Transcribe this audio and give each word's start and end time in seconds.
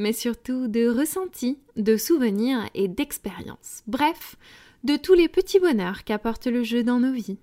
mais 0.00 0.12
surtout 0.12 0.66
de 0.66 0.88
ressentis, 0.88 1.58
de 1.76 1.96
souvenirs 1.96 2.68
et 2.74 2.88
d'expériences. 2.88 3.82
Bref, 3.86 4.36
de 4.82 4.96
tous 4.96 5.14
les 5.14 5.28
petits 5.28 5.60
bonheurs 5.60 6.04
qu'apporte 6.04 6.46
le 6.46 6.64
jeu 6.64 6.82
dans 6.82 6.98
nos 6.98 7.12
vies. 7.12 7.38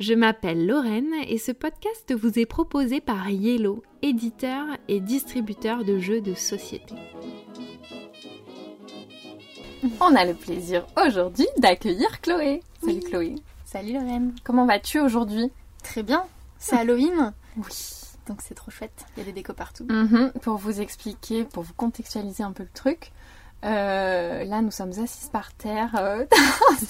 Je 0.00 0.14
m'appelle 0.14 0.66
Lorraine 0.66 1.12
et 1.26 1.38
ce 1.38 1.52
podcast 1.52 2.14
vous 2.14 2.38
est 2.38 2.46
proposé 2.46 3.00
par 3.00 3.28
Yellow, 3.28 3.82
éditeur 4.00 4.64
et 4.88 5.00
distributeur 5.00 5.84
de 5.84 5.98
jeux 5.98 6.20
de 6.20 6.34
société. 6.34 6.94
On 10.00 10.14
a 10.14 10.24
le 10.24 10.34
plaisir 10.34 10.86
aujourd'hui 11.04 11.46
d'accueillir 11.58 12.20
Chloé. 12.20 12.62
Salut 12.82 13.00
Chloé. 13.00 13.34
Salut 13.64 13.92
Lorraine. 13.92 14.34
Comment 14.44 14.66
vas-tu 14.66 15.00
aujourd'hui? 15.00 15.50
Très 15.82 16.02
bien. 16.02 16.24
C'est 16.58 16.76
Halloween? 16.76 17.34
Oui. 17.56 17.97
Donc 18.28 18.42
c'est 18.42 18.54
trop 18.54 18.70
chouette. 18.70 19.06
Il 19.16 19.20
y 19.20 19.22
a 19.22 19.24
des 19.24 19.32
décos 19.32 19.54
partout. 19.54 19.86
Mhm. 19.88 20.32
Pour 20.42 20.56
vous 20.56 20.80
expliquer, 20.80 21.44
pour 21.44 21.62
vous 21.62 21.72
contextualiser 21.74 22.42
un 22.42 22.52
peu 22.52 22.62
le 22.62 22.68
truc, 22.68 23.12
euh, 23.64 24.44
là 24.44 24.60
nous 24.60 24.70
sommes 24.70 24.90
assises 24.90 25.30
par 25.32 25.52
terre 25.54 25.96
euh, 25.98 26.24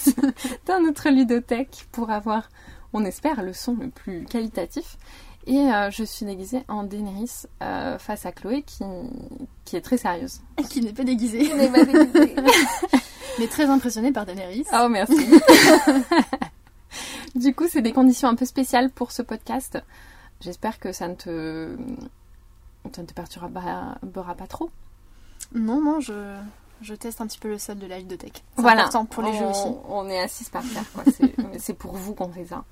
dans 0.66 0.80
notre 0.80 1.08
ludothèque 1.08 1.86
pour 1.92 2.10
avoir, 2.10 2.48
on 2.92 3.04
espère, 3.04 3.42
le 3.42 3.52
son 3.52 3.76
le 3.80 3.88
plus 3.88 4.24
qualitatif. 4.24 4.98
Et 5.46 5.56
euh, 5.56 5.90
je 5.90 6.04
suis 6.04 6.26
déguisée 6.26 6.62
en 6.68 6.82
Daenerys 6.82 7.46
face 7.98 8.26
à 8.26 8.32
Chloé 8.32 8.62
qui, 8.62 8.84
qui 9.64 9.76
est 9.76 9.80
très 9.80 9.96
sérieuse. 9.96 10.40
Qui 10.68 10.82
n'est 10.82 10.92
pas 10.92 11.04
déguisée. 11.04 11.50
Mais 13.38 13.46
très 13.46 13.66
impressionnée 13.66 14.12
par 14.12 14.26
Daenerys. 14.26 14.64
Oh 14.74 14.88
merci. 14.90 15.14
du 17.36 17.54
coup, 17.54 17.66
c'est 17.68 17.82
des 17.82 17.92
conditions 17.92 18.28
un 18.28 18.34
peu 18.34 18.44
spéciales 18.44 18.90
pour 18.90 19.12
ce 19.12 19.22
podcast. 19.22 19.78
J'espère 20.40 20.78
que 20.78 20.92
ça 20.92 21.08
ne 21.08 21.14
te, 21.14 21.76
ça 22.94 23.02
ne 23.02 23.06
te 23.06 23.12
perturbera 23.12 23.96
pas 24.36 24.46
trop. 24.46 24.70
Non, 25.54 25.80
non, 25.82 26.00
je, 26.00 26.36
je 26.82 26.94
teste 26.94 27.20
un 27.20 27.26
petit 27.26 27.38
peu 27.38 27.48
le 27.48 27.58
sol 27.58 27.78
de 27.78 27.86
la 27.86 27.98
ludothèque. 27.98 28.44
C'est 28.56 28.62
Voilà. 28.62 28.82
important 28.82 29.06
pour 29.06 29.22
les 29.24 29.32
jeux 29.32 29.44
On- 29.44 29.50
aussi. 29.50 29.68
On 29.88 30.08
est 30.08 30.20
assises 30.20 30.48
par 30.50 30.62
terre, 30.62 30.84
quoi. 30.94 31.04
C'est- 31.58 31.74
pour 31.74 31.94
vous 31.96 32.14
qu'on 32.14 32.28
fait 32.28 32.46
ça. 32.46 32.64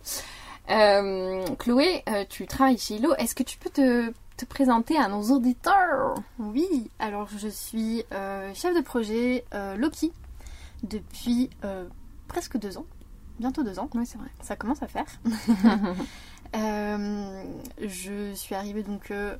Euh, 0.70 1.44
Chloé, 1.58 2.02
euh, 2.08 2.24
tu 2.28 2.46
travailles 2.46 2.78
chez 2.78 2.96
Hilo. 2.96 3.14
Est-ce 3.16 3.34
que 3.34 3.42
tu 3.44 3.56
peux 3.58 3.70
te, 3.70 4.12
te 4.36 4.44
présenter 4.44 4.96
à 4.98 5.08
nos 5.08 5.22
auditeurs? 5.32 6.14
Oui, 6.38 6.90
alors 6.98 7.28
je 7.36 7.48
suis 7.48 8.04
euh, 8.12 8.52
chef 8.54 8.74
de 8.76 8.80
projet 8.80 9.44
euh, 9.54 9.76
Loki 9.76 10.12
depuis 10.82 11.50
presque 12.28 12.58
deux 12.58 12.78
ans. 12.78 12.84
Bientôt 13.38 13.62
deux 13.62 13.78
ans. 13.78 13.88
Oui, 13.94 14.06
c'est 14.06 14.18
vrai. 14.18 14.28
Ça 14.40 14.56
commence 14.56 14.82
à 14.82 14.88
faire. 14.88 15.04
Euh, 16.54 17.42
je 17.80 18.32
suis 18.34 18.54
arrivée 18.54 18.82
donc 18.82 19.10
euh, 19.10 19.36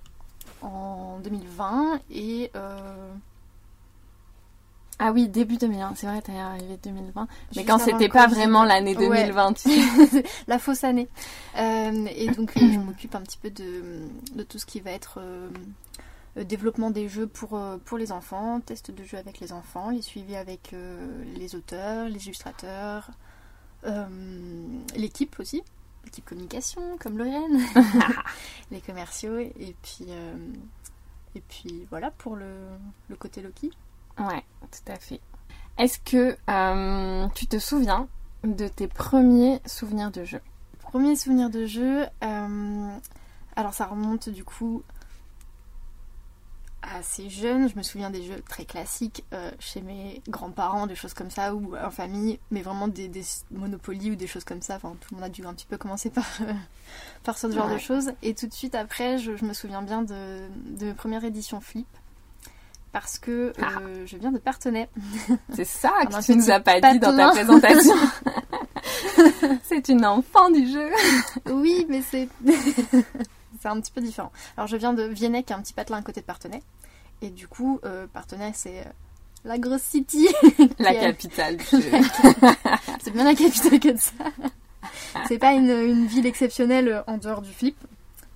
en 0.63 1.19
2020 1.23 2.01
et 2.11 2.51
euh, 2.57 3.13
Ah 4.99 5.13
oui, 5.13 5.29
début 5.29 5.57
2020. 5.59 5.95
C'est 5.97 6.07
vrai, 6.07 6.23
t'es 6.23 6.33
arrivée 6.39 6.79
2020. 6.83 7.27
Mais 7.29 7.55
Juste 7.55 7.67
quand 7.69 7.79
c'était 7.79 8.09
pas 8.09 8.27
vraiment 8.27 8.65
l'année 8.65 8.97
Ouais. 8.97 9.25
2020. 9.27 9.53
tu 9.55 9.71
sais. 9.71 10.25
la 10.47 10.59
fausse 10.59 10.85
année. 10.85 11.09
Euh, 11.59 12.07
et 12.15 12.29
donc 12.31 12.53
je 12.57 12.79
m'occupe 12.79 13.15
un 13.15 13.21
petit 13.21 13.39
peu 13.39 13.51
de, 13.51 14.07
de 14.35 14.43
tout 14.43 14.59
ce 14.59 14.67
qui 14.67 14.81
va 14.81 14.91
être 14.93 15.19
euh, 15.21 15.51
développement 16.45 16.91
des 16.91 17.09
jeux 17.09 17.27
pour, 17.27 17.59
pour 17.85 17.97
les 17.99 18.13
enfants, 18.13 18.61
test 18.61 18.91
de 18.91 19.05
jeux 19.05 19.17
avec 19.19 19.41
les 19.41 19.53
enfants, 19.53 19.91
les 19.91 20.03
suivis 20.03 20.37
avec 20.37 20.73
euh, 20.75 21.25
les 21.35 21.55
auteurs, 21.55 22.09
les 22.09 22.25
illustrateurs, 22.27 23.11
l'équipe 24.97 25.39
aussi, 25.39 25.63
l'équipe 26.07 26.25
communication 26.25 26.97
comme 26.99 27.19
Lorraine, 27.19 27.61
les 28.71 28.81
commerciaux 28.81 29.39
et 29.39 29.77
puis, 29.83 30.07
euh, 30.09 30.37
et 31.35 31.41
puis 31.41 31.87
voilà 31.91 32.11
pour 32.13 32.37
le, 32.37 32.55
le 33.09 33.17
côté 33.17 33.43
Loki. 33.43 33.71
Ouais, 34.19 34.43
tout 34.61 34.91
à 34.93 34.97
fait. 34.97 35.21
Est-ce 35.77 35.99
que 35.99 36.37
euh, 36.49 37.29
tu 37.35 37.47
te 37.47 37.59
souviens 37.59 38.09
de 38.45 38.67
tes 38.69 38.89
premiers 38.89 39.61
souvenirs 39.67 40.11
de 40.11 40.25
jeu? 40.25 40.41
Premier 40.79 41.17
souvenir 41.17 41.51
de 41.51 41.67
jeu, 41.67 42.07
euh, 42.25 42.97
alors 43.57 43.75
ça 43.75 43.87
remonte 43.87 44.29
du 44.31 44.45
coup 44.45 44.83
assez 46.97 47.31
jeune. 47.31 47.69
Je 47.69 47.77
me 47.77 47.83
souviens 47.83 48.11
des 48.11 48.23
jeux 48.25 48.43
très 48.49 48.65
classiques 48.65 49.25
euh, 49.33 49.51
chez 49.59 49.81
mes 49.81 50.23
grands-parents, 50.29 50.87
des 50.87 50.95
choses 50.95 51.15
comme 51.15 51.31
ça, 51.31 51.55
ou 51.55 51.77
en 51.77 51.91
famille, 51.91 52.39
mais 52.51 52.63
vraiment 52.63 52.89
des, 52.89 53.09
des 53.09 53.23
Monopoly 53.51 54.11
ou 54.11 54.15
des 54.17 54.27
choses 54.27 54.45
comme 54.45 54.63
ça. 54.63 54.77
Enfin, 54.77 54.95
tout 55.01 55.09
le 55.15 55.17
monde 55.21 55.25
a 55.25 55.29
dû 55.31 55.45
un 55.47 55.55
petit 55.55 55.67
peu 55.67 55.77
commencer 55.77 56.11
par, 56.11 56.27
euh, 56.43 56.53
par 57.25 57.39
ce 57.39 57.51
genre 57.51 57.67
Ouais. 57.69 57.75
de 57.75 57.79
choses. 57.79 58.13
Et 58.23 58.35
tout 58.35 58.47
de 58.47 58.53
suite 58.55 58.75
après, 58.75 59.19
je, 59.19 59.37
je 59.37 59.45
me 59.45 59.53
souviens 59.53 59.83
bien 59.83 60.03
de, 60.03 60.49
de 60.79 60.93
première 60.93 61.25
édition 61.25 61.61
Flip. 61.61 61.87
Parce 62.93 63.19
que 63.19 63.53
euh, 63.59 64.07
je 64.07 64.17
viens 64.17 64.33
de 64.33 64.39
Partenay. 64.39 64.89
C'est 65.55 65.67
ça 65.67 65.91
que 66.11 66.25
tu 66.25 66.35
nous 66.35 66.51
as 66.51 66.61
pas 66.61 66.81
dit 66.81 66.99
dans 66.99 67.15
ta 67.15 67.29
présentation. 67.31 67.95
C'est 69.65 69.89
une 69.89 70.07
enfant 70.07 70.51
du 70.51 70.67
jeu. 70.67 70.89
Oui, 71.51 71.87
mais 71.89 72.03
c'est 72.03 72.29
c'est 73.61 73.69
un 73.69 73.81
petit 73.81 73.91
peu 73.93 74.01
différent. 74.01 74.31
Alors 74.57 74.67
je 74.67 74.77
viens 74.77 74.93
de 74.95 75.03
Viennet, 75.03 75.43
qui 75.43 75.53
est 75.53 75.57
un 75.57 75.61
petit 75.61 75.73
patelin 75.73 75.99
à 75.99 76.03
côté 76.03 76.21
de 76.21 76.27
Partenay. 76.27 76.63
Et 77.23 77.31
du 77.31 77.49
coup, 77.49 77.81
euh, 77.85 78.07
Partenay, 78.13 78.53
c'est 78.55 78.81
euh, 78.81 78.91
la 79.45 79.59
grosse 79.59 79.83
city. 79.83 80.29
La 80.79 80.93
est- 80.95 81.01
capitale. 81.01 81.57
C'est 83.01 83.11
bien 83.13 83.25
la 83.25 83.35
capitale 83.35 83.81
que 83.81 83.89
de 83.93 83.99
ça. 83.99 84.13
C'est 85.29 85.39
pas 85.39 85.53
une, 85.53 85.71
une 85.71 86.07
ville 86.07 86.27
exceptionnelle 86.27 86.89
euh, 86.89 87.03
en 87.07 87.19
dehors 87.19 87.43
du 87.43 87.53
flip. 87.53 87.77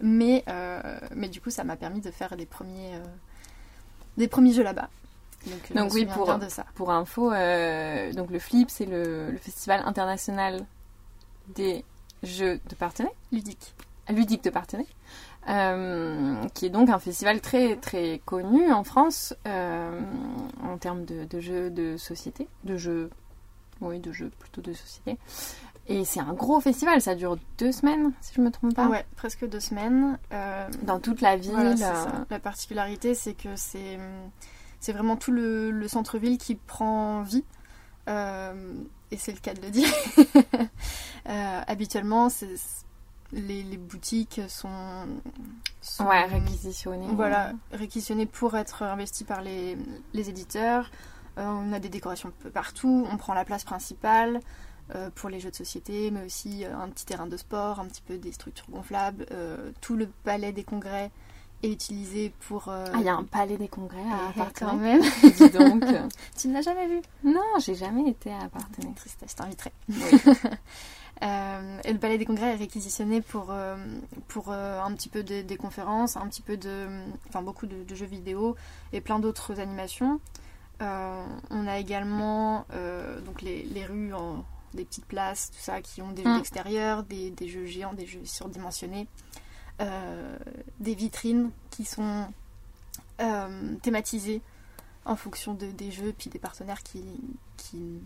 Mais, 0.00 0.44
euh, 0.48 0.98
mais 1.14 1.28
du 1.28 1.40
coup, 1.40 1.50
ça 1.50 1.62
m'a 1.64 1.76
permis 1.76 2.00
de 2.00 2.10
faire 2.10 2.36
des 2.36 2.46
premiers, 2.46 2.92
des 4.16 4.28
premiers 4.28 4.52
jeux 4.52 4.62
là-bas. 4.62 4.88
Donc, 5.74 5.92
oui, 5.92 6.06
pour- 6.06 6.24
bien 6.26 6.38
de 6.38 6.48
ça. 6.48 6.64
Pour 6.74 6.90
info, 6.90 7.32
euh, 7.32 8.12
donc 8.12 8.30
le 8.30 8.38
FLIP, 8.38 8.70
c'est 8.70 8.86
le, 8.86 9.30
le 9.30 9.38
Festival 9.38 9.82
international 9.84 10.64
des 11.54 11.84
jeux 12.22 12.60
de 12.68 12.74
partenaires, 12.74 13.12
Ludique. 13.32 13.74
ludiques 14.08 14.44
de 14.44 14.50
partenaires, 14.50 14.86
euh, 15.48 16.34
qui 16.54 16.66
est 16.66 16.70
donc 16.70 16.90
un 16.90 16.98
festival 16.98 17.40
très 17.40 17.76
très 17.76 18.20
connu 18.24 18.70
en 18.72 18.84
France 18.84 19.34
euh, 19.46 20.00
en 20.62 20.76
termes 20.78 21.04
de, 21.04 21.24
de 21.24 21.40
jeux 21.40 21.70
de 21.70 21.96
société, 21.96 22.46
de 22.64 22.76
jeux, 22.76 23.10
oui, 23.80 23.98
de 24.00 24.12
jeux 24.12 24.30
plutôt 24.38 24.60
de 24.60 24.72
société. 24.72 25.18
Et 25.88 26.04
c'est 26.04 26.20
un 26.20 26.34
gros 26.34 26.60
festival, 26.60 27.00
ça 27.00 27.14
dure 27.16 27.36
deux 27.58 27.72
semaines, 27.72 28.12
si 28.20 28.34
je 28.36 28.40
me 28.42 28.50
trompe 28.50 28.74
pas, 28.74 28.86
Ouais, 28.86 29.04
presque 29.16 29.48
deux 29.48 29.58
semaines. 29.60 30.18
Euh, 30.32 30.68
dans 30.82 31.00
toute 31.00 31.20
la 31.20 31.36
ville. 31.36 31.50
Voilà, 31.52 31.76
c'est 31.76 31.82
ça. 31.82 32.26
La 32.30 32.38
particularité, 32.38 33.14
c'est 33.14 33.34
que 33.34 33.56
c'est 33.56 33.98
c'est 34.78 34.92
vraiment 34.92 35.16
tout 35.16 35.32
le, 35.32 35.70
le 35.72 35.88
centre-ville 35.88 36.38
qui 36.38 36.54
prend 36.54 37.22
vie. 37.22 37.44
Et 39.12 39.16
c'est 39.16 39.32
le 39.32 39.38
cas 39.40 39.54
de 39.54 39.60
le 39.62 39.70
dire. 39.70 39.88
Habituellement, 41.24 42.28
c'est- 42.28 42.84
les, 43.32 43.62
les 43.62 43.76
boutiques 43.76 44.40
sont, 44.48 45.06
sont- 45.80 46.04
Ouais, 46.06 46.24
réquisitionné. 46.24 47.06
voilà, 47.12 47.52
réquisitionnées 47.72 48.26
pour 48.26 48.56
être 48.56 48.82
investies 48.82 49.24
par 49.24 49.40
les, 49.42 49.76
les 50.12 50.28
éditeurs. 50.30 50.90
Euh, 51.38 51.46
on 51.46 51.72
a 51.72 51.78
des 51.78 51.88
décorations 51.88 52.28
un 52.30 52.42
peu 52.42 52.50
partout. 52.50 53.06
On 53.10 53.16
prend 53.16 53.34
la 53.34 53.44
place 53.44 53.64
principale 53.64 54.40
euh, 54.94 55.10
pour 55.14 55.28
les 55.30 55.38
jeux 55.38 55.50
de 55.50 55.56
société, 55.56 56.10
mais 56.10 56.24
aussi 56.26 56.64
euh, 56.64 56.76
un 56.76 56.88
petit 56.88 57.06
terrain 57.06 57.26
de 57.28 57.36
sport, 57.36 57.78
un 57.80 57.86
petit 57.86 58.02
peu 58.02 58.18
des 58.18 58.32
structures 58.32 58.68
gonflables. 58.70 59.26
Euh, 59.30 59.70
tout 59.80 59.94
le 59.96 60.08
palais 60.24 60.50
des 60.52 60.64
congrès 60.64 61.10
est 61.62 61.70
utilisé 61.70 62.32
pour. 62.48 62.68
Ah, 62.68 62.84
il 62.96 63.02
y 63.02 63.08
a 63.08 63.14
un 63.14 63.22
palais 63.22 63.56
des 63.58 63.68
congrès 63.68 64.00
à 64.00 64.30
eh, 64.34 64.38
quand 64.38 64.44
Partenay. 64.44 64.98
même. 64.98 65.02
Dis 65.22 65.50
donc. 65.50 65.84
tu 66.36 66.48
ne 66.48 66.54
l'as 66.54 66.62
jamais 66.62 66.88
vu? 66.88 67.00
Non, 67.22 67.40
j'ai 67.60 67.74
jamais 67.76 68.08
été 68.10 68.32
à 68.32 68.48
Partenay. 68.48 68.92
Tristesse, 68.96 69.30
je 69.30 69.36
t'inviterai. 69.36 69.72
Oui. 69.88 69.96
Euh, 71.22 71.78
et 71.84 71.92
le 71.92 71.98
palais 71.98 72.16
des 72.16 72.24
congrès 72.24 72.52
est 72.52 72.56
réquisitionné 72.56 73.20
pour, 73.20 73.48
euh, 73.50 73.76
pour 74.28 74.50
euh, 74.50 74.80
un 74.80 74.92
petit 74.94 75.08
peu 75.10 75.22
de- 75.22 75.42
des 75.42 75.56
conférences, 75.58 76.16
un 76.16 76.26
petit 76.28 76.40
peu 76.42 76.56
de. 76.56 76.88
Enfin, 77.28 77.42
beaucoup 77.42 77.66
de, 77.66 77.82
de 77.84 77.94
jeux 77.94 78.06
vidéo 78.06 78.56
et 78.92 79.00
plein 79.02 79.18
d'autres 79.18 79.60
animations. 79.60 80.18
On 80.80 81.66
a 81.68 81.78
également 81.78 82.64
donc 83.26 83.42
les, 83.42 83.64
les 83.64 83.84
rues 83.84 84.14
en 84.14 84.44
des 84.72 84.84
petites 84.86 85.04
places, 85.04 85.50
tout 85.50 85.58
ça, 85.60 85.82
qui 85.82 86.00
ont 86.00 86.12
des 86.12 86.22
jeux 86.22 86.30
Mm. 86.30 86.36
d'extérieur, 86.36 87.02
des, 87.02 87.30
des 87.30 87.48
jeux 87.48 87.66
géants, 87.66 87.92
des 87.92 88.06
jeux 88.06 88.24
surdimensionnés, 88.24 89.08
euh, 89.82 90.38
des 90.78 90.94
vitrines 90.94 91.50
qui 91.70 91.84
sont 91.84 92.26
euh, 93.20 93.74
thématisées 93.82 94.40
en 95.04 95.16
fonction 95.16 95.52
de, 95.54 95.66
des 95.66 95.90
jeux 95.90 96.14
puis 96.16 96.30
des 96.30 96.38
partenaires 96.38 96.82
qui, 96.82 97.02
qui 97.56 98.00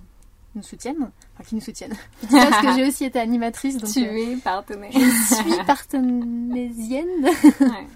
nous 0.55 0.63
soutiennent, 0.63 1.11
enfin 1.35 1.45
qui 1.45 1.55
nous 1.55 1.61
soutiennent. 1.61 1.95
Parce 2.31 2.61
que 2.63 2.75
j'ai 2.75 2.87
aussi 2.87 3.05
été 3.05 3.19
animatrice, 3.19 3.77
donc 3.79 3.91
tu 3.91 4.05
euh, 4.05 4.33
es 4.33 4.37
partenaire. 4.37 4.91
je 4.93 5.35
suis 5.35 5.65
partenaisienne, 5.67 7.25
Ouais. 7.61 7.87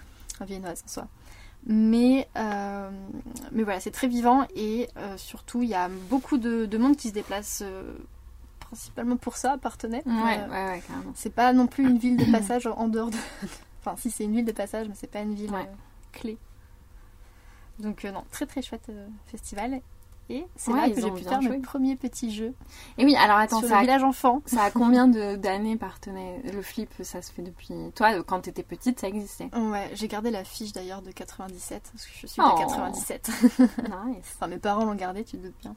en 0.41 0.45
viennoise 0.45 0.83
en 0.85 0.89
soi. 0.89 1.09
Mais, 1.67 2.29
euh, 2.37 2.91
mais 3.53 3.63
voilà, 3.65 3.81
c'est 3.81 3.91
très 3.91 4.07
vivant 4.09 4.47
et 4.55 4.89
euh, 4.97 5.17
surtout 5.17 5.63
il 5.63 5.69
y 5.69 5.75
a 5.75 5.89
beaucoup 6.09 6.39
de, 6.39 6.67
de 6.67 6.79
monde 6.79 6.97
qui 6.97 7.09
se 7.09 7.15
déplace 7.15 7.63
principalement 8.61 9.17
pour 9.17 9.37
ça, 9.37 9.53
à 9.53 9.59
Partenay. 9.59 10.03
Ouais, 10.07 10.13
ouais, 10.13 10.49
ouais, 10.51 10.83
carrément. 10.87 11.13
c'est 11.15 11.33
pas 11.35 11.53
non 11.53 11.67
plus 11.67 11.85
une 11.89 11.99
ville 11.99 12.17
de 12.17 12.25
passage 12.33 12.67
en 12.67 12.89
dehors 12.89 13.11
de. 13.11 13.17
Enfin, 13.81 13.95
si 13.97 14.11
c'est 14.11 14.25
une 14.25 14.33
ville 14.35 14.45
de 14.45 14.53
passage, 14.53 14.89
mais 14.89 14.95
c'est 14.97 15.11
pas 15.11 15.21
une 15.21 15.35
ville 15.35 15.51
Ouais. 15.53 15.69
clé. 16.13 16.37
Donc, 17.79 18.03
non, 18.05 18.25
très 18.33 18.45
très 18.45 18.61
chouette 18.61 18.91
festival. 19.27 19.81
Et 20.31 20.47
c'est 20.57 20.71
Ouais, 20.71 20.89
là 20.89 20.95
que 20.95 21.01
j'ai 21.01 21.11
pu 21.11 21.23
faire 21.23 21.41
joué. 21.41 21.51
mes 21.53 21.59
premiers 21.63 21.97
petits 21.97 22.31
jeux 22.35 22.53
Et 22.99 23.05
oui, 23.07 23.17
alors 23.17 23.39
attends, 23.39 23.61
sur 23.61 23.69
ça 23.69 23.75
le 23.77 23.79
a, 23.79 23.83
village 23.83 24.03
enfant. 24.03 24.43
ça 24.47 24.65
a 24.65 24.71
combien 24.71 25.09
d'années 25.09 25.77
partenaire 25.77 26.41
Le 26.53 26.61
flip, 26.61 26.91
ça 27.03 27.23
se 27.23 27.33
fait 27.33 27.41
depuis. 27.43 27.75
Toi, 27.95 28.23
quand 28.25 28.41
t'étais 28.43 28.63
petite, 28.63 29.01
ça 29.01 29.09
existait. 29.09 29.49
Ouais, 29.57 29.91
j'ai 29.95 30.07
gardé 30.07 30.31
la 30.31 30.45
fiche 30.45 30.73
d'ailleurs 30.73 31.01
de 31.01 31.11
97, 31.11 31.91
parce 31.93 32.05
que 32.07 32.13
je 32.21 32.27
suis 32.27 32.43
Oh. 32.45 32.55
de 32.55 32.61
97. 32.61 33.31
Nice. 33.59 34.35
Enfin, 34.37 34.49
mes 34.49 34.59
parents 34.59 34.85
l'ont 34.85 34.95
gardé, 34.95 35.25
tu 35.25 35.39
te 35.39 35.43
doutes 35.47 35.59
bien. 35.63 35.75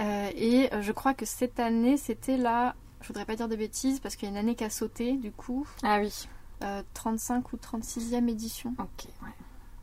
Euh, 0.00 0.30
et 0.34 0.72
euh, 0.72 0.80
je 0.80 0.92
crois 0.92 1.12
que 1.12 1.26
cette 1.26 1.60
année, 1.60 1.96
c'était 1.96 2.36
la. 2.36 2.74
Je 3.02 3.08
voudrais 3.08 3.24
pas 3.26 3.36
dire 3.36 3.48
de 3.48 3.56
bêtises, 3.56 4.00
parce 4.00 4.16
qu'il 4.16 4.28
y 4.28 4.28
a 4.28 4.32
une 4.32 4.38
année 4.38 4.54
qui 4.54 4.64
a 4.64 4.70
sauté, 4.70 5.12
du 5.16 5.30
coup. 5.30 5.66
Ah 5.82 5.98
oui. 6.00 6.26
euh, 6.62 6.82
35 6.94 7.52
ou 7.52 7.56
36e 7.56 8.28
édition. 8.28 8.74
Ok, 8.78 9.06
ouais. 9.22 9.28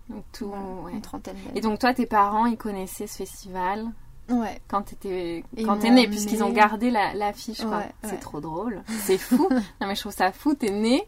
Donc 0.10 0.24
tout. 0.32 0.48
Voilà, 0.48 0.64
ouais. 0.84 0.92
Une 0.94 1.02
trentaine 1.02 1.36
d'années. 1.36 1.58
Et 1.58 1.62
donc 1.62 1.80
toi, 1.80 1.94
tes 1.94 2.06
parents, 2.06 2.46
ils 2.46 2.58
connaissaient 2.58 3.08
ce 3.08 3.18
festival 3.18 3.86
Ouais. 4.30 4.60
quand 4.68 4.82
t'es 5.00 5.44
née, 5.92 6.08
puisqu'ils 6.08 6.44
ont 6.44 6.52
gardé 6.52 6.90
la 6.90 7.14
l'affiche. 7.14 7.60
Ouais, 7.60 7.92
C'est 8.04 8.12
ouais. 8.14 8.18
trop 8.18 8.40
drôle. 8.42 8.82
C'est 8.88 9.20
fou. 9.20 9.48
non 9.82 9.88
mais 9.88 9.96
je 9.96 10.00
trouve 10.02 10.14
ça 10.14 10.32
fou. 10.32 10.56
T'es 10.56 10.72
née 10.72 11.04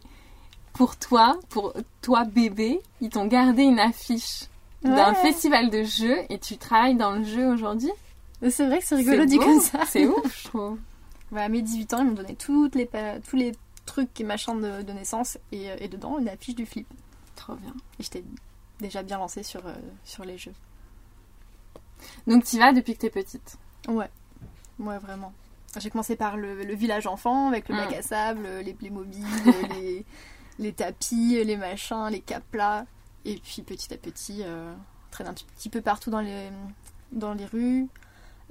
pour 0.74 0.98
toi, 0.98 1.40
pour 1.50 1.74
toi 2.04 2.26
bébé, 2.26 2.80
ils 3.02 3.10
t'ont 3.10 3.26
gardé 3.26 3.64
une 3.64 3.80
affiche 3.80 4.44
d'un 4.84 5.16
festival 5.16 5.72
de 5.72 5.82
jeux 5.84 6.18
et 6.30 6.38
tu 6.38 6.58
travailles 6.58 6.96
dans 6.96 7.12
le 7.14 7.24
jeu 7.24 7.48
aujourd'hui. 7.48 7.90
C'est 8.50 8.68
vrai 8.68 8.78
que 8.80 8.86
c'est 8.86 8.96
rigolo 8.96 9.26
dit 9.26 9.40
comme 9.40 9.60
ça. 9.60 9.80
C'est 9.88 10.06
ouf, 10.06 10.44
je 10.44 10.48
trouve. 10.50 10.78
Voilà, 11.32 11.46
à 11.48 11.50
mes 11.50 11.64
18 11.64 11.94
ans, 11.96 11.98
ils 12.02 12.06
m'ont 12.06 12.14
donné 12.14 12.36
toutes 12.36 12.76
les 12.76 12.88
tous 13.28 13.36
les 13.36 13.54
trucs 13.88 14.22
et 14.22 14.24
machins 14.24 14.62
de, 14.62 14.84
de 14.84 14.92
naissance 14.94 15.40
et, 15.52 15.70
et 15.80 15.88
dedans 15.88 16.20
une 16.20 16.30
affiche 16.30 16.54
du 16.54 16.68
flip. 16.68 16.88
Trop 17.36 17.56
bien. 17.56 17.74
Et 18.00 18.04
j'étais 18.04 18.24
déjà 18.80 19.04
bien 19.04 19.18
lancée 19.18 19.44
sur, 19.44 19.66
euh, 19.66 19.74
sur 20.04 20.24
les 20.26 20.38
jeux. 20.38 20.54
Donc 22.28 22.44
tu 22.46 22.58
vas 22.60 22.74
depuis 22.74 22.94
que 22.94 23.00
t'es 23.00 23.10
petite? 23.10 23.58
Ouais, 23.88 24.10
ouais, 24.80 24.98
vraiment. 25.00 25.34
J'ai 25.78 25.90
commencé 25.90 26.16
par 26.16 26.38
le, 26.38 26.64
le 26.64 26.74
village 26.76 27.08
enfant 27.08 27.48
avec 27.50 27.70
le 27.70 27.76
Mm. 27.76 27.78
bac 27.78 27.94
à 27.94 28.02
sable, 28.02 28.48
les 28.64 28.74
Playmobil, 28.74 29.26
les, 29.72 30.06
les 30.60 30.74
tapis, 30.74 31.44
les 31.44 31.58
machins, 31.58 32.08
les 32.10 32.22
caplas. 32.22 32.86
Et 33.26 33.36
puis 33.38 33.62
petit 33.62 33.94
à 33.94 33.98
petit, 33.98 34.42
euh, 34.44 34.74
traîner 35.12 35.30
un 35.30 35.34
petit, 35.34 35.70
peu 35.70 35.82
partout 35.82 36.10
dans 36.10 36.22
les, 36.22 36.50
dans 37.12 37.34
les 37.34 37.46
rues, 37.46 37.88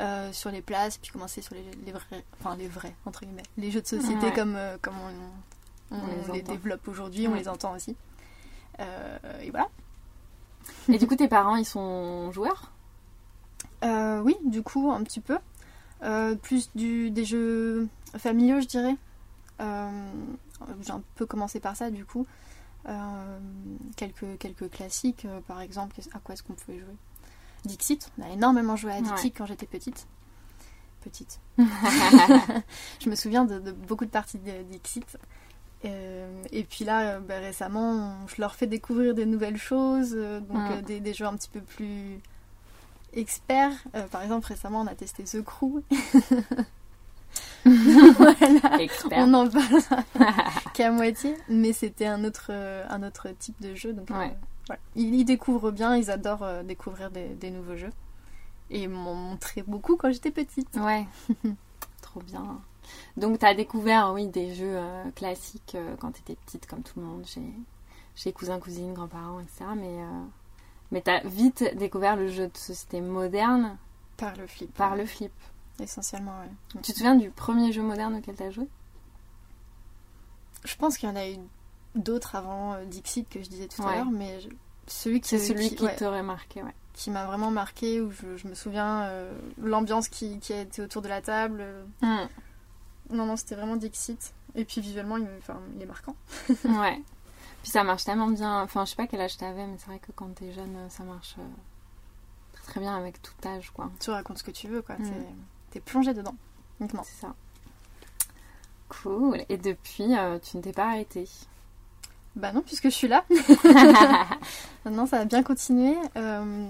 euh, 0.00 0.31
sur 0.32 0.50
les 0.50 0.61
places, 0.61 0.99
puis 0.99 1.11
commencer 1.11 1.40
sur 1.40 1.55
les, 1.55 1.64
les 1.87 1.93
vrais, 1.93 2.25
enfin 2.38 2.56
les 2.56 2.69
vrais, 2.69 2.94
entre 3.06 3.20
guillemets, 3.25 3.43
les 3.56 3.70
jeux 3.70 3.81
de 3.81 3.87
société 3.87 4.26
Ouais. 4.26 4.32
comme, 4.34 4.55
euh, 4.56 4.76
comme 4.82 4.96
on, 5.00 5.94
on 5.96 6.28
On 6.28 6.32
les 6.32 6.43
développe 6.43 6.87
aujourd'hui, 6.88 7.26
on 7.28 7.34
les 7.34 7.49
entend 7.49 7.75
aussi. 7.75 7.96
Euh, 8.81 9.19
et 9.40 9.50
voilà. 9.50 9.69
Et 10.89 10.99
du 10.99 11.07
coup, 11.07 11.17
tes 11.17 11.29
parents, 11.29 11.57
ils 11.57 11.65
sont 11.65 12.31
joueurs? 12.33 12.73
Euh, 13.85 14.21
oui, 14.21 14.37
du 14.45 14.63
coup, 14.63 14.91
un 14.91 15.03
petit 15.03 15.21
peu. 15.21 15.39
Euh, 16.03 16.35
plus 16.35 16.71
du, 16.75 17.11
des 17.11 17.25
jeux 17.25 17.89
familiaux, 18.17 18.61
je 18.61 18.67
dirais. 18.67 18.97
Euh, 19.61 20.11
J'ai 20.83 20.93
un 20.93 21.03
peu 21.15 21.27
commencé 21.27 21.61
par 21.61 21.77
ça, 21.77 21.91
du 21.91 22.05
coup. 22.05 22.27
Quelques, 23.97 24.39
quelques 24.39 24.71
classiques, 24.71 25.27
par 25.49 25.61
exemple. 25.61 25.97
À 26.15 26.21
quoi 26.21 26.35
est-ce 26.35 26.43
qu'on 26.43 26.55
pouvait 26.55 26.79
jouer? 26.79 26.97
Dixit. 27.65 28.11
On 28.19 28.23
a 28.23 28.29
énormément 28.29 28.77
joué 28.77 28.93
à 28.93 29.01
Dixit 29.01 29.25
Ouais. 29.25 29.31
quand 29.37 29.47
j'étais 29.47 29.67
petite. 29.67 30.07
Petite. 31.03 31.41
je 31.59 33.11
me 33.11 33.17
souviens 33.17 33.45
de, 33.45 33.59
de 33.59 33.73
beaucoup 33.73 34.05
de 34.05 34.11
parties 34.11 34.39
de 34.39 34.62
Dixit. 34.71 35.05
Euh, 35.87 36.43
et 36.53 36.65
puis 36.65 36.85
là, 36.85 37.17
euh, 37.17 37.21
bah, 37.21 37.38
récemment, 37.38 37.91
on- 38.25 38.27
je 38.29 38.41
leur 38.41 38.55
fais 38.55 38.67
découvrir 38.67 39.15
des 39.15 39.27
nouvelles 39.27 39.56
choses, 39.59 40.15
euh, 40.17 40.41
donc 40.41 40.59
euh, 40.71 40.83
des, 40.83 41.00
des 41.00 41.15
jeux 41.15 41.27
un 41.27 41.37
petit 41.37 41.49
peu 41.49 41.61
plus 41.61 42.21
experts. 43.15 43.73
Par 44.11 44.23
exemple, 44.23 44.47
récemment, 44.47 44.81
on 44.83 44.87
a 44.87 44.94
testé 44.94 45.25
The 45.25 45.43
Crew. 45.43 45.81
voilà, 47.65 48.81
Expert. 48.81 49.19
on 49.19 49.35
en 49.35 49.49
parle 49.49 49.83
qu'à 50.75 50.91
moitié, 50.91 51.35
mais 51.49 51.73
c'était 51.73 52.06
un 52.06 52.25
autre, 52.25 52.50
un 52.53 53.03
autre 53.03 53.29
type 53.38 53.61
de 53.61 53.75
jeu. 53.75 53.93
Donc, 53.93 54.11
euh, 54.11 54.15
voilà. 54.15 54.81
Ils, 54.94 55.15
ils 55.15 55.25
découvrent 55.25 55.71
bien, 55.71 55.97
ils 55.97 56.11
adorent 56.11 56.43
euh, 56.43 56.62
découvrir 56.62 57.11
des, 57.11 57.29
des 57.29 57.50
nouveaux 57.50 57.77
jeux. 57.77 57.93
Et 58.71 58.83
ils 58.83 58.88
m'ont 58.88 59.15
montré 59.15 59.62
beaucoup 59.67 59.97
quand 59.97 60.11
j'étais 60.12 60.31
petite. 60.33 60.69
Ouais. 60.77 61.06
Trop 62.03 62.21
bien. 62.23 62.59
Donc, 63.17 63.38
t'as 63.38 63.55
découvert, 63.55 64.12
oui, 64.15 64.27
des 64.29 64.55
jeux 64.55 64.77
euh, 64.77 65.11
classiques 65.15 65.75
euh, 65.75 65.97
quand 66.00 66.12
t'étais 66.12 66.37
petite, 66.37 66.67
comme 66.67 66.83
tout 66.83 66.99
le 67.00 67.06
monde, 67.06 67.27
chez, 67.27 67.43
chez 68.15 68.33
cousins, 68.33 68.59
cousines, 68.61 68.93
grands-parents, 68.94 69.41
etc. 69.41 69.65
Mais, 69.77 69.99
euh, 70.03 70.23
mais 70.93 71.00
t'as 71.00 71.21
vite 71.25 71.65
découvert 71.77 72.17
le 72.17 72.29
jeu 72.29 72.49
de 72.49 72.56
société 72.56 73.00
moderne 73.00 73.77
Par 74.17 74.37
le 74.37 74.47
flip. 74.47 74.73
par 74.75 74.97
le 74.97 75.06
flip. 75.06 75.33
Essentiellement, 75.81 76.33
ouais. 76.41 76.81
Tu 76.83 76.93
te 76.93 76.99
souviens 76.99 77.17
du 77.17 77.31
premier 77.31 77.71
jeu 77.73 77.83
moderne 77.83 78.15
auquel 78.17 78.35
t'as 78.35 78.50
joué? 78.50 78.67
Je 80.65 80.75
pense 80.77 80.97
qu'il 80.99 81.09
y 81.09 81.12
en 81.12 81.17
a 81.17 81.29
eu 81.29 81.37
d'autres 81.94 82.35
avant 82.35 82.77
Dixit 82.85 83.29
que 83.29 83.43
je 83.43 83.49
disais 83.49 83.69
tout 83.69 83.83
Ouais. 83.83 83.93
à 83.93 83.97
l'heure, 83.97 84.11
mais 84.11 84.41
je- 84.41 84.49
celui 84.87 85.21
qui, 85.21 85.29
C'est 85.31 85.38
celui 85.38 85.75
qui, 85.75 85.85
ouais, 85.85 85.97
t'aurait 85.97 86.23
marqué, 86.23 86.62
ouais. 86.62 86.75
qui 86.94 87.11
m'a 87.11 87.27
vraiment 87.27 87.50
marqué, 87.50 88.00
où 88.00 88.11
je, 88.11 88.37
je 88.37 88.49
me 88.49 88.55
souviens 88.55 89.03
euh, 89.05 89.33
l'ambiance 89.62 90.09
qui, 90.09 90.38
qui 90.41 90.53
a 90.53 90.61
été 90.62 90.81
autour 90.83 91.03
de 91.03 91.09
la 91.09 91.21
table. 91.21 91.59
euh, 91.61 91.85
Hmm. 92.03 92.27
Non, 93.11 93.26
non, 93.26 93.37
c'était 93.37 93.55
vraiment 93.55 93.76
Dixit. 93.76 94.32
Et 94.55 94.64
puis 94.64 94.81
visuellement, 94.81 95.17
il, 95.17 95.26
il 95.76 95.82
est 95.82 95.87
marquant. 95.87 96.17
Ouais. 96.64 97.00
Puis 97.62 97.70
ça 97.73 97.82
marche 97.85 98.05
tellement 98.05 98.29
bien. 98.29 98.62
Enfin, 98.62 98.85
je 98.85 98.91
sais 98.91 98.97
pas 98.97 99.06
quel 99.06 99.20
âge 99.20 99.37
t'avais, 99.37 99.67
mais 99.67 99.76
c'est 99.79 99.87
vrai 99.87 99.99
que 99.99 100.12
quand 100.12 100.29
t'es 100.35 100.53
jeune, 100.53 100.76
ça 100.88 101.03
marche 101.03 101.35
euh, 101.38 101.43
très 102.53 102.64
très 102.73 102.81
bien 102.81 102.97
avec 102.97 103.20
tout 103.23 103.32
âge, 103.44 103.70
quoi. 103.70 103.91
Tu 104.00 104.11
racontes 104.11 104.38
ce 104.38 104.45
que 104.45 104.50
tu 104.52 104.69
veux, 104.69 104.83
quoi. 104.83 104.97
Mm. 104.97 105.04
T'es- 105.04 105.26
T'es 105.73 105.81
plongé 105.81 106.14
dedans. 106.14 106.35
Uniquement. 106.81 107.02
C'est 107.04 107.21
ça. 107.26 107.35
Cool. 108.88 109.42
Et 109.49 109.57
depuis, 109.57 110.16
euh, 110.16 110.38
tu 110.38 110.57
ne 110.59 110.62
t'es 110.62 110.73
pas 110.73 110.87
arrêtée. 110.90 111.28
Bah 112.37 112.52
non, 112.52 112.62
puisque 112.62 112.85
je 112.85 112.90
suis 112.95 113.09
là. 113.09 113.25
Maintenant, 114.85 115.07
ça 115.07 115.19
va 115.19 115.25
bien 115.25 115.42
continuer. 115.42 115.97
Euh, 116.16 116.69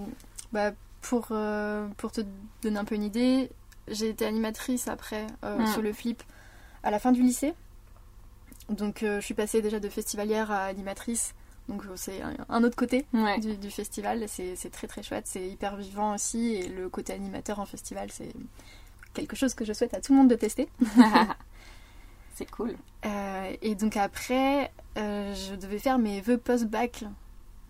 bah, 0.53 0.71
pour, 1.03 1.27
euh, 1.31 1.87
pour 1.99 2.11
te 2.13 2.23
donner 2.63 2.79
un 2.79 2.85
peu 2.85 2.95
une 2.95 3.03
idée, 3.03 3.51
j'ai 3.89 4.09
été 4.09 4.27
animatrice 4.27 4.89
après 4.89 5.27
euh, 5.45 5.59
Mm. 5.59 5.67
sur 5.69 5.83
le 5.83 5.93
flip 5.93 6.23
à 6.83 6.91
la 6.91 6.99
fin 6.99 7.13
du 7.13 7.23
lycée. 7.23 7.55
Donc, 8.69 9.03
euh, 9.03 9.21
je 9.21 9.25
suis 9.25 9.35
passée 9.35 9.63
déjà 9.63 9.79
de 9.81 9.89
festivalière 9.89 10.51
à 10.51 10.65
animatrice. 10.65 11.35
Donc, 11.69 11.85
euh, 11.85 11.93
c'est 11.97 12.21
un, 12.49 12.65
autre 12.65 12.77
côté 12.77 13.07
ouais. 13.13 13.39
du, 13.39 13.57
du 13.57 13.71
festival. 13.71 14.25
C'est 14.29 14.71
très 14.71 14.87
très 14.87 15.03
chouette. 15.03 15.27
C'est 15.27 15.47
hyper 15.49 15.77
vivant 15.77 16.15
aussi. 16.15 16.55
Et 16.55 16.69
le 16.69 16.89
côté 16.89 17.13
animateur 17.13 17.59
en 17.61 17.67
festival, 17.67 18.11
c'est 18.11 18.33
quelque 19.15 19.37
chose 19.37 19.55
que 19.55 19.65
je 19.65 19.73
souhaite 19.73 19.95
à 19.95 20.01
tout 20.01 20.13
le 20.13 20.19
monde 20.19 20.29
de 20.31 20.35
tester. 20.35 20.69
c'est 22.35 22.51
cool. 22.51 22.77
Euh, 23.05 23.53
et 23.63 23.75
donc 23.75 23.97
après, 23.97 24.73
je 24.97 25.55
devais 25.55 25.79
faire 25.79 25.99
mes 25.99 26.21
vœux 26.21 26.39
post-bac. 26.39 27.05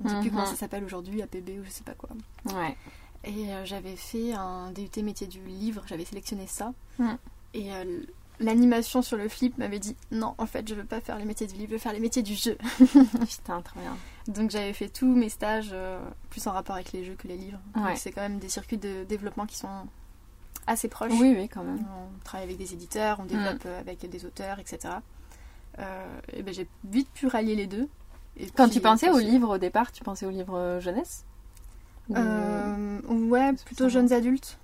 Je 0.01 0.05
ne 0.05 0.11
sais 0.11 0.21
plus 0.21 0.31
comment 0.31 0.45
ça 0.47 0.57
s'appelle 0.57 0.85
aujourd'hui, 0.85 1.23
APB 1.23 1.59
ou 1.61 1.65
je 1.65 1.71
sais 1.71 1.85
pas 1.85 1.95
quoi. 1.95 2.11
Ouais. 2.55 2.77
Et 3.26 3.52
euh, 3.52 3.64
j'avais 3.64 3.97
fait 3.97 4.33
un 4.33 4.71
DUT 4.71 5.02
métier 5.02 5.26
du 5.26 5.40
livre, 5.40 5.83
j'avais 5.87 6.04
sélectionné 6.04 6.47
ça. 6.47 6.73
Mhm. 6.99 7.18
Et 7.54 7.73
euh, 7.73 8.00
l'animation 8.38 9.02
sur 9.02 9.16
le 9.16 9.28
flip 9.28 9.59
m'avait 9.59 9.78
dit 9.78 9.97
non, 10.12 10.35
en 10.38 10.47
fait, 10.47 10.68
je 10.68 10.75
veux 10.75 10.85
pas 10.85 11.00
faire 11.00 11.18
les 11.18 11.25
métiers 11.25 11.47
du 11.47 11.54
livre, 11.54 11.68
je 11.71 11.73
veux 11.75 11.78
faire 11.80 11.92
les 11.92 12.00
métiers 12.00 12.23
du 12.23 12.35
jeu. 12.35 12.56
Putain, 12.78 13.62
trop 13.62 13.80
bien. 13.80 13.97
Donc 14.28 14.50
j'avais 14.50 14.73
fait 14.73 14.88
tous 14.88 15.06
mes 15.14 15.28
stages 15.28 15.71
euh, 15.73 15.99
plus 16.30 16.47
en 16.47 16.52
rapport 16.52 16.75
avec 16.76 16.92
les 16.92 17.04
jeux 17.04 17.14
que 17.14 17.26
les 17.28 17.37
livres. 17.37 17.59
Donc 17.75 17.85
Ouais. 17.87 17.97
c'est 17.97 18.12
quand 18.12 18.21
même 18.23 18.38
des 18.38 18.49
circuits 18.49 18.78
de 18.78 19.04
développement 19.04 19.47
qui 19.47 19.56
sont 19.56 19.87
assez 20.66 20.88
proches. 20.88 21.12
Oui, 21.12 21.35
oui, 21.37 21.49
quand 21.49 21.62
même. 21.64 21.78
On 21.78 22.25
travaille 22.25 22.45
avec 22.47 22.59
des 22.59 22.73
éditeurs, 22.75 23.18
on 23.21 23.25
développe 23.25 23.62
euh, 23.66 23.80
avec 23.80 24.09
des 24.09 24.25
auteurs, 24.25 24.59
etc. 24.59 24.95
Euh, 25.78 26.18
et 26.33 26.42
ben 26.42 26.54
j'ai 26.54 26.66
vite 26.85 27.09
pu 27.12 27.26
rallier 27.26 27.54
les 27.56 27.66
deux. 27.66 27.88
Et 28.37 28.47
Quand 28.50 28.64
puis, 28.64 28.75
tu 28.76 28.80
pensais 28.80 29.11
au 29.11 29.18
livre 29.18 29.54
au 29.54 29.59
départ, 29.59 29.92
tu 29.92 30.02
pensais 30.04 30.26
au 30.26 30.30
livre 30.30 30.78
jeunesse? 30.80 31.25
Ouais, 32.09 33.53
plutôt 33.65 33.89
jeunes 33.89 34.13
adultes. 34.13 34.59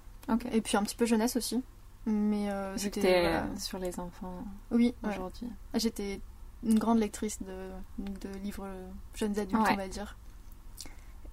Et 0.52 0.60
puis 0.60 0.76
un 0.76 0.82
petit 0.82 0.96
peu 0.96 1.06
jeunesse 1.06 1.36
aussi. 1.36 1.62
Mais 2.06 2.50
euh, 2.50 2.76
c'était. 2.76 3.20
voilà. 3.20 3.46
sur 3.58 3.78
les 3.78 4.00
enfants 4.00 4.44
Oui, 4.70 4.94
ouais. 5.04 5.10
aujourd'hui. 5.10 5.48
j'étais 5.74 6.20
une 6.64 6.78
grande 6.78 6.98
lectrice 6.98 7.38
de, 7.42 7.70
de 7.98 8.38
livres 8.38 8.68
jeunes 9.14 9.38
adultes, 9.38 9.62
Ouais. 9.62 9.72
on 9.72 9.76
va 9.76 9.88
dire. 9.88 10.16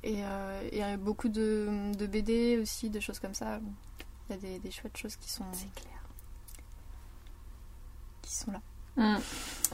Et, 0.04 0.24
euh, 0.24 0.70
et, 0.72 0.84
euh, 0.84 0.98
beaucoup 0.98 1.28
de, 1.28 1.92
de, 1.98 2.08
BD 2.08 2.58
aussi, 2.62 2.90
de 2.90 3.00
choses 3.00 3.20
comme 3.20 3.34
ça. 3.34 3.60
Il 4.30 4.36
y 4.36 4.38
a 4.38 4.42
des, 4.42 4.60
des 4.60 4.72
chouettes 4.72 4.96
choses 4.98 5.16
qui 5.16 5.30
sont. 5.30 5.44
C'est 5.54 5.74
clair. 5.74 6.02
Qui 8.22 8.36
sont 8.36 8.52
là. 8.52 8.62
Mm. 8.96 9.18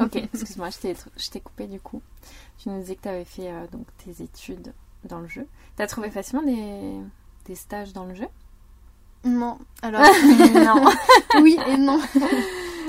Ok, 0.02 0.16
excuse-moi, 0.34 0.70
je 0.72 1.30
t'ai 1.30 1.40
coupé 1.42 1.68
du 1.68 1.80
coup. 1.80 2.02
Tu 2.58 2.70
nous 2.70 2.80
disais 2.80 2.96
que 2.96 3.02
tu 3.02 3.10
avais 3.10 3.26
fait 3.26 3.52
euh, 3.52 3.68
donc, 3.68 3.86
tes 3.98 4.24
études 4.24 4.74
dans 5.06 5.20
le 5.20 5.28
jeu. 5.28 5.48
Tu 5.78 5.84
as 5.84 5.88
trouvé 5.88 6.10
facilement 6.10 6.44
des, 6.44 7.00
des, 7.46 7.56
stages 7.56 7.94
dans 7.94 8.06
le 8.06 8.16
jeu? 8.16 8.28
Non. 9.24 9.58
Alors, 9.82 10.02
non. 10.54 10.86
oui 11.42 11.58
et 11.68 11.78
non. 11.78 12.00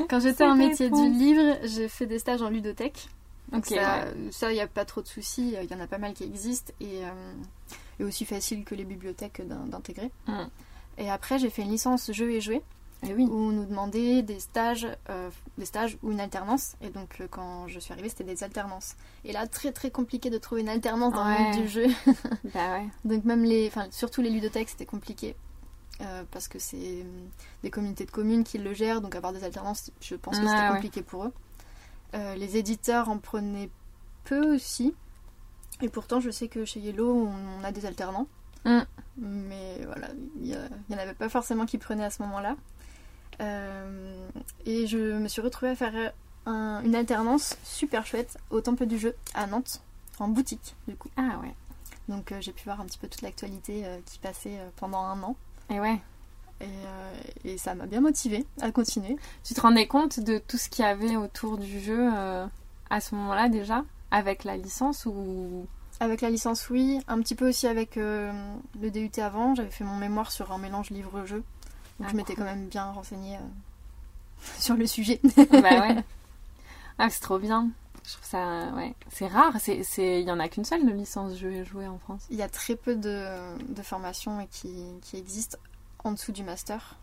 Quand 0.09 0.21
j'étais 0.21 0.45
en 0.45 0.55
métier 0.55 0.91
du 0.91 1.09
livre, 1.11 1.59
j'ai 1.65 1.89
fait 1.89 2.07
des 2.07 2.19
stages 2.19 2.43
en 2.43 2.51
ludothèque. 2.51 3.09
Donc 3.53 3.67
ça, 3.67 4.51
il 4.51 4.55
n'y 4.55 4.61
a 4.61 4.67
pas 4.67 4.85
trop 4.85 5.03
de 5.03 5.07
soucis. 5.07 5.55
Il 5.63 5.71
y 5.71 5.75
en 5.75 5.81
a 5.81 5.87
pas 5.87 5.99
mal 5.99 6.15
qui 6.15 6.25
existent 6.25 6.73
et, 6.81 7.03
euh, 7.05 8.07
aussi 8.07 8.25
facile 8.25 8.65
que 8.65 8.75
les 8.75 8.85
bibliothèques 8.85 9.43
d'intégrer. 9.47 10.11
Mm. 10.27 10.45
Et 10.99 11.11
après, 11.11 11.39
j'ai 11.39 11.51
fait 11.51 11.63
une 11.63 11.71
licence 11.71 12.11
jeux 12.13 12.31
et 12.31 12.41
jouets. 12.41 12.63
Et 13.03 13.13
oui. 13.13 13.25
où 13.25 13.37
on 13.37 13.53
nous 13.53 13.67
demandait 13.67 14.23
des 14.23 14.41
stages, 14.41 14.87
euh, 15.11 15.31
des 15.59 15.67
stages 15.67 15.99
ou 16.03 16.13
une 16.13 16.21
alternance. 16.21 16.77
Et 16.81 16.89
donc, 16.89 17.21
euh, 17.21 17.29
quand 17.31 17.69
je 17.69 17.79
suis 17.79 17.93
arrivée, 17.93 18.09
c'était 18.09 18.25
des 18.25 18.43
alternances. 18.43 18.97
Et 19.25 19.33
là, 19.33 19.47
très 19.47 19.73
très 19.73 19.91
compliqué 19.91 20.31
de 20.31 20.39
trouver 20.39 20.63
une 20.63 20.69
alternance 20.69 21.13
dans 21.13 21.25
le 21.25 21.39
monde 21.39 21.63
du 21.63 21.69
jeu. 21.69 21.87
bah 22.55 22.79
ouais. 22.79 22.87
Donc, 23.05 23.25
même 23.25 23.45
les, 23.45 23.69
enfin, 23.69 23.87
surtout 23.91 24.23
les 24.23 24.31
ludothèques, 24.31 24.71
c'était 24.71 24.87
compliqué. 24.87 25.37
parce 26.31 26.49
que 26.49 26.59
c'est 26.59 27.05
des 27.63 27.71
communautés 27.71 28.07
de 28.07 28.11
communes 28.11 28.45
qui 28.45 28.59
le 28.59 28.73
gèrent, 28.73 29.01
donc 29.01 29.15
avoir 29.15 29.33
des 29.33 29.45
alternances, 29.45 29.91
je 30.01 30.15
pense 30.15 30.39
que 30.39 30.47
c'était 30.47 30.69
compliqué 30.69 31.03
pour 31.03 31.25
eux. 31.25 31.33
Euh, 32.15 32.35
les 32.37 32.57
éditeurs 32.57 33.09
en 33.09 33.19
prenaient 33.19 33.71
peu 34.25 34.55
aussi. 34.55 34.95
Et 35.83 35.89
pourtant, 35.89 36.21
je 36.21 36.31
sais 36.31 36.49
que 36.49 36.65
chez 36.65 36.81
Yellow, 36.81 37.29
on, 37.29 37.65
a 37.65 37.73
des 37.73 37.85
alternants. 37.85 38.27
Mm. 38.65 38.81
Mais 39.19 39.81
voilà, 39.85 40.09
il 40.41 40.49
n'y 40.89 40.95
en 40.95 40.99
avait 40.99 41.15
pas 41.15 41.29
forcément 41.29 41.67
qui 41.67 41.79
prenaient 41.79 42.05
à 42.05 42.11
ce 42.11 42.23
moment-là. 42.23 42.57
Euh, 43.41 44.29
et 44.65 44.87
je 44.87 44.99
me 44.99 45.29
suis 45.29 45.43
retrouvée 45.43 45.73
à 45.73 45.77
faire 45.77 46.13
une 46.47 46.95
alternance 46.95 47.57
super 47.65 48.07
chouette 48.07 48.39
au 48.51 48.61
Temple 48.61 48.87
du 48.87 48.99
Jeu 48.99 49.15
à 49.35 49.47
Nantes, 49.47 49.83
en 50.19 50.29
boutique 50.29 50.75
du 50.87 50.95
coup. 50.95 51.09
Ah 51.17 51.39
ouais. 51.43 51.55
Donc 52.09 52.31
euh, 52.31 52.41
j'ai 52.41 52.53
pu 52.53 52.65
voir 52.65 52.81
un 52.81 52.85
petit 52.85 52.99
peu 52.99 53.09
toute 53.09 53.23
l'actualité 53.23 53.85
qui 54.07 54.19
passait 54.19 54.59
pendant 54.77 55.01
un 55.01 55.23
an. 55.23 55.37
Et 55.71 55.81
ouais. 55.81 56.01
Euh, 56.63 57.21
et, 57.45 57.59
ça 57.59 57.75
m'a 57.75 57.87
bien 57.87 58.01
motivée 58.01 58.47
à 58.61 58.71
continuer. 58.71 59.17
Tu 59.45 59.55
te 59.55 59.61
rendais 59.61 59.87
compte 59.87 60.21
de 60.21 60.39
tout 60.39 60.57
ce 60.57 60.69
qu'il 60.69 60.85
y 60.85 60.89
avait 60.89 61.17
autour 61.17 61.59
du 61.59 61.81
jeu 61.81 62.11
euh, 62.15 62.47
à 62.91 63.01
ce 63.01 63.15
moment-là 63.15 63.49
déjà? 63.49 63.85
Avec 64.11 64.45
la 64.45 64.57
licence 64.57 65.07
ou? 65.07 65.67
Avec 66.01 66.21
la 66.21 66.31
licence, 66.31 66.71
oui. 66.71 67.01
Un 67.09 67.21
petit 67.21 67.35
peu 67.35 67.49
aussi 67.49 67.67
avec 67.67 67.97
euh, 67.97 68.33
le 68.81 68.91
DUT 68.91 69.11
avant. 69.19 69.55
J'avais 69.55 69.71
fait 69.71 69.85
mon 69.85 69.97
mémoire 69.97 70.31
sur 70.31 70.53
un 70.53 70.59
mélange 70.59 70.91
livre-jeu. 70.91 71.43
Donc 71.99 72.09
ah, 72.09 72.13
je 72.13 72.17
m'étais 72.17 72.35
quand 72.35 72.45
même 72.45 72.67
bien 72.69 72.91
renseignée 72.93 73.39
sur 74.59 74.75
le 74.75 74.87
sujet. 74.87 75.21
bah 75.51 75.61
ouais. 75.63 75.97
Ah, 76.99 77.11
c'est 77.11 77.21
trop 77.21 77.39
bien. 77.39 77.69
Je 78.07 78.13
trouve 78.13 78.25
ça, 78.25 78.71
ouais, 78.75 78.95
c'est 79.13 79.27
rare. 79.27 79.55
C'est, 79.59 79.83
il 80.23 80.27
y 80.27 80.31
en 80.31 80.41
a 80.41 80.49
qu'une 80.49 80.65
seule 80.65 80.87
de 80.87 80.93
licence 80.93 81.37
jeu 81.37 81.53
et 81.53 81.65
jouer 81.65 81.87
en 81.87 81.99
France. 81.99 82.25
Il 82.31 82.37
y 82.37 82.43
a 82.43 82.49
très 82.49 82.75
peu 82.75 82.97
de, 82.97 83.27
de 83.69 83.83
formations 83.83 84.47
qui, 84.51 84.73
qui 85.03 85.19
existent 85.19 85.59
en 86.05 86.13
dessous 86.13 86.33
du 86.33 86.43
master. 86.43 86.97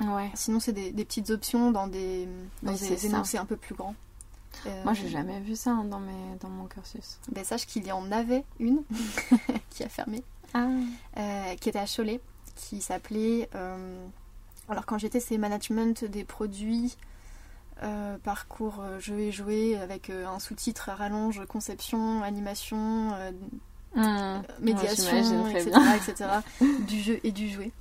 Ouais. 0.00 0.30
Sinon, 0.34 0.60
c'est 0.60 0.72
des, 0.72 0.92
petites 0.92 1.30
options 1.30 1.70
dans 1.70 1.86
des, 1.86 2.26
dans 2.62 2.72
des 2.72 3.06
énoncés 3.06 3.38
un 3.38 3.44
peu 3.44 3.56
plus 3.56 3.74
grands. 3.74 3.94
Euh, 4.66 4.84
Moi, 4.84 4.94
j'ai 4.94 5.08
jamais 5.08 5.40
vu 5.40 5.56
ça 5.56 5.70
hein, 5.70 5.84
dans, 5.84 6.00
mes, 6.00 6.36
dans 6.40 6.48
mon 6.48 6.66
cursus. 6.66 7.18
Ben, 7.30 7.44
sache 7.44 7.66
qu'il 7.66 7.86
y 7.86 7.92
en 7.92 8.10
avait 8.10 8.44
une 8.58 8.82
qui 9.70 9.84
a 9.84 9.88
fermé, 9.88 10.22
ah. 10.54 10.66
euh, 11.18 11.54
qui 11.56 11.68
était 11.68 11.78
à 11.78 11.86
Cholet, 11.86 12.20
qui 12.60 12.80
s'appelait. 12.80 13.48
Euh, 13.54 14.06
alors, 14.68 14.86
quand 14.86 14.98
j'étais, 14.98 15.20
c'est 15.20 15.38
management 15.38 16.04
des 16.04 16.24
produits, 16.24 16.96
parcours 18.22 18.84
jeu 18.98 19.18
et 19.18 19.32
jouer, 19.32 19.76
avec 19.78 20.10
un 20.10 20.38
sous-titre 20.38 20.90
à 20.90 20.94
rallonge, 20.94 21.42
conception, 21.46 22.22
animation, 22.22 23.10
mmh. 23.96 24.42
médiation, 24.60 25.48
etc., 25.48 25.70
etc., 25.96 26.30
du 26.86 27.00
jeu 27.00 27.18
et 27.24 27.32
du 27.32 27.48
jouet. 27.48 27.72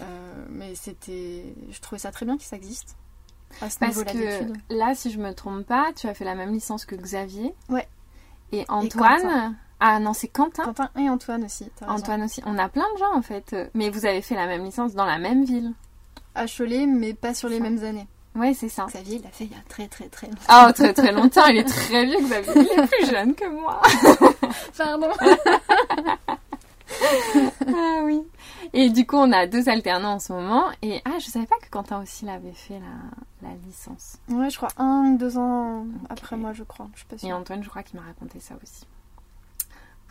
Euh, 0.00 0.46
mais 0.48 0.74
c'était. 0.74 1.54
Je 1.70 1.80
trouvais 1.80 1.98
ça 1.98 2.10
très 2.10 2.26
bien 2.26 2.36
que 2.36 2.42
ça 2.42 2.56
existe. 2.56 2.96
À 3.60 3.70
ce 3.70 3.78
Parce 3.78 4.02
que 4.02 4.52
là, 4.68 4.94
si 4.94 5.12
je 5.12 5.18
me 5.18 5.32
trompe 5.32 5.64
pas, 5.64 5.92
tu 5.94 6.08
as 6.08 6.14
fait 6.14 6.24
la 6.24 6.34
même 6.34 6.52
licence 6.52 6.84
que 6.84 6.96
Xavier. 6.96 7.54
Ouais. 7.68 7.86
Et 8.50 8.64
Antoine. 8.68 9.56
Ah 9.86 10.00
non, 10.00 10.14
c'est 10.14 10.28
Quentin. 10.28 10.64
Quentin 10.64 10.88
et 10.98 11.10
Antoine 11.10 11.44
aussi. 11.44 11.70
Antoine 11.86 12.22
aussi. 12.22 12.40
On 12.46 12.56
a 12.56 12.70
plein 12.70 12.90
de 12.94 12.98
gens 12.98 13.14
en 13.14 13.20
fait. 13.20 13.54
Mais 13.74 13.90
vous 13.90 14.06
avez 14.06 14.22
fait 14.22 14.34
la 14.34 14.46
même 14.46 14.64
licence 14.64 14.94
dans 14.94 15.04
la 15.04 15.18
même 15.18 15.44
ville. 15.44 15.74
À 16.34 16.46
Cholet, 16.46 16.86
mais 16.86 17.12
pas 17.12 17.34
sur 17.34 17.50
les 17.50 17.60
mêmes 17.60 17.84
années. 17.84 18.06
Ouais, 18.34 18.54
c'est 18.54 18.70
ça. 18.70 18.86
Xavier, 18.86 19.16
il 19.16 19.22
l'a 19.22 19.28
fait 19.28 19.44
il 19.44 19.52
y 19.52 19.54
a 19.54 19.62
très 19.68 19.86
très 19.86 20.08
très 20.08 20.28
longtemps. 20.28 20.68
Oh, 20.68 20.72
très 20.72 20.94
très 20.94 21.12
longtemps. 21.12 21.46
Il 21.48 21.58
est 21.58 21.64
très 21.64 22.06
vieux, 22.06 22.18
Xavier. 22.18 22.52
Il 22.56 22.62
est 22.62 22.86
plus 22.86 23.06
jeune 23.10 23.34
que 23.34 23.46
moi. 23.46 23.82
Pardon. 24.78 25.10
ah 27.68 28.00
oui. 28.04 28.22
Et 28.72 28.88
du 28.88 29.06
coup, 29.06 29.16
on 29.16 29.32
a 29.32 29.46
deux 29.46 29.68
alternants 29.68 30.14
en 30.14 30.18
ce 30.18 30.32
moment. 30.32 30.64
Et 30.80 31.02
ah, 31.04 31.18
je 31.18 31.26
savais 31.26 31.44
pas 31.44 31.58
que 31.60 31.68
Quentin 31.68 32.00
aussi 32.00 32.24
l'avait 32.24 32.54
fait 32.54 32.80
la, 32.80 33.50
la, 33.50 33.54
licence. 33.66 34.16
Ouais, 34.30 34.48
je 34.48 34.56
crois 34.56 34.70
un 34.78 35.12
ou 35.12 35.18
deux 35.18 35.36
ans 35.36 35.84
après 36.08 36.38
moi, 36.38 36.54
je 36.54 36.64
crois. 36.64 36.88
Je 36.94 37.00
suis 37.00 37.06
pas 37.06 37.18
sûre. 37.18 37.28
Et 37.28 37.34
Antoine, 37.34 37.62
je 37.62 37.68
crois 37.68 37.82
qu'il 37.82 38.00
m'a 38.00 38.06
raconté 38.06 38.40
ça 38.40 38.54
aussi. 38.62 38.86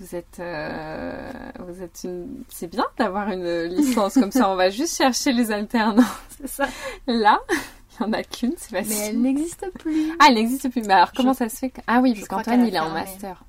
Vous 0.03 0.15
êtes, 0.15 0.39
euh, 0.41 1.31
vous 1.59 1.81
êtes 1.81 2.01
une... 2.03 2.43
C'est 2.49 2.67
bien 2.67 2.85
d'avoir 2.97 3.29
une 3.31 3.63
licence 3.63 4.15
comme 4.15 4.31
ça. 4.31 4.49
On 4.49 4.55
va 4.55 4.69
juste 4.69 4.97
chercher 4.97 5.31
les 5.31 5.49
alternants. 5.49 6.03
C'est 6.37 6.47
ça. 6.47 6.67
Là, 7.07 7.39
il 7.49 8.05
n'y 8.05 8.09
en 8.09 8.13
a 8.13 8.23
qu'une, 8.23 8.53
c'est 8.57 8.71
facile. 8.71 8.95
Mais 8.97 9.07
elle 9.07 9.21
n'existe 9.21 9.65
plus. 9.79 10.11
Ah, 10.19 10.25
elle 10.27 10.35
n'existe 10.35 10.69
plus. 10.69 10.81
Mais 10.81 10.93
alors, 10.93 11.13
comment 11.13 11.33
ça 11.33 11.47
se 11.47 11.55
fait 11.55 11.73
Ah 11.87 12.01
oui, 12.01 12.15
parce 12.15 12.27
qu'Antoine, 12.27 12.67
il 12.67 12.75
est 12.75 12.79
en 12.79 12.89
master. 12.89 13.45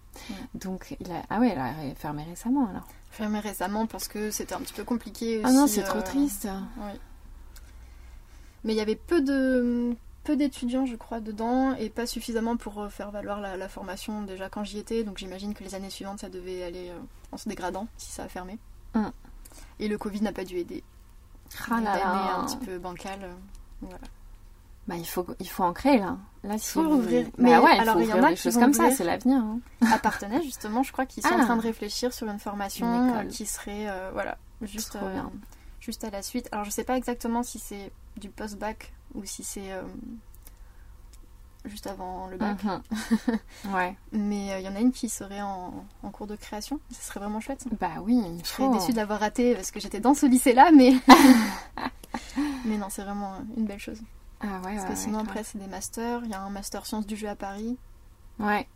Donc, 0.54 0.96
il 1.00 1.10
a... 1.10 1.22
ah 1.28 1.40
ouais, 1.40 1.50
elle 1.52 1.58
a 1.58 1.72
fermé 1.96 2.22
récemment 2.22 2.68
alors 2.68 2.86
fermé 3.14 3.38
récemment 3.38 3.86
parce 3.86 4.08
que 4.08 4.30
c'était 4.30 4.54
un 4.54 4.60
petit 4.60 4.72
peu 4.72 4.84
compliqué 4.84 5.38
aussi. 5.38 5.46
Ah 5.46 5.52
non, 5.52 5.66
c'est 5.66 5.84
trop 5.84 6.00
euh, 6.00 6.02
triste. 6.02 6.48
Oui. 6.78 6.98
Mais 8.64 8.72
il 8.72 8.76
y 8.76 8.80
avait 8.80 8.96
peu 8.96 9.20
de 9.22 9.94
peu 10.24 10.36
d'étudiants, 10.36 10.86
je 10.86 10.96
crois, 10.96 11.20
dedans 11.20 11.74
et 11.74 11.90
pas 11.90 12.06
suffisamment 12.06 12.56
pour 12.56 12.80
euh, 12.80 12.88
faire 12.88 13.10
valoir 13.10 13.40
la, 13.40 13.68
formation 13.68 14.22
déjà 14.22 14.48
quand 14.48 14.64
j'y 14.64 14.78
étais. 14.78 15.04
Donc 15.04 15.18
j'imagine 15.18 15.54
que 15.54 15.62
les 15.62 15.74
années 15.74 15.90
suivantes, 15.90 16.20
ça 16.20 16.28
devait 16.28 16.62
aller 16.62 16.90
euh, 16.90 16.98
en 17.32 17.36
se 17.36 17.48
dégradant 17.48 17.86
si 17.96 18.10
ça 18.10 18.24
a 18.24 18.28
fermé. 18.28 18.58
Hum. 18.94 19.12
Et 19.78 19.88
le 19.88 19.98
Covid 19.98 20.22
n'a 20.22 20.32
pas 20.32 20.44
dû 20.44 20.56
aider. 20.56 20.82
Ah 21.70 21.80
là 21.80 21.96
là. 21.96 22.36
un 22.38 22.44
petit 22.46 22.56
peu 22.56 22.78
bancal. 22.78 23.20
voilà. 23.80 23.98
Bah, 24.86 24.96
il 24.96 25.06
faut, 25.06 25.26
il 25.40 25.48
faut 25.48 25.62
en 25.62 25.72
créer 25.72 25.98
là. 25.98 26.18
Là, 26.42 26.58
si 26.58 26.72
faut 26.72 26.80
ouvrir. 26.82 27.26
Mais 27.38 27.52
bah 27.52 27.62
ouais, 27.62 27.78
alors 27.78 27.98
il 28.00 28.06
y 28.06 28.12
en 28.12 28.22
a 28.22 28.30
des 28.30 28.36
choses 28.36 28.56
comme 28.56 28.74
ça, 28.74 28.90
c'est 28.90 29.04
l'avenir. 29.04 29.38
Hein. 29.38 29.60
À 29.92 29.98
Partenay, 29.98 30.42
justement, 30.42 30.82
je 30.82 30.92
crois 30.92 31.06
qu'ils 31.06 31.22
sont 31.22 31.32
en 31.32 31.40
ah. 31.40 31.44
train 31.44 31.56
de 31.56 31.62
réfléchir 31.62 32.12
sur 32.12 32.28
une 32.28 32.38
formation 32.38 33.14
euh, 33.14 33.24
qui 33.24 33.46
serait, 33.46 33.88
euh, 33.88 34.10
voilà, 34.12 34.36
juste, 34.60 34.96
euh, 34.96 35.22
juste 35.80 36.04
à 36.04 36.10
la 36.10 36.20
suite. 36.20 36.48
Alors, 36.52 36.64
je 36.64 36.70
sais 36.70 36.84
pas 36.84 36.98
exactement 36.98 37.42
si 37.42 37.58
c'est 37.58 37.92
du 38.18 38.28
post-bac 38.28 38.92
ou 39.14 39.24
si 39.24 39.44
c'est 39.44 39.70
juste 41.64 41.86
avant 41.86 42.26
le 42.26 42.36
bac. 42.36 42.62
Mhm. 42.64 42.82
ouais. 43.74 43.96
Mais 44.12 44.60
il 44.60 44.64
y 44.64 44.68
en 44.68 44.76
a 44.76 44.80
une 44.80 44.92
qui 44.92 45.08
serait 45.08 45.40
en, 45.40 45.84
en, 46.02 46.10
cours 46.10 46.26
de 46.26 46.36
création. 46.36 46.80
Ce 46.90 47.02
serait 47.02 47.20
vraiment 47.20 47.40
chouette. 47.40 47.64
Bah 47.80 48.00
oui. 48.02 48.22
Je 48.42 48.48
serais 48.48 48.70
déçue 48.70 48.92
de 48.92 48.96
l'avoir 48.96 49.20
raté 49.20 49.54
parce 49.54 49.70
que 49.70 49.80
j'étais 49.80 50.00
dans 50.00 50.14
ce 50.14 50.26
lycée-là, 50.26 50.70
mais. 50.72 50.94
mais 52.64 52.76
non, 52.76 52.88
c'est 52.90 53.02
vraiment 53.02 53.34
une 53.56 53.66
belle 53.66 53.78
chose. 53.78 54.00
Ah 54.40 54.60
Parce 54.62 54.84
que 54.84 54.94
sinon, 54.94 55.20
après, 55.20 55.42
c'est 55.42 55.58
des 55.58 55.66
masters. 55.66 56.20
Il 56.24 56.30
y 56.30 56.34
a 56.34 56.40
un 56.40 56.50
master 56.50 56.84
sciences 56.84 57.06
du 57.06 57.16
jeu 57.16 57.28
à 57.28 57.34
Paris. 57.34 57.78
Ouais. 58.38 58.68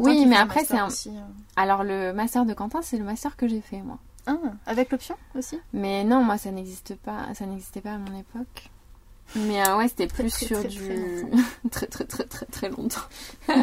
oui, 0.00 0.24
mais 0.26 0.36
après, 0.36 0.64
c'est 0.64 0.78
un. 0.78 0.88
Euh. 0.88 1.20
Alors, 1.56 1.84
le 1.84 2.12
master 2.12 2.46
de 2.46 2.54
Quentin, 2.54 2.80
c'est 2.82 2.96
le 2.96 3.04
master 3.04 3.36
que 3.36 3.46
j'ai 3.46 3.60
fait, 3.60 3.82
moi. 3.82 3.98
Ah, 4.26 4.36
avec 4.66 4.90
l'option 4.90 5.16
aussi? 5.34 5.58
Mais 5.72 6.04
non, 6.04 6.22
moi, 6.22 6.38
ça 6.38 6.50
n'existe 6.50 6.94
pas. 6.96 7.34
Ça 7.34 7.44
n'existait 7.44 7.80
pas 7.80 7.94
à 7.94 7.98
mon 7.98 8.16
époque. 8.18 8.70
Mais 9.36 9.66
euh, 9.66 9.76
ouais, 9.76 9.88
c'était 9.88 10.06
plus 10.06 10.34
sur 10.34 10.64
du. 10.64 11.26
Très, 11.70 11.86
très, 11.86 12.04
très, 12.04 12.24
très, 12.24 12.46
très, 12.46 12.68
longtemps. 12.68 13.00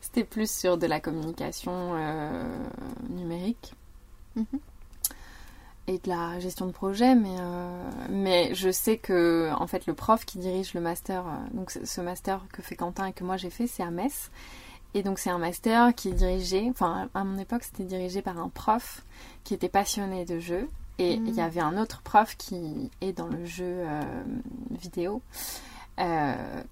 c'était 0.00 0.24
plus 0.24 0.50
sur 0.50 0.78
de 0.78 0.86
la 0.86 1.00
communication 1.00 1.94
euh, 1.94 2.42
numérique. 3.10 3.74
Mm 4.36 4.44
et 5.90 5.98
de 5.98 6.08
la 6.08 6.38
gestion 6.38 6.66
de 6.66 6.72
projet, 6.72 7.16
mais, 7.16 7.36
euh, 7.40 7.90
mais 8.08 8.54
je 8.54 8.70
sais 8.70 8.96
que 8.96 9.50
en 9.58 9.66
fait 9.66 9.86
le 9.86 9.94
prof 9.94 10.24
qui 10.24 10.38
dirige 10.38 10.72
le 10.74 10.80
master, 10.80 11.26
euh, 11.26 11.30
donc 11.52 11.72
ce 11.72 12.00
master 12.00 12.44
que 12.52 12.62
fait 12.62 12.76
Quentin 12.76 13.06
et 13.06 13.12
que 13.12 13.24
moi 13.24 13.36
j'ai 13.36 13.50
fait, 13.50 13.66
c'est 13.66 13.82
à 13.82 13.90
Metz. 13.90 14.30
Et 14.94 15.02
donc 15.02 15.18
c'est 15.18 15.30
un 15.30 15.38
master 15.38 15.92
qui 15.94 16.08
est 16.08 16.14
dirigé, 16.14 16.68
enfin 16.70 17.08
à 17.14 17.24
mon 17.24 17.38
époque 17.38 17.64
c'était 17.64 17.84
dirigé 17.84 18.22
par 18.22 18.38
un 18.38 18.48
prof 18.48 19.04
qui 19.42 19.52
était 19.52 19.68
passionné 19.68 20.24
de 20.24 20.38
jeu. 20.38 20.68
Et 20.98 21.14
il 21.14 21.34
y 21.34 21.40
mm. 21.40 21.44
avait 21.44 21.60
un 21.60 21.78
autre 21.78 22.02
prof 22.02 22.36
qui 22.36 22.90
est 23.00 23.12
dans 23.12 23.28
le 23.28 23.44
jeu 23.44 23.64
euh, 23.64 24.02
vidéo, 24.70 25.22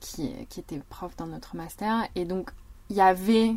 qui, 0.01 0.33
qui 0.49 0.61
était 0.61 0.81
prof 0.89 1.17
dans 1.17 1.27
notre 1.27 1.57
master. 1.57 2.09
Et 2.15 2.25
donc 2.25 2.51
il 2.91 2.97
y 2.97 3.01
avait 3.01 3.55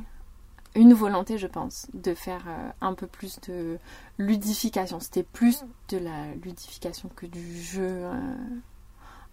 une 0.76 0.94
volonté, 0.94 1.38
je 1.38 1.48
pense, 1.48 1.88
de 1.94 2.14
faire 2.14 2.44
euh, 2.48 2.70
un 2.82 2.94
peu 2.94 3.08
plus 3.08 3.40
de 3.42 3.78
ludification. 4.18 5.00
C'était 5.00 5.24
plus 5.24 5.64
de 5.90 5.98
la 5.98 6.34
ludification 6.44 7.10
que 7.16 7.26
du 7.26 7.62
jeu 7.62 7.90
euh, 7.90 8.36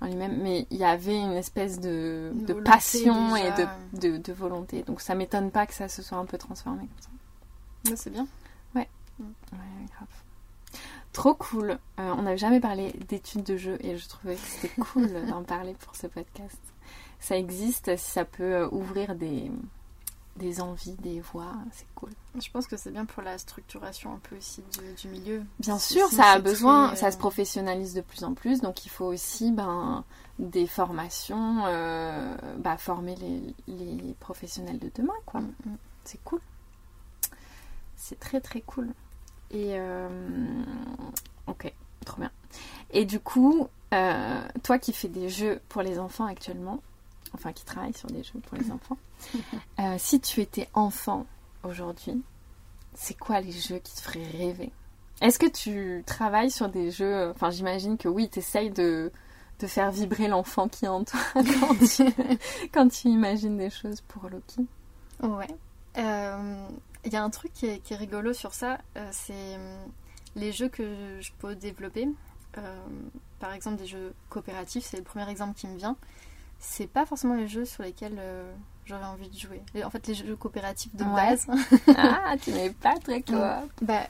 en 0.00 0.06
lui-même, 0.06 0.40
mais 0.42 0.66
il 0.70 0.78
y 0.78 0.84
avait 0.84 1.18
une 1.18 1.32
espèce 1.32 1.80
de, 1.80 2.30
Une 2.32 2.44
de 2.44 2.52
volonté 2.54 2.70
passion 2.70 3.36
et 3.36 3.50
de, 3.52 3.66
de, 4.00 4.16
de 4.18 4.32
volonté. 4.32 4.82
Donc 4.82 5.00
ça 5.00 5.14
m'étonne 5.14 5.50
pas 5.50 5.66
que 5.66 5.74
ça 5.74 5.88
se 5.88 6.02
soit 6.02 6.18
un 6.18 6.26
peu 6.26 6.38
transformé 6.38 6.80
comme 6.80 7.00
ça. 7.00 7.96
C'est 7.96 8.10
bien. 8.10 8.26
Ouais, 8.74 8.88
grave. 9.52 10.08
Trop 11.12 11.34
cool. 11.34 11.70
Euh, 11.70 11.76
on 12.16 12.22
n'avait 12.22 12.38
jamais 12.38 12.60
parlé 12.60 12.92
d'études 13.08 13.44
de 13.44 13.56
jeu 13.56 13.76
et 13.80 13.96
je 13.96 14.08
trouvais 14.08 14.36
que 14.36 14.46
c'était 14.46 14.80
cool 14.80 15.08
d'en 15.26 15.42
parler 15.42 15.74
pour 15.74 15.96
ce 15.96 16.06
podcast. 16.06 16.60
Ça 17.20 17.36
existe, 17.36 17.96
si 17.96 18.10
ça 18.10 18.24
peut 18.24 18.54
euh, 18.54 18.68
ouvrir 18.70 19.16
des, 19.16 19.50
des 20.38 20.60
envies, 20.60 20.94
des 20.94 21.20
voies, 21.20 21.52
c'est 21.72 21.86
cool. 21.94 22.10
Je 22.40 22.48
pense 22.50 22.66
que 22.66 22.76
c'est 22.76 22.90
bien 22.90 23.04
pour 23.04 23.22
la 23.22 23.36
structuration 23.36 24.14
un 24.14 24.18
peu 24.18 24.36
aussi 24.36 24.62
du, 24.72 24.94
du 24.94 25.08
milieu. 25.08 25.42
Bien 25.58 25.78
sûr, 25.78 26.06
sinon, 26.08 26.22
ça 26.22 26.30
a 26.30 26.38
besoin, 26.38 26.88
très, 26.88 26.96
ça 26.96 27.06
euh, 27.06 27.10
se 27.10 27.18
professionnalise 27.18 27.94
de 27.94 28.00
plus 28.00 28.24
en 28.24 28.34
plus, 28.34 28.60
donc 28.60 28.86
il 28.86 28.88
faut 28.88 29.06
aussi 29.06 29.50
ben, 29.50 30.04
des 30.38 30.66
formations, 30.66 31.64
euh, 31.66 32.36
bah, 32.58 32.78
former 32.78 33.16
les, 33.16 33.54
les 33.66 34.14
professionnels 34.20 34.78
de 34.78 34.90
demain, 34.94 35.14
quoi. 35.26 35.40
Mm, 35.40 35.52
mm. 35.66 35.76
C'est 36.04 36.22
cool. 36.24 36.40
C'est 37.96 38.18
très 38.18 38.40
très 38.40 38.60
cool. 38.62 38.88
Et 39.50 39.78
euh, 39.78 40.08
ok, 41.46 41.72
trop 42.04 42.20
bien. 42.20 42.30
Et 42.90 43.04
du 43.04 43.20
coup, 43.20 43.68
euh, 43.94 44.40
toi 44.62 44.78
qui 44.78 44.92
fais 44.92 45.08
des 45.08 45.28
jeux 45.28 45.60
pour 45.68 45.82
les 45.82 45.98
enfants 45.98 46.26
actuellement, 46.26 46.82
enfin 47.34 47.52
qui 47.52 47.64
travaille 47.64 47.94
sur 47.94 48.08
des 48.08 48.22
jeux 48.22 48.40
pour 48.46 48.58
les 48.58 48.70
enfants, 48.72 48.98
euh, 49.80 49.96
si 49.98 50.20
tu 50.20 50.40
étais 50.40 50.68
enfant 50.74 51.26
aujourd'hui, 51.62 52.22
c'est 52.94 53.18
quoi 53.18 53.40
les 53.40 53.52
jeux 53.52 53.78
qui 53.78 53.94
te 53.94 54.00
feraient 54.00 54.30
rêver? 54.36 54.72
Est-ce 55.20 55.38
que 55.38 55.46
tu 55.46 56.04
travailles 56.06 56.50
sur 56.50 56.68
des 56.68 56.90
jeux 56.90 57.30
Enfin, 57.30 57.50
j'imagine 57.50 57.96
que 57.96 58.08
oui, 58.08 58.28
tu 58.28 58.38
essayes 58.38 58.70
de, 58.70 59.10
de 59.58 59.66
faire 59.66 59.90
vibrer 59.90 60.28
l'enfant 60.28 60.68
qui 60.68 60.84
est 60.84 60.88
en 60.88 61.04
toi 61.04 61.20
quand 61.34 61.74
tu, 61.74 62.04
quand 62.72 62.88
tu 62.88 63.08
imagines 63.08 63.56
des 63.56 63.70
choses 63.70 64.00
pour 64.02 64.28
Loki? 64.28 64.66
Ouais. 65.22 65.48
Euh, 65.96 66.68
Il 67.04 67.12
y 67.12 67.16
a 67.16 67.22
un 67.22 67.30
truc 67.30 67.52
qui 67.52 67.66
est, 67.66 67.78
qui 67.78 67.94
est 67.94 67.96
rigolo 67.96 68.32
sur 68.32 68.54
ça, 68.54 68.78
euh, 68.96 69.08
c'est 69.12 69.32
euh, 69.34 69.84
les 70.36 70.52
jeux 70.52 70.68
que 70.68 71.18
je 71.20 71.30
peux 71.38 71.54
développer. 71.54 72.08
Euh, 72.58 72.76
par 73.38 73.52
exemple, 73.52 73.76
des 73.76 73.86
jeux 73.86 74.12
coopératifs, 74.30 74.84
c'est 74.84 74.96
le 74.96 75.02
premier 75.04 75.28
exemple 75.30 75.54
qui 75.58 75.66
me 75.68 75.76
vient. 75.76 75.96
C'est 76.58 76.88
pas 76.88 77.06
forcément 77.06 77.34
les 77.34 77.46
jeux 77.46 77.64
sur 77.64 77.84
lesquels 77.84 78.16
euh, 78.18 78.52
j'aurais 78.84 79.04
envie 79.04 79.28
de 79.28 79.38
jouer. 79.38 79.62
En 79.84 79.90
fait, 79.90 80.06
les 80.08 80.14
jeux 80.14 80.34
coopératifs 80.34 80.94
de 80.96 81.04
Ouais. 81.04 81.10
base, 81.36 81.46
Ah, 81.96 82.34
tu 82.42 82.50
n'es 82.50 82.70
pas 82.70 82.98
très 82.98 83.22
coop. 83.22 83.36
bah, 83.82 84.08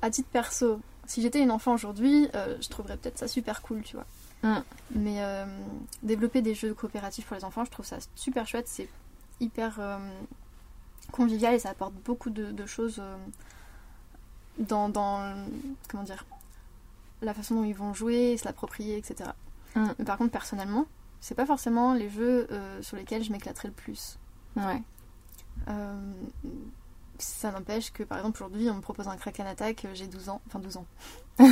à 0.00 0.10
titre 0.10 0.28
perso, 0.30 0.80
si 1.06 1.20
j'étais 1.20 1.40
une 1.42 1.50
enfant 1.50 1.74
aujourd'hui, 1.74 2.28
euh, 2.34 2.56
je 2.62 2.68
trouverais 2.68 2.96
peut-être 2.96 3.18
ça 3.18 3.28
super 3.28 3.60
cool, 3.60 3.82
tu 3.82 3.96
vois. 3.96 4.06
Mm. 4.42 4.62
Mais 4.96 5.22
développer 6.02 6.40
des 6.42 6.54
jeux 6.54 6.72
coopératifs 6.74 7.26
pour 7.26 7.36
les 7.36 7.44
enfants, 7.44 7.64
je 7.64 7.70
trouve 7.70 7.84
ça 7.86 7.98
super 8.16 8.46
chouette. 8.48 8.66
C'est 8.68 8.88
hyper 9.38 9.78
convivial 11.12 11.54
et 11.54 11.58
ça 11.58 11.70
apporte 11.70 11.94
beaucoup 12.04 12.30
de, 12.30 12.50
de 12.50 12.66
choses 12.66 12.96
euh, 12.98 13.16
dans, 14.58 14.88
dans, 14.88 15.46
comment 15.88 16.02
dire, 16.02 16.24
la 17.20 17.34
façon 17.34 17.54
dont 17.54 17.64
ils 17.64 17.74
vont 17.74 17.94
jouer, 17.94 18.36
se 18.36 18.44
l'approprier, 18.44 18.98
etc. 18.98 19.30
Mm. 19.76 19.86
Mais 19.98 20.04
par 20.04 20.18
contre, 20.18 20.32
personnellement, 20.32 20.86
c'est 21.20 21.36
pas 21.36 21.46
forcément 21.46 21.94
les 21.94 22.10
jeux 22.10 22.48
euh, 22.50 22.82
sur 22.82 22.96
lesquels 22.96 23.22
je 23.22 23.30
m'éclaterai 23.30 23.68
le 23.68 23.74
plus. 23.74 24.18
Ouais. 24.56 24.82
Euh, 25.68 26.12
ça 27.18 27.52
n'empêche 27.52 27.92
que, 27.92 28.02
par 28.02 28.18
exemple, 28.18 28.42
aujourd'hui, 28.42 28.68
on 28.68 28.74
me 28.74 28.80
propose 28.80 29.06
un 29.06 29.16
Kraken 29.16 29.46
Attack, 29.46 29.86
j'ai 29.94 30.08
12 30.08 30.28
ans. 30.30 30.40
Enfin, 30.48 30.58
12 30.58 30.78
ans. 30.78 30.86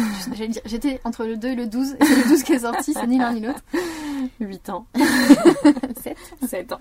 J'étais 0.65 1.01
entre 1.05 1.25
le 1.25 1.37
2 1.37 1.49
et 1.49 1.55
le 1.55 1.67
12, 1.67 1.97
et 2.01 2.05
c'est 2.05 2.17
le 2.17 2.29
12 2.29 2.43
qui 2.43 2.53
est 2.53 2.59
sorti, 2.61 2.93
c'est 2.93 3.07
ni 3.07 3.19
l'un 3.19 3.33
ni 3.33 3.41
l'autre. 3.41 3.63
8 4.41 4.71
ans. 4.71 4.87
7. 6.03 6.17
7 6.47 6.73
ans. 6.73 6.81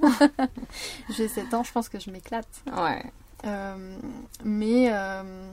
J'ai 1.10 1.28
7 1.28 1.54
ans, 1.54 1.64
je 1.64 1.72
pense 1.72 1.90
que 1.90 2.00
je 2.00 2.12
m'éclate. 2.12 2.64
Ouais. 2.76 3.04
Euh, 3.46 3.98
mais 4.44 4.92
euh, 4.92 5.50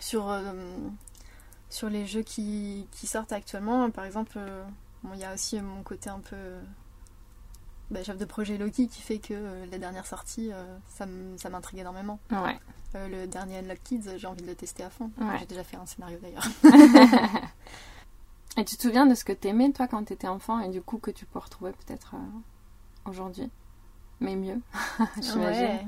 sur, 0.00 0.30
euh, 0.30 0.52
sur 1.70 1.88
les 1.88 2.06
jeux 2.06 2.22
qui, 2.22 2.86
qui 2.92 3.06
sortent 3.06 3.32
actuellement, 3.32 3.90
par 3.90 4.04
exemple, 4.04 4.38
bon, 5.02 5.10
il 5.14 5.20
y 5.20 5.24
a 5.24 5.32
aussi 5.32 5.60
mon 5.60 5.82
côté 5.82 6.10
un 6.10 6.20
peu 6.20 6.36
bah, 7.90 8.02
chef 8.04 8.16
de 8.18 8.24
projet 8.24 8.56
Loki 8.56 8.86
qui 8.86 9.02
fait 9.02 9.18
que 9.18 9.34
euh, 9.34 9.66
la 9.66 9.78
dernière 9.78 10.06
sortie, 10.06 10.50
euh, 10.52 10.78
ça 10.86 11.50
m'intrigue 11.50 11.80
énormément. 11.80 12.20
Ouais. 12.30 12.58
Euh, 12.94 13.08
le 13.08 13.26
dernier 13.26 13.58
Unlock 13.58 13.80
Kids, 13.82 14.16
j'ai 14.16 14.26
envie 14.26 14.42
de 14.42 14.46
le 14.46 14.54
tester 14.54 14.84
à 14.84 14.90
fond. 14.90 15.10
Ouais. 15.20 15.38
J'ai 15.40 15.46
déjà 15.46 15.64
fait 15.64 15.76
un 15.76 15.86
scénario 15.86 16.18
d'ailleurs. 16.18 16.46
Et 18.56 18.64
tu 18.64 18.76
te 18.76 18.82
souviens 18.82 19.06
de 19.06 19.14
ce 19.14 19.24
que 19.24 19.32
t'aimais, 19.32 19.72
toi, 19.72 19.88
quand 19.88 20.04
t'étais 20.04 20.26
enfant, 20.26 20.58
et 20.58 20.68
du 20.68 20.82
coup 20.82 20.98
que 20.98 21.12
tu 21.12 21.24
peux 21.24 21.38
retrouver 21.38 21.70
peut-être 21.72 22.16
aujourd'hui? 23.04 23.48
Mais 24.18 24.34
mieux, 24.34 24.60
j'imagine. 25.20 25.62
Ouais. 25.62 25.86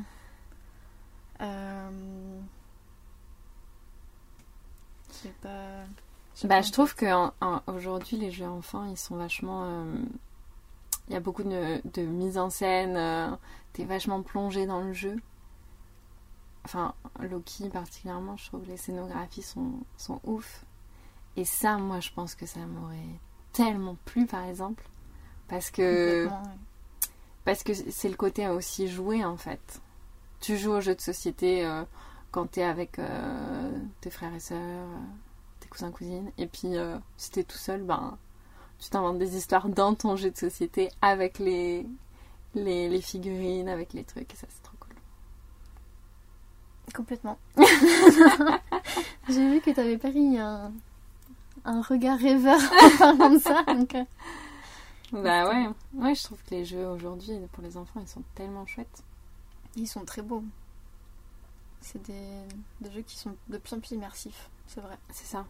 Pas. 5.41 5.85
Bah, 6.45 6.49
pas. 6.49 6.63
je 6.63 6.73
trouve 6.73 6.95
qu'aujourd'hui, 6.95 8.17
les 8.17 8.31
jeux 8.31 8.47
enfants, 8.47 8.87
ils 8.87 8.97
sont 8.97 9.17
vachement. 9.17 9.85
Il 11.09 11.15
y 11.15 11.17
a 11.17 11.21
beaucoup 11.21 11.43
de, 11.43 11.81
de 11.89 12.03
mise 12.03 12.39
en 12.39 12.51
scène, 12.51 12.97
euh, 12.97 13.31
t'es 13.73 13.85
vachement 13.85 14.23
plongé 14.23 14.67
dans 14.67 14.81
le 14.83 14.93
jeu. 14.93 15.17
Enfin, 16.65 16.95
Loki 17.21 17.69
particulièrement, 17.69 18.37
je 18.37 18.47
trouve 18.47 18.65
les 18.67 18.77
scénographies 18.77 19.43
sont, 19.43 19.73
sont 19.97 20.21
ouf. 20.25 20.65
Et 21.37 21.45
ça, 21.45 21.77
moi, 21.77 22.01
je 22.01 22.11
pense 22.11 22.35
que 22.35 22.47
ça 22.47 22.61
m'aurait 22.61 23.19
tellement 23.53 23.97
plu, 24.05 24.27
par 24.27 24.45
exemple. 24.45 24.85
Parce 25.49 25.71
que, 25.71 26.27
ouais. 26.27 26.33
parce 27.45 27.63
que 27.63 27.75
c'est 27.75 28.09
le 28.09 28.17
côté 28.17 28.49
aussi 28.49 28.89
joué, 28.89 29.25
en 29.25 29.37
fait. 29.37 29.83
Tu 30.41 30.57
joues 30.57 30.73
aux 30.73 30.81
jeux 30.81 30.95
de 30.95 31.01
société 31.01 31.65
euh, 31.65 31.85
quand 32.31 32.51
t'es 32.51 32.63
avec 32.63 32.99
euh, 32.99 33.79
tes 34.01 34.11
frères 34.11 34.35
et 34.35 34.41
sœurs, 34.41 34.59
euh, 34.59 34.99
tes 35.61 35.69
cousins, 35.69 35.91
cousines. 35.91 36.33
Et 36.39 36.47
puis, 36.47 36.77
euh, 36.77 36.99
si 37.17 37.31
t'es 37.31 37.45
tout 37.45 37.59
seul, 37.59 37.83
ben, 37.83 38.17
tu 38.83 38.91
t'inventes 38.91 39.19
des 39.19 39.37
histoires 39.37 39.69
dans 39.69 39.95
ton 39.95 40.17
jeu 40.17 40.33
de 40.33 40.37
société 40.37 40.91
avec 41.01 41.39
les, 41.39 41.87
les, 42.57 42.89
les 42.89 43.01
figurines, 43.01 43.69
avec 43.69 43.93
les 43.93 44.03
trucs. 44.03 44.33
Et 44.35 44.37
ça, 44.37 44.49
c'est 44.51 44.63
trop 44.63 44.75
cool. 44.81 44.95
Complètement. 46.93 47.39
J'ai 49.29 49.49
vu 49.49 49.61
que 49.61 49.71
t'avais 49.71 49.99
pris 49.99 50.37
un, 50.37 50.73
un 51.65 51.81
regard 51.81 52.19
rêveur 52.19 52.59
en 52.61 52.99
parlant 52.99 53.31
de 53.31 53.39
ça. 53.39 53.63
Donc, 53.69 53.95
euh, 53.95 54.05
Bah 55.13 55.49
ouais. 55.49 55.69
Ouais, 55.95 56.15
je 56.17 56.25
trouve 56.25 56.43
que 56.43 56.51
les 56.51 56.65
jeux 56.65 56.85
aujourd'hui, 56.89 57.39
pour 57.53 57.63
les 57.63 57.77
enfants, 57.77 58.01
ils 58.01 58.09
sont 58.09 58.25
tellement 58.35 58.67
chouettes. 58.67 59.05
ils 59.77 59.87
sont 59.87 60.05
très 60.05 60.23
beaux. 60.23 60.43
C'est 61.81 62.03
des, 62.03 62.43
des 62.81 62.91
jeux 62.91 63.03
qui 63.03 63.17
sont 63.17 63.37
de 63.49 63.59
plus 63.59 63.75
en 63.75 63.79
plus 63.81 63.93
immersifs, 63.93 64.51
c'est 64.67 64.81
vrai. 64.81 64.99
C'est 65.11 65.27
ça. 65.27 65.47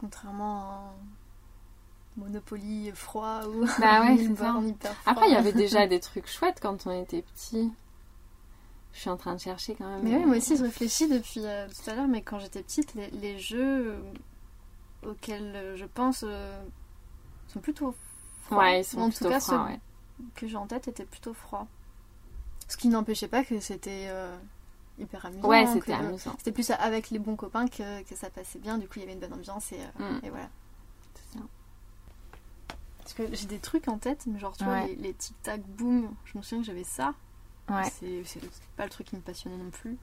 Contrairement 0.00 0.70
à 0.70 0.94
Monopoly 2.16 2.92
froid 2.94 3.40
ou 3.46 3.64
Bah 3.80 4.02
ouais, 4.02 4.16
ça. 4.36 4.58
hyper 4.60 4.94
froid. 4.94 5.12
Après, 5.12 5.28
il 5.28 5.32
y 5.32 5.36
avait 5.36 5.52
déjà 5.52 5.86
des 5.86 6.00
trucs 6.00 6.28
chouettes 6.28 6.58
quand 6.60 6.86
on 6.86 7.02
était 7.02 7.22
petit. 7.22 7.72
Je 8.92 9.00
suis 9.00 9.10
en 9.10 9.16
train 9.16 9.34
de 9.34 9.40
chercher 9.40 9.74
quand 9.74 9.88
même. 9.88 10.02
Mais 10.02 10.16
oui, 10.16 10.24
moi 10.26 10.36
aussi, 10.36 10.56
je 10.56 10.62
réfléchis 10.64 11.08
depuis 11.08 11.40
euh, 11.46 11.66
tout 11.68 11.90
à 11.90 11.94
l'heure, 11.94 12.08
mais 12.08 12.20
quand 12.20 12.38
j'étais 12.38 12.62
petite, 12.62 12.94
les, 12.94 13.08
les 13.10 13.38
jeux 13.38 13.92
euh, 13.92 15.10
auxquels 15.10 15.52
euh, 15.56 15.76
je 15.76 15.86
pense 15.86 16.24
euh, 16.28 16.62
sont 17.48 17.60
plutôt 17.60 17.94
froids. 18.42 18.58
Ouais, 18.58 18.80
ils 18.80 18.84
sont 18.84 19.00
en 19.00 19.08
plutôt 19.08 19.24
tout 19.26 19.30
cas, 19.30 19.40
froids, 19.40 19.66
ceux 19.66 19.72
ouais. 19.72 19.80
que 20.34 20.46
j'ai 20.46 20.56
en 20.56 20.66
tête 20.66 20.88
étaient 20.88 21.06
plutôt 21.06 21.32
froids. 21.32 21.66
Ce 22.68 22.76
qui 22.76 22.88
n'empêchait 22.88 23.28
pas 23.28 23.44
que 23.44 23.58
c'était 23.60 24.08
euh, 24.08 24.36
hyper 24.98 25.24
amusant. 25.24 25.48
Ouais, 25.48 25.66
c'était 25.66 25.94
amusant. 25.94 26.34
C'était 26.36 26.52
plus 26.52 26.70
avec 26.70 27.08
les 27.10 27.18
bons 27.18 27.36
copains 27.36 27.66
que, 27.68 28.02
que 28.02 28.14
ça 28.14 28.28
passait 28.28 28.58
bien, 28.58 28.76
du 28.76 28.86
coup 28.88 28.94
il 28.96 29.00
y 29.00 29.04
avait 29.04 29.14
une 29.14 29.20
bonne 29.20 29.32
ambiance 29.32 29.72
et, 29.72 29.78
Mm. 29.98 30.20
et 30.22 30.28
voilà. 30.30 30.48
Parce 33.14 33.28
que 33.28 33.36
j'ai 33.36 33.46
des 33.46 33.58
trucs 33.58 33.88
en 33.88 33.98
tête, 33.98 34.24
mais 34.26 34.38
genre 34.38 34.56
tu 34.56 34.64
vois, 34.64 34.86
les, 34.86 34.96
les 34.96 35.12
tic-tac 35.12 35.60
boom, 35.60 36.10
je 36.24 36.38
me 36.38 36.42
souviens 36.42 36.60
que 36.60 36.66
j'avais 36.66 36.84
ça. 36.84 37.14
Ouais. 37.68 37.90
C'est 38.24 38.40
pas 38.76 38.84
le 38.84 38.90
truc 38.90 39.08
qui 39.08 39.16
me 39.16 39.20
passionnait 39.20 39.56
non 39.56 39.70
plus. 39.70 39.96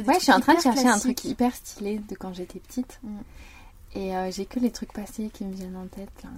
Ouais, 0.00 0.14
je 0.14 0.24
suis 0.24 0.32
en 0.32 0.40
train 0.40 0.54
de 0.54 0.60
chercher 0.60 0.88
un 0.88 0.98
truc 0.98 1.24
hyper 1.24 1.54
stylé 1.54 1.98
de 1.98 2.14
quand 2.14 2.32
j'étais 2.34 2.58
petite. 2.58 2.98
Mm. 3.02 3.18
Et 3.94 4.16
euh, 4.16 4.30
j'ai 4.30 4.46
que 4.46 4.58
les 4.60 4.70
trucs 4.70 4.92
passés 4.92 5.30
qui 5.32 5.44
me 5.44 5.52
viennent 5.52 5.76
en 5.76 5.86
tête 5.86 6.10
là. 6.22 6.30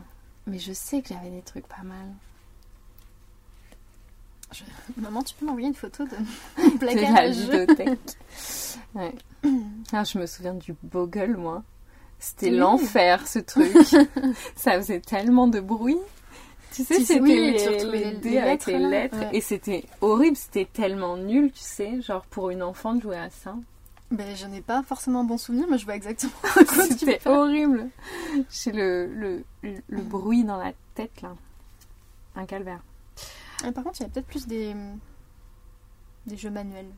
Mais 0.46 0.58
je 0.58 0.72
sais 0.72 1.02
que 1.02 1.08
j'avais 1.08 1.30
des 1.30 1.42
trucs 1.42 1.66
pas 1.66 1.82
mal. 1.82 2.06
Maman, 4.96 5.22
tu 5.22 5.34
peux 5.34 5.46
m'envoyer 5.46 5.68
une 5.68 5.74
photo 5.74 6.04
de 6.04 6.10
De 6.78 7.12
la 7.14 7.28
ludothèque. 7.28 8.18
ouais. 8.94 9.14
Ah, 9.92 10.04
je 10.04 10.18
me 10.18 10.26
souviens 10.26 10.54
du 10.54 10.74
Bogle, 10.82 11.36
moi. 11.36 11.62
C'était 12.20 12.50
Oui. 12.50 12.56
l'enfer 12.58 13.26
ce 13.26 13.38
truc. 13.40 13.72
Ça 14.56 14.72
faisait 14.76 15.00
tellement 15.00 15.48
de 15.48 15.58
bruit. 15.60 15.98
Tu 16.72 16.84
sais, 16.84 17.00
c'était 17.02 17.20
oui, 17.20 17.34
les, 17.34 17.52
les 17.52 17.84
les- 17.84 18.12
dés 18.18 18.30
les 18.30 18.38
avec 18.38 18.66
les 18.66 18.78
lettres. 18.78 19.18
Ouais. 19.18 19.30
Et 19.32 19.40
c'était 19.40 19.84
horrible, 20.00 20.36
c'était 20.36 20.66
tellement 20.72 21.16
nul, 21.16 21.50
tu 21.50 21.58
sais, 21.62 22.00
genre 22.00 22.24
pour 22.26 22.50
une 22.50 22.62
enfant 22.62 22.94
de 22.94 23.02
jouer 23.02 23.16
à 23.18 23.28
ça. 23.30 23.56
Ben, 24.12 24.36
je 24.36 24.46
n'ai 24.46 24.60
pas 24.60 24.82
forcément 24.82 25.20
un 25.20 25.24
bon 25.24 25.38
souvenir, 25.38 25.66
mais 25.68 25.78
je 25.78 25.84
vois 25.84 25.96
exactement 25.96 26.32
C'était 26.88 27.20
horrible. 27.26 27.88
J'ai 28.50 28.72
le, 28.72 29.06
le, 29.06 29.44
le, 29.62 29.74
le 29.88 30.02
bruit 30.02 30.44
dans 30.44 30.58
la 30.58 30.72
tête, 30.94 31.22
là. 31.22 31.34
Un 32.36 32.44
calvaire. 32.46 32.80
Et 33.66 33.72
Par 33.72 33.82
contre, 33.82 34.00
il 34.00 34.02
y 34.04 34.06
a 34.06 34.08
peut-être 34.08 34.26
plus 34.26 34.46
des, 34.46 34.74
des 36.26 36.36
jeux 36.36 36.50
manuels. 36.50 36.90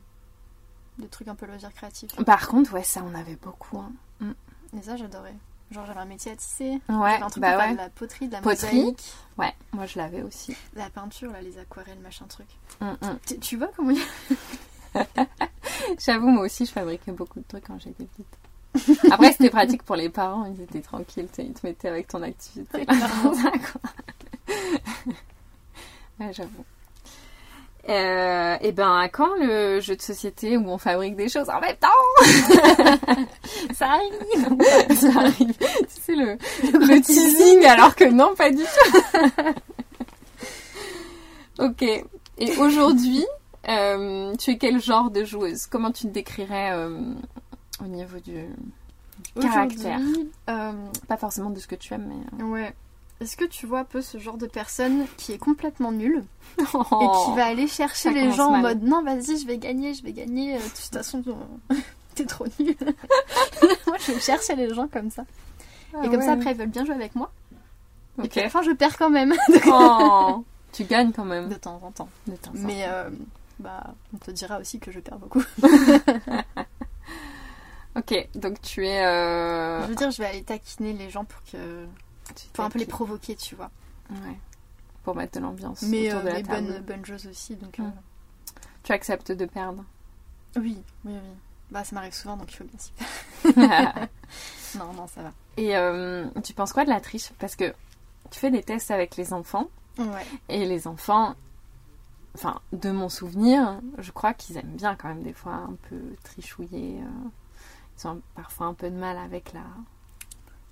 Des 0.99 1.07
trucs 1.07 1.27
un 1.27 1.35
peu 1.35 1.45
loisirs 1.47 1.73
créatifs. 1.73 2.11
Par 2.25 2.47
contre, 2.47 2.73
ouais, 2.73 2.83
ça, 2.83 3.03
on 3.03 3.15
avait 3.15 3.37
beaucoup. 3.41 3.79
hein. 3.79 4.33
Et 4.77 4.81
ça, 4.81 4.95
j'adorais. 4.95 5.35
Genre, 5.71 5.85
j'avais 5.85 5.99
un 6.01 6.05
métier 6.05 6.31
à 6.31 6.35
tisser. 6.35 6.79
Ouais, 6.89 7.15
un 7.21 7.29
truc 7.29 7.41
bah 7.41 7.57
ouais. 7.57 7.71
de 7.73 7.77
la 7.77 7.89
poterie, 7.89 8.27
de 8.27 8.33
la 8.33 8.41
Poterie. 8.41 8.75
mosaïque, 8.75 9.13
Ouais, 9.37 9.53
moi, 9.71 9.85
je 9.85 9.97
l'avais 9.97 10.21
aussi. 10.21 10.55
la 10.75 10.89
peinture, 10.89 11.31
là, 11.31 11.41
les 11.41 11.57
aquarelles, 11.57 11.99
machin 11.99 12.25
truc. 12.27 12.47
Hum, 12.81 12.97
hum. 13.01 13.17
Tu, 13.25 13.39
tu 13.39 13.57
vois 13.57 13.69
comment 13.75 13.91
il 13.91 13.97
y 13.97 14.01
a 14.99 15.05
J'avoue, 16.05 16.27
moi 16.29 16.43
aussi, 16.45 16.65
je 16.65 16.71
fabriquais 16.71 17.11
beaucoup 17.11 17.39
de 17.39 17.45
trucs 17.47 17.65
quand 17.65 17.79
j'étais 17.79 18.05
petite. 18.05 18.27
Après, 19.11 19.31
c'était 19.31 19.49
pratique 19.49 19.83
pour 19.83 19.95
les 19.95 20.09
parents, 20.09 20.45
ils 20.45 20.61
étaient 20.61 20.81
tranquilles, 20.81 21.27
ils 21.37 21.53
te 21.53 21.65
mettaient 21.65 21.87
avec 21.89 22.07
ton 22.07 22.21
activité. 22.21 22.85
Ouais, 26.19 26.33
j'avoue. 26.33 26.65
Euh, 27.89 28.55
et 28.61 28.71
ben, 28.71 28.97
à 28.97 29.09
quand 29.09 29.35
le 29.37 29.81
jeu 29.81 29.95
de 29.97 30.01
société 30.01 30.55
où 30.55 30.69
on 30.69 30.77
fabrique 30.77 31.17
des 31.17 31.27
choses 31.27 31.49
en 31.49 31.59
même 31.59 31.75
temps? 31.75 31.89
Ça 33.73 33.89
arrive 33.89 34.95
Ça 34.95 35.19
arrive. 35.19 35.57
Tu 35.57 36.01
sais, 36.01 36.15
le, 36.15 36.37
le 36.63 37.01
teasing, 37.01 37.65
alors 37.65 37.93
que 37.95 38.05
non, 38.05 38.35
pas 38.35 38.51
du 38.51 38.63
tout. 38.63 39.29
ok. 41.63 41.81
Et 42.37 42.57
aujourd'hui, 42.57 43.25
euh, 43.67 44.33
tu 44.37 44.51
es 44.51 44.57
quel 44.57 44.81
genre 44.81 45.11
de 45.11 45.25
joueuse? 45.25 45.65
Comment 45.67 45.91
tu 45.91 46.03
te 46.03 46.11
décrirais 46.13 46.71
euh, 46.71 47.13
au 47.83 47.87
niveau 47.87 48.19
du 48.19 48.45
caractère? 49.41 49.99
Pas 50.45 51.17
forcément 51.17 51.49
de 51.49 51.59
ce 51.59 51.67
que 51.67 51.75
tu 51.75 51.93
aimes, 51.93 52.09
mais... 52.37 52.43
ouais. 52.43 52.73
Est-ce 53.23 53.37
que 53.37 53.45
tu 53.45 53.65
vois 53.65 53.79
un 53.79 53.83
peu 53.85 54.01
ce 54.01 54.17
genre 54.17 54.37
de 54.37 54.47
personne 54.47 55.05
qui 55.17 55.31
est 55.31 55.37
complètement 55.37 55.91
nulle 55.91 56.23
et 56.59 56.63
qui 56.63 57.35
va 57.35 57.45
aller 57.45 57.67
chercher 57.67 58.11
les 58.11 58.31
gens 58.31 58.53
en 58.53 58.57
mode 58.57 58.83
non, 58.83 59.01
vas-y, 59.03 59.37
je 59.39 59.47
vais 59.47 59.57
gagner, 59.57 59.93
je 59.93 60.03
vais 60.03 60.11
gagner. 60.13 60.55
euh, 60.55 60.59
De 60.59 60.63
toute 60.63 60.93
façon, 60.93 61.23
t'es 62.15 62.25
trop 62.25 62.45
nul. 62.59 62.75
moi, 63.87 63.97
je 64.05 64.11
vais 64.11 64.19
chercher 64.19 64.55
les 64.55 64.73
gens 64.73 64.87
comme 64.87 65.09
ça. 65.09 65.23
Ah 65.95 65.99
et 66.03 66.09
comme 66.09 66.21
ça, 66.21 66.33
après, 66.33 66.51
ils 66.51 66.57
veulent 66.57 66.67
bien 66.67 66.85
jouer 66.85 66.95
avec 66.95 67.15
moi. 67.15 67.31
Et 68.23 68.27
puis 68.27 68.39
à 68.41 68.43
la 68.43 68.49
fin, 68.49 68.61
je 68.61 68.71
perds 68.71 68.97
quand 68.97 69.09
même. 69.09 69.33
Oh. 69.67 70.43
Tu 70.71 70.83
gagnes 70.83 71.11
quand 71.11 71.25
même. 71.25 71.49
de 71.49 71.55
temps 71.55 71.79
en 71.83 71.91
temps. 71.91 72.09
De 72.27 72.35
temps 72.35 72.51
en 72.51 72.59
Mais 72.59 72.83
temps. 72.83 72.89
euh, 72.91 73.09
bah, 73.59 73.93
on 74.13 74.17
te 74.17 74.31
dira 74.31 74.59
aussi 74.59 74.79
que 74.79 74.91
je 74.91 74.99
perds 74.99 75.17
beaucoup. 75.19 75.43
Ok, 77.95 78.27
donc 78.33 78.59
tu 78.61 78.87
es... 78.87 79.05
euh, 79.05 79.83
Je 79.83 79.87
veux 79.89 79.95
dire, 79.95 80.09
je 80.09 80.17
vais 80.17 80.27
aller 80.27 80.41
taquiner 80.43 80.93
les 80.93 81.11
gens 81.11 81.25
pour 81.25 81.39
que 81.51 81.85
pour 82.53 82.63
un 82.65 82.69
peu 82.69 82.79
les 82.79 82.85
provoquer, 82.85 83.35
tu 83.35 83.55
vois. 83.55 83.71
Ouais. 84.09 84.37
Pour 85.03 85.15
mettre 85.15 85.37
de 85.39 85.43
l'ambiance 85.43 85.81
Mais, 85.83 86.07
autour 86.07 86.19
euh, 86.19 86.23
de 86.23 86.27
la 86.29 86.33
mais 86.35 86.43
table. 86.43 86.67
bonnes, 86.67 86.81
bonnes 86.81 87.05
choses 87.05 87.27
aussi. 87.27 87.55
Donc, 87.55 87.79
euh, 87.79 87.83
Mm. 87.83 87.93
Tu 88.83 88.91
acceptes 88.91 89.31
de 89.31 89.45
perdre. 89.45 89.83
oui, 90.57 90.77
oui, 91.05 91.13
oui. 91.13 91.19
Bah, 91.71 91.83
ça 91.83 91.95
m'arrive 91.95 92.13
souvent, 92.13 92.35
donc 92.37 92.51
il 92.51 92.55
faut 92.57 92.63
bien 92.65 92.77
s'y 92.79 92.91
faire. 93.53 94.07
Non, 94.77 94.91
non, 94.93 95.07
ça 95.07 95.21
va. 95.23 95.31
Et 95.57 95.75
euh, 95.77 96.27
tu 96.43 96.53
penses 96.53 96.73
quoi 96.73 96.83
de 96.83 96.89
la 96.89 96.99
triche? 96.99 97.31
Parce 97.39 97.55
que 97.55 97.73
tu 98.31 98.39
fais 98.39 98.51
des 98.51 98.61
tests 98.63 98.91
avec 98.91 99.15
les 99.15 99.31
enfants 99.33 99.67
Ouais. 99.97 100.25
et 100.49 100.65
les 100.65 100.87
enfants, 100.87 101.35
enfin, 102.35 102.59
de 102.73 102.89
mon 102.91 103.07
souvenir, 103.09 103.79
je 103.99 104.11
crois 104.11 104.33
qu'ils 104.33 104.57
aiment 104.57 104.75
bien 104.75 104.95
quand 104.95 105.07
même 105.09 105.21
des 105.23 105.33
fois 105.33 105.53
un 105.53 105.75
peu 105.89 105.99
trichouiller. 106.23 106.99
euh, 107.01 107.29
ils 107.99 108.07
ont 108.07 108.21
parfois 108.35 108.67
un 108.67 108.73
peu 108.73 108.89
de 108.89 108.95
mal 108.97 109.17
avec 109.17 109.53
la. 109.53 109.61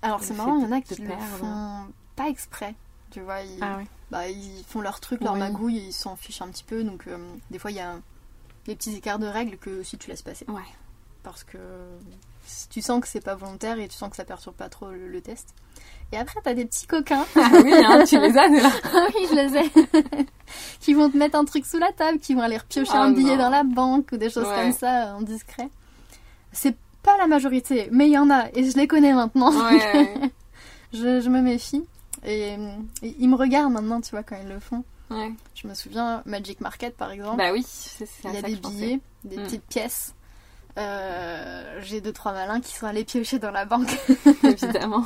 Alors 0.02 0.22
c'est 0.22 0.34
marrant, 0.34 0.56
il 0.58 0.62
y 0.62 0.66
en 0.66 0.72
a 0.72 0.80
qui 0.80 1.00
le 1.00 1.10
font 1.38 1.86
pas 2.16 2.28
exprès. 2.28 2.74
Tu 3.10 3.20
vois, 3.20 3.40
ils, 3.42 3.58
Ah 3.60 3.76
oui. 3.78 3.84
bah, 4.10 4.28
ils 4.28 4.64
font 4.66 4.80
leur 4.80 4.98
truc, 5.00 5.22
leur 5.22 5.34
Oui. 5.34 5.38
magouille, 5.40 5.76
ils 5.88 5.92
s'en 5.92 6.16
fichent 6.16 6.42
un 6.42 6.48
petit 6.48 6.64
peu. 6.64 6.82
Donc 6.82 7.04
euh, 7.06 7.18
des 7.50 7.58
fois, 7.58 7.70
il 7.70 7.76
y 7.76 7.80
a 7.80 7.94
des 8.66 8.74
petits 8.74 8.94
écarts 8.96 9.18
de 9.18 9.26
règles 9.26 9.56
que 9.58 9.82
si 9.82 9.98
tu 9.98 10.08
laisses 10.10 10.22
passer. 10.22 10.44
Ouais. 10.48 10.62
Parce 11.22 11.44
que 11.44 11.58
tu 12.70 12.82
sens 12.82 13.00
que 13.00 13.06
c'est 13.06 13.20
pas 13.20 13.34
volontaire 13.36 13.78
et 13.78 13.86
tu 13.86 13.94
sens 13.96 14.10
que 14.10 14.16
ça 14.16 14.24
perturbe 14.24 14.56
pas 14.56 14.68
trop 14.68 14.90
le, 14.90 15.06
le 15.08 15.20
test. 15.20 15.54
Et 16.10 16.16
après, 16.18 16.40
t'as 16.42 16.54
des 16.54 16.64
petits 16.64 16.86
coquins. 16.86 17.24
Ah 17.36 17.48
oui, 17.62 17.72
hein, 17.74 18.02
tu 18.06 18.18
les 18.18 18.36
as 18.36 18.48
là. 18.48 18.70
Ah 18.84 19.06
oui, 19.14 19.26
je 19.30 19.34
les 19.34 19.56
ai. 19.58 20.26
qui 20.80 20.94
vont 20.94 21.08
te 21.10 21.16
mettre 21.16 21.38
un 21.38 21.44
truc 21.44 21.64
sous 21.64 21.78
la 21.78 21.92
table, 21.92 22.18
qui 22.18 22.34
vont 22.34 22.42
aller 22.42 22.58
repiocher 22.58 22.90
Ah 22.94 23.02
un 23.04 23.12
billet 23.12 23.36
non. 23.36 23.44
dans 23.44 23.50
la 23.50 23.62
banque 23.62 24.08
ou 24.12 24.16
des 24.16 24.30
choses 24.30 24.46
Ouais. 24.48 24.54
comme 24.56 24.72
ça 24.72 25.10
euh, 25.10 25.14
en 25.14 25.22
discret. 25.22 25.68
C'est 26.50 26.76
pas 27.02 27.16
la 27.18 27.26
majorité, 27.26 27.88
mais 27.92 28.06
il 28.06 28.12
y 28.12 28.18
en 28.18 28.30
a 28.30 28.48
et 28.54 28.68
je 28.68 28.76
les 28.76 28.86
connais 28.86 29.12
maintenant. 29.12 29.50
Ouais. 29.52 30.14
je, 30.92 31.20
je 31.20 31.28
me 31.28 31.40
méfie. 31.40 31.84
Et, 32.24 32.52
et 33.02 33.16
ils 33.18 33.28
me 33.28 33.34
regardent 33.36 33.72
maintenant, 33.72 34.00
tu 34.00 34.10
vois, 34.12 34.22
quand 34.22 34.36
ils 34.40 34.48
le 34.48 34.60
font. 34.60 34.84
ouais. 35.10 35.32
Je 35.54 35.66
me 35.66 35.74
souviens, 35.74 36.22
Magic 36.26 36.60
Market 36.60 36.96
par 36.96 37.10
exemple, 37.10 37.38
Bah 37.38 37.52
oui, 37.52 37.64
c'est 37.66 38.08
il 38.24 38.32
y 38.32 38.36
a 38.36 38.40
ça 38.40 38.46
des 38.46 38.56
billets, 38.56 39.00
des 39.24 39.36
Mm. 39.38 39.42
petites 39.44 39.64
pièces. 39.66 40.14
Euh, 40.78 41.80
J'ai 41.82 42.00
deux 42.00 42.12
trois 42.12 42.32
malins 42.32 42.60
qui 42.60 42.74
sont 42.74 42.86
allés 42.86 43.04
piocher 43.04 43.38
dans 43.38 43.50
la 43.50 43.64
banque. 43.64 43.90
Évidemment. 44.44 45.04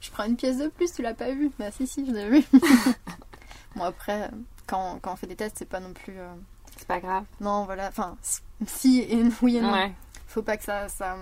Je 0.00 0.10
prends 0.10 0.24
une 0.24 0.36
pièce 0.36 0.58
de 0.58 0.68
plus, 0.68 0.92
tu 0.92 1.02
l'as 1.02 1.14
pas 1.14 1.30
vu 1.30 1.50
Bah 1.58 1.70
si 1.70 1.86
si, 1.86 2.04
je 2.06 2.12
l'ai 2.12 2.28
vu. 2.28 2.44
bon 3.76 3.84
après, 3.84 4.30
quand, 4.66 4.98
quand 5.00 5.12
on 5.12 5.16
fait 5.16 5.26
des 5.26 5.36
tests, 5.36 5.56
c'est 5.58 5.68
pas 5.68 5.80
non 5.80 5.92
plus... 5.92 6.14
euh, 6.18 6.32
C'est 6.82 6.88
pas 6.88 6.98
grave. 6.98 7.22
Non, 7.40 7.64
voilà, 7.64 7.86
enfin, 7.86 8.16
si 8.66 9.02
et 9.02 9.22
oui 9.40 9.58
et 9.58 9.60
non. 9.60 9.72
Ouais. 9.72 9.92
Faut 10.26 10.42
pas 10.42 10.56
que 10.56 10.64
ça, 10.64 10.88
ça 10.88 11.16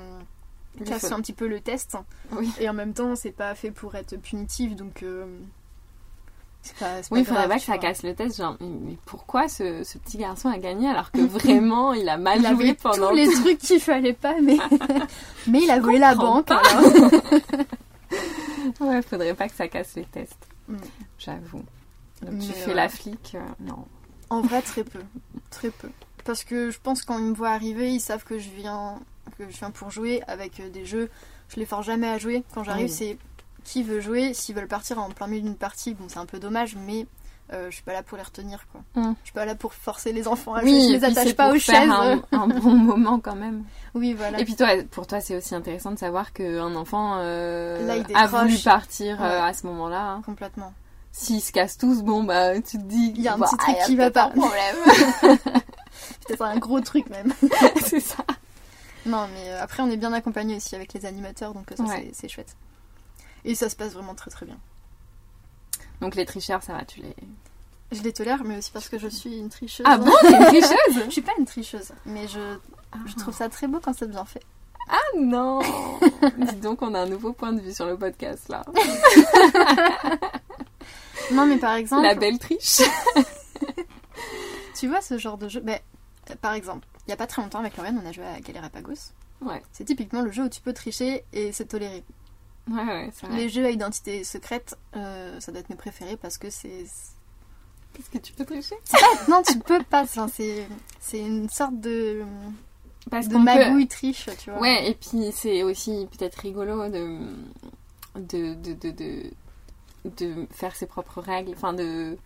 casse 0.86 1.06
faut- 1.08 1.12
un 1.14 1.20
petit 1.20 1.34
peu 1.34 1.48
le 1.48 1.60
test. 1.60 1.98
Oui. 2.32 2.50
Et 2.58 2.66
en 2.66 2.72
même 2.72 2.94
temps, 2.94 3.14
c'est 3.14 3.30
pas 3.30 3.54
fait 3.54 3.70
pour 3.70 3.94
être 3.94 4.16
punitif, 4.16 4.74
donc... 4.74 5.02
euh, 5.02 5.26
pas, 6.78 7.00
Oui, 7.10 7.20
il 7.20 7.26
faudrait 7.26 7.46
pas 7.46 7.56
que 7.58 7.64
ça 7.64 7.76
casse 7.76 8.02
le 8.04 8.14
test. 8.14 8.38
Genre, 8.38 8.56
mais- 8.60 8.96
pourquoi 9.04 9.50
ce, 9.50 9.84
ce 9.84 9.98
petit 9.98 10.16
garçon 10.16 10.48
a 10.48 10.56
gagné 10.56 10.88
alors 10.88 11.10
que 11.10 11.20
vraiment 11.26 11.92
il 11.92 12.08
a 12.08 12.16
mal 12.16 12.38
Il 12.38 12.46
joué 12.46 12.64
avait 12.70 12.74
pendant 12.74 13.10
tous 13.10 13.16
les 13.16 13.28
trucs 13.30 13.58
qu'il 13.58 13.80
fallait 13.80 14.14
pas, 14.14 14.36
mais... 14.42 14.56
mais 15.46 15.60
il 15.62 15.70
a 15.70 15.78
volé 15.78 15.98
la 15.98 16.14
banque, 16.14 16.50
alors. 16.50 16.64
Ouais, 18.80 19.02
faudrait 19.02 19.34
pas 19.34 19.48
que 19.48 19.54
ça 19.54 19.68
casse 19.68 19.94
les 19.96 20.04
tests. 20.04 20.46
Mm. 20.68 20.76
J'avoue. 21.18 21.64
Donc 22.22 22.32
Mais 22.32 22.38
tu 22.38 22.52
fais 22.52 22.68
ouais. 22.68 22.74
la 22.74 22.88
flic, 22.88 23.32
euh, 23.34 23.40
non. 23.60 23.86
En 24.30 24.40
vrai, 24.40 24.62
très 24.62 24.84
peu. 24.84 25.00
Très 25.50 25.70
peu. 25.70 25.88
Parce 26.24 26.44
que 26.44 26.70
je 26.70 26.78
pense 26.82 27.02
quand 27.02 27.18
ils 27.18 27.24
me 27.24 27.34
voient 27.34 27.50
arriver, 27.50 27.92
ils 27.92 28.00
savent 28.00 28.24
que 28.24 28.38
je 28.38 28.48
viens, 28.50 28.98
que 29.38 29.44
je 29.50 29.56
viens 29.56 29.70
pour 29.70 29.90
jouer 29.90 30.22
avec 30.28 30.60
euh, 30.60 30.68
des 30.70 30.84
jeux. 30.84 31.10
Je 31.48 31.56
les 31.56 31.66
force 31.66 31.86
jamais 31.86 32.08
à 32.08 32.18
jouer. 32.18 32.44
Quand 32.54 32.62
j'arrive, 32.62 32.86
Oui. 32.86 32.92
c'est 32.92 33.18
qui 33.64 33.82
veut 33.82 34.00
jouer. 34.00 34.32
S'ils 34.34 34.54
veulent 34.54 34.68
partir 34.68 34.98
en 34.98 35.10
plein 35.10 35.26
milieu 35.26 35.42
d'une 35.42 35.56
partie, 35.56 35.94
bon, 35.94 36.04
c'est 36.08 36.18
un 36.18 36.26
peu 36.26 36.38
dommage, 36.38 36.76
mais 36.86 37.06
euh, 37.52 37.66
je 37.70 37.74
suis 37.74 37.82
pas 37.82 37.92
là 37.92 38.02
pour 38.04 38.16
les 38.16 38.22
retenir. 38.22 38.64
Quoi. 38.70 38.80
Mm. 39.02 39.14
Je 39.20 39.26
suis 39.26 39.32
pas 39.34 39.44
là 39.44 39.54
pour 39.56 39.74
forcer 39.74 40.12
les 40.12 40.28
enfants 40.28 40.54
à 40.54 40.62
Oui, 40.62 40.70
jouer. 40.70 40.80
Je 40.88 40.92
les 40.98 41.04
attache 41.04 41.34
pas 41.34 41.52
aux 41.52 41.58
chaises. 41.58 41.88
Un, 41.90 42.22
un 42.32 42.46
bon 42.46 42.74
moment 42.76 43.18
quand 43.18 43.34
même. 43.34 43.64
Oui, 43.94 44.12
voilà. 44.14 44.38
Et 44.40 44.44
puis 44.44 44.54
toi, 44.54 44.68
pour 44.92 45.06
toi, 45.08 45.20
c'est 45.20 45.36
aussi 45.36 45.54
intéressant 45.56 45.90
de 45.90 45.98
savoir 45.98 46.32
qu'un 46.32 46.76
enfant 46.76 47.16
euh, 47.18 47.84
Là, 47.86 48.04
a 48.14 48.26
voulu 48.28 48.56
partir 48.58 49.20
euh, 49.20 49.42
à 49.42 49.52
ce 49.52 49.66
moment-là. 49.66 50.10
hein. 50.12 50.22
Complètement. 50.24 50.72
S'ils 51.12 51.40
se 51.40 51.50
cassent 51.52 51.76
tous, 51.78 52.02
bon 52.02 52.22
bah 52.24 52.54
tu 52.60 52.78
te 52.78 52.82
dis 52.84 53.12
Il 53.16 53.22
y 53.22 53.28
a 53.28 53.34
un 53.34 53.38
bah, 53.38 53.46
petit 53.46 53.56
truc 53.56 53.76
ah, 53.80 53.84
qui 53.84 53.96
va 53.96 54.10
pas. 54.10 54.24
un 54.26 54.30
problème. 54.30 54.76
Peut-être 56.26 56.42
un 56.42 56.56
gros 56.58 56.80
truc 56.80 57.08
même. 57.10 57.32
c'est 57.84 58.00
ça. 58.00 58.24
Non, 59.06 59.26
mais 59.34 59.50
euh, 59.50 59.62
après, 59.62 59.82
on 59.82 59.88
est 59.90 59.96
bien 59.96 60.12
accompagné 60.12 60.56
aussi 60.56 60.74
avec 60.76 60.92
les 60.92 61.06
animateurs, 61.06 61.52
donc 61.54 61.72
euh, 61.72 61.76
ça, 61.76 61.82
Ouais. 61.84 62.10
c'est- 62.14 62.28
chouette. 62.28 62.54
Et 63.44 63.54
ça 63.54 63.68
se 63.70 63.74
passe 63.76 63.92
vraiment 63.94 64.14
très 64.14 64.30
très 64.30 64.46
bien. 64.46 64.56
Donc 66.00 66.14
les 66.14 66.24
tricheurs, 66.26 66.62
ça 66.62 66.74
va, 66.74 66.84
tu 66.84 67.00
les. 67.00 67.14
Je 67.92 68.02
les 68.02 68.12
tolère, 68.12 68.44
mais 68.44 68.58
aussi 68.58 68.70
parce 68.70 68.88
que 68.88 68.98
je 68.98 69.08
suis 69.08 69.38
une 69.38 69.48
tricheuse. 69.48 69.84
Ah 69.88 69.98
bon, 69.98 70.10
t'es 70.20 70.32
une 70.36 70.44
tricheuse 70.46 71.04
Je 71.06 71.10
suis 71.10 71.22
pas 71.22 71.32
une 71.38 71.44
tricheuse, 71.46 71.90
mais 72.06 72.28
je, 72.28 72.38
je 73.06 73.14
trouve 73.16 73.34
ça 73.34 73.48
très 73.48 73.66
beau 73.66 73.80
quand 73.82 73.92
c'est 73.96 74.08
bien 74.08 74.24
fait. 74.24 74.42
Ah 74.88 74.96
non 75.18 75.60
Dis 76.38 76.56
donc, 76.56 76.82
on 76.82 76.94
a 76.94 77.00
un 77.00 77.06
nouveau 77.06 77.32
point 77.32 77.52
de 77.52 77.60
vue 77.60 77.72
sur 77.74 77.86
le 77.86 77.96
podcast 77.96 78.48
là. 78.48 78.62
Non, 81.32 81.46
mais 81.46 81.58
par 81.58 81.74
exemple, 81.74 82.02
La 82.02 82.14
belle 82.14 82.38
triche. 82.38 82.82
tu 84.78 84.88
vois 84.88 85.00
ce 85.00 85.18
genre 85.18 85.38
de 85.38 85.48
jeu? 85.48 85.62
euh, 86.30 86.34
par 86.40 86.52
exemple, 86.54 86.86
il 87.06 87.10
y 87.10 87.12
a 87.12 87.16
pas 87.16 87.26
très 87.26 87.42
longtemps 87.42 87.58
avec 87.60 87.76
Lorraine, 87.76 88.00
on 88.02 88.08
a 88.08 88.12
joué 88.12 88.24
à 88.24 88.40
Galerapagos. 88.40 89.12
Ouais, 89.40 89.62
C'est 89.72 89.84
typiquement 89.84 90.20
le 90.22 90.30
jeu 90.30 90.44
où 90.44 90.48
tu 90.48 90.60
peux 90.60 90.72
tricher 90.74 91.24
et 91.32 91.52
ouais, 92.68 92.84
ouais, 92.84 93.10
c'est 93.14 93.26
vrai. 93.26 93.36
Les 93.36 93.48
jeux 93.48 93.64
à 93.64 93.70
identité 93.70 94.22
secrète, 94.22 94.76
euh, 94.96 95.40
ça 95.40 95.50
doit 95.50 95.60
être 95.60 95.70
mes 95.70 95.76
préférés 95.76 96.16
parce 96.16 96.36
que 96.38 96.50
c'est. 96.50 96.84
Qu'est-ce 97.94 98.10
que 98.10 98.18
tu 98.18 98.32
peux 98.34 98.44
tricher? 98.44 98.76
Non, 99.28 99.42
tu 99.42 99.58
peux 99.60 99.82
pas. 99.82 100.06
c'est 100.06 100.68
c'est 101.00 101.18
une 101.20 101.48
sorte 101.48 101.80
de, 101.80 102.22
Parce 103.10 103.26
de 103.28 103.32
peut- 103.34 103.40
magouille 103.40 103.88
triche, 103.88 104.28
tu 104.38 104.50
vois. 104.50 104.60
Ouais, 104.60 104.90
et 104.90 104.94
puis 104.94 105.32
c'est 105.32 105.62
aussi 105.62 106.06
peut-être 106.16 106.36
rigolo 106.36 106.88
de, 106.88 107.18
de, 108.16 108.54
de, 108.54 108.72
de, 108.74 108.90
de- 108.90 109.30
de 110.04 110.46
faire 110.50 110.74
ses 110.76 110.86
propres 110.86 111.20
règles, 111.20 111.52
enfin 111.54 111.72
de 111.72 112.16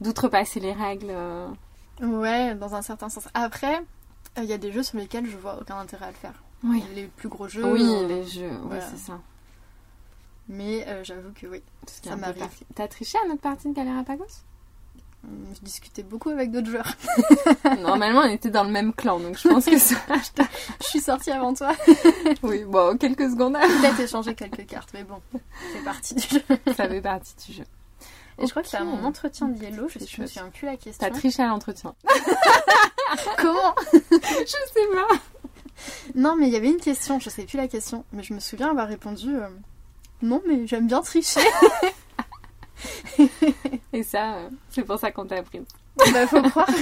d'outrepasser 0.00 0.60
les 0.60 0.72
règles. 0.72 1.10
euh. 1.10 1.48
Ouais, 2.00 2.54
dans 2.54 2.74
un 2.74 2.82
certain 2.82 3.08
sens. 3.08 3.28
Après, 3.34 3.78
euh, 4.38 4.42
il 4.42 4.44
y 4.46 4.52
a 4.52 4.58
des 4.58 4.72
jeux 4.72 4.82
sur 4.82 4.98
lesquels 4.98 5.26
je 5.26 5.36
vois 5.36 5.60
aucun 5.60 5.78
intérêt 5.78 6.06
à 6.06 6.10
le 6.10 6.14
faire. 6.16 6.42
Oui. 6.64 6.82
Les 6.94 7.06
plus 7.06 7.28
gros 7.28 7.48
jeux. 7.48 7.64
Oui, 7.72 7.82
euh, 7.84 8.06
les 8.08 8.24
jeux, 8.26 8.50
oui, 8.50 8.56
voilà. 8.64 8.86
c'est 8.88 8.96
ça. 8.96 9.20
Mais 10.48 10.86
euh, 10.88 11.04
j'avoue 11.04 11.32
que 11.34 11.46
oui. 11.46 11.62
Ça 11.86 12.16
m'arrive. 12.16 12.44
T'as 12.74 12.88
triché 12.88 13.18
à 13.24 13.28
notre 13.28 13.40
partie 13.42 13.68
de 13.68 13.74
Galérapagos 13.74 14.24
Hum, 14.24 14.28
Je 15.24 15.60
discutais 15.60 16.02
beaucoup 16.02 16.30
avec 16.30 16.50
d'autres 16.50 16.68
joueurs. 16.68 16.94
Normalement, 17.80 18.20
on 18.20 18.30
était 18.30 18.50
dans 18.50 18.64
le 18.64 18.70
même 18.70 18.92
clan, 18.92 19.20
donc 19.20 19.38
je 19.38 19.48
pense 19.48 19.64
que 19.66 19.78
ça. 19.78 19.94
je 20.80 20.86
suis 20.86 21.00
sortie 21.00 21.30
avant 21.30 21.54
toi. 21.54 21.72
oui, 22.42 22.64
bon, 22.64 22.96
quelques 22.98 23.30
secondes, 23.30 23.54
Peut-être 23.54 24.00
échanger 24.00 24.34
quelques 24.34 24.66
cartes, 24.66 24.90
mais 24.94 25.04
bon, 25.04 25.20
c'est 25.72 25.84
parti 25.84 26.14
du 26.14 26.22
jeu. 26.28 26.42
ça 26.76 26.88
fait 26.88 27.00
partie 27.00 27.34
du 27.46 27.52
jeu. 27.52 27.64
Et 28.38 28.46
je 28.46 28.50
crois 28.50 28.62
que 28.62 28.68
c'est 28.68 28.78
à 28.78 28.84
mon 28.84 29.04
entretien 29.04 29.48
de 29.48 29.62
Yellow, 29.62 29.88
je 29.88 29.98
ne 29.98 30.22
me 30.22 30.26
souviens 30.26 30.50
plus 30.50 30.66
la 30.66 30.76
question. 30.76 31.06
T'as 31.06 31.14
triché 31.14 31.42
à 31.42 31.48
l'entretien. 31.48 31.94
Comment? 33.38 33.74
Je 33.92 34.46
sais 34.46 34.88
pas. 34.92 35.16
Non, 36.14 36.34
mais 36.36 36.48
il 36.48 36.52
y 36.52 36.56
avait 36.56 36.70
une 36.70 36.80
question, 36.80 37.20
je 37.20 37.30
sais 37.30 37.44
plus 37.44 37.58
la 37.58 37.68
question, 37.68 38.04
mais 38.12 38.22
je 38.22 38.34
me 38.34 38.40
souviens 38.40 38.70
avoir 38.70 38.88
répondu 38.88 39.36
euh, 39.36 39.48
non, 40.22 40.40
mais 40.46 40.66
j'aime 40.66 40.86
bien 40.86 41.02
tricher. 41.02 41.40
Et 43.92 44.02
ça, 44.02 44.34
euh, 44.34 44.48
c'est 44.70 44.82
pour 44.84 44.98
ça 44.98 45.10
qu'on 45.12 45.26
t'a 45.26 45.36
appris. 45.36 45.60
bah, 46.12 46.26
faut 46.26 46.42
croire. 46.42 46.68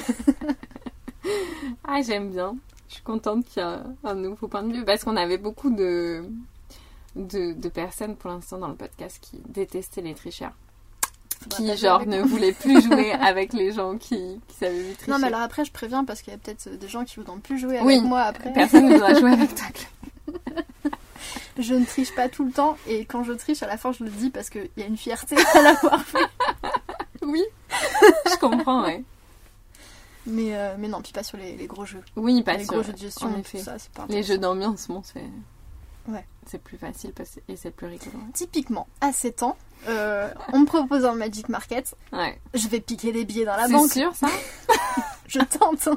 Ah, 1.84 2.00
j'aime 2.02 2.30
bien. 2.30 2.56
Je 2.88 2.94
suis 2.94 3.02
contente 3.02 3.44
qu'il 3.44 3.62
y 3.62 3.66
ait 3.66 3.78
un 4.04 4.14
nouveau 4.14 4.48
point 4.48 4.62
de 4.62 4.72
vue 4.72 4.84
parce 4.84 5.04
qu'on 5.04 5.16
avait 5.16 5.36
beaucoup 5.36 5.70
de, 5.70 6.24
de, 7.14 7.52
de 7.52 7.68
personnes 7.68 8.16
pour 8.16 8.30
l'instant 8.30 8.56
dans 8.58 8.68
le 8.68 8.74
podcast 8.74 9.18
qui 9.20 9.38
détestaient 9.48 10.00
les 10.00 10.14
tricheurs. 10.14 10.54
Qui, 11.50 11.76
genre, 11.76 12.06
ne 12.06 12.18
moi. 12.18 12.26
voulaient 12.26 12.52
plus 12.52 12.80
jouer 12.84 13.12
avec 13.12 13.52
les 13.52 13.72
gens 13.72 13.96
qui, 13.98 14.40
qui 14.48 14.56
savaient 14.56 14.82
lui 14.82 14.94
tricher. 14.94 15.10
Non, 15.10 15.18
mais 15.18 15.26
alors 15.28 15.40
après, 15.40 15.64
je 15.64 15.72
préviens 15.72 16.04
parce 16.04 16.22
qu'il 16.22 16.32
y 16.32 16.36
a 16.36 16.38
peut-être 16.38 16.68
des 16.78 16.88
gens 16.88 17.04
qui 17.04 17.16
voudront 17.16 17.38
plus 17.38 17.58
jouer 17.58 17.76
avec 17.76 17.86
Oui. 17.86 18.00
moi 18.00 18.22
après. 18.22 18.52
Personne 18.54 18.86
ne 18.88 18.94
voudra 18.94 19.12
jouer 19.14 19.32
avec 19.32 19.54
toi. 19.54 19.66
Je 21.58 21.74
ne 21.74 21.84
triche 21.84 22.14
pas 22.14 22.28
tout 22.28 22.44
le 22.44 22.52
temps 22.52 22.76
et 22.86 23.04
quand 23.04 23.22
je 23.24 23.32
triche, 23.32 23.62
à 23.62 23.66
la 23.66 23.76
fin, 23.76 23.92
je 23.92 24.04
le 24.04 24.10
dis 24.10 24.30
parce 24.30 24.50
qu'il 24.50 24.68
y 24.76 24.82
a 24.82 24.86
une 24.86 24.96
fierté 24.96 25.36
à 25.54 25.62
l'avoir 25.62 26.02
fait. 26.04 26.18
Oui, 27.22 27.42
je 28.26 28.36
comprends, 28.38 28.82
ouais. 28.84 29.04
Mais, 30.26 30.56
euh, 30.56 30.74
mais 30.78 30.88
non, 30.88 31.02
puis 31.02 31.12
pas 31.12 31.22
sur 31.22 31.36
les, 31.36 31.54
les 31.54 31.66
gros 31.66 31.84
jeux. 31.84 32.02
Oui, 32.16 32.42
pas 32.42 32.54
les 32.56 32.64
sûr. 32.64 32.72
gros 32.72 32.82
jeux 32.82 32.92
de 32.94 32.98
gestion, 32.98 33.28
en 33.28 33.38
effet. 33.38 33.58
ça, 33.58 33.78
c'est 33.78 33.92
pas 33.92 34.06
Les 34.08 34.22
jeux 34.22 34.38
d'ambiance, 34.38 34.88
bon, 34.88 35.02
c'est. 35.04 35.22
Ouais. 36.10 36.24
C'est 36.46 36.60
plus 36.62 36.78
facile 36.78 37.12
parce... 37.12 37.38
et 37.46 37.56
c'est 37.56 37.70
plus 37.72 37.86
rigolo. 37.86 38.18
Typiquement, 38.32 38.88
à 39.02 39.12
7 39.12 39.42
ans, 39.42 39.56
euh, 39.88 40.30
on 40.54 40.60
me 40.60 40.66
propose 40.66 41.04
un 41.04 41.14
Magic 41.14 41.48
Market, 41.50 41.94
Ouais. 42.12 42.40
je 42.54 42.66
vais 42.68 42.80
piquer 42.80 43.12
des 43.12 43.24
billets 43.26 43.44
dans 43.44 43.56
la 43.56 43.66
C'est 43.66 43.72
banque. 43.72 43.90
sûr, 43.92 44.14
ça 44.16 44.28
Je 45.28 45.40
tente. 45.40 45.88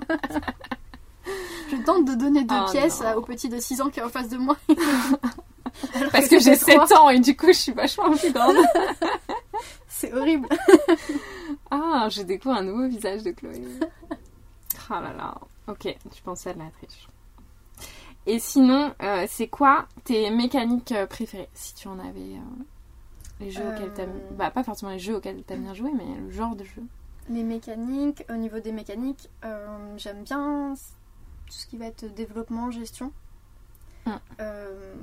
je 1.71 1.75
tente 1.85 2.05
de 2.05 2.15
donner 2.15 2.43
deux 2.43 2.55
Oh 2.67 2.71
pièces 2.71 3.01
non. 3.01 3.13
au 3.15 3.21
petit 3.21 3.49
de 3.49 3.59
6 3.59 3.81
ans 3.81 3.89
qui 3.89 3.99
est 3.99 4.03
en 4.03 4.09
face 4.09 4.29
de 4.29 4.37
moi. 4.37 4.57
Parce 6.11 6.27
que 6.27 6.39
j'ai 6.39 6.55
fait 6.55 6.71
7 6.73 6.81
trois. 6.81 6.99
ans 6.99 7.09
et 7.09 7.19
du 7.19 7.35
coup, 7.35 7.47
je 7.47 7.53
suis 7.53 7.71
vachement 7.71 8.11
plus 8.15 8.31
grande. 8.33 8.57
C'est 9.87 10.13
horrible. 10.13 10.47
Ah, 11.71 12.07
je 12.09 12.21
découvre 12.21 12.55
un 12.55 12.63
nouveau 12.63 12.87
visage 12.87 13.23
de 13.23 13.31
Chloé. 13.31 13.61
Oh 14.89 14.93
là 14.93 15.13
là. 15.17 15.35
Ok, 15.67 15.95
tu 16.13 16.21
pensais 16.23 16.49
à 16.51 16.53
de 16.53 16.59
la 16.59 16.69
triche. 16.71 17.07
Et 18.25 18.39
sinon, 18.39 18.93
euh, 19.01 19.25
c'est 19.29 19.47
quoi 19.47 19.85
tes 20.03 20.29
mécaniques 20.29 20.91
euh, 20.91 21.05
préférées? 21.07 21.49
Si 21.53 21.73
tu 21.75 21.87
en 21.87 21.99
avais 21.99 22.19
euh, 22.19 22.63
les 23.39 23.49
jeux 23.51 23.63
Euh. 23.63 23.73
auxquels 23.75 23.93
t'aimes... 23.93 24.19
Bah, 24.37 24.51
pas 24.51 24.63
forcément 24.63 24.91
les 24.91 24.99
jeux 24.99 25.15
auxquels 25.15 25.41
t'aimes 25.43 25.63
bien 25.63 25.73
jouer, 25.73 25.91
mais 25.95 26.05
le 26.19 26.29
genre 26.31 26.55
de 26.55 26.63
jeu. 26.63 26.83
Les 27.29 27.43
mécaniques, 27.43 28.23
au 28.29 28.33
niveau 28.35 28.59
des 28.59 28.71
mécaniques, 28.73 29.29
j'aime 29.97 30.23
bien 30.23 30.73
tout 31.47 31.53
ce 31.53 31.65
qui 31.67 31.77
va 31.77 31.85
être 31.85 32.05
développement, 32.13 32.71
gestion. 32.71 33.11
Mm. 34.05 34.11
Euh, 34.39 34.93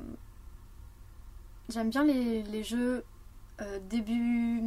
j'aime 1.69 1.91
bien 1.91 2.05
les, 2.05 2.43
les 2.43 2.65
jeux 2.65 3.05
euh, 3.61 3.79
début. 3.89 4.63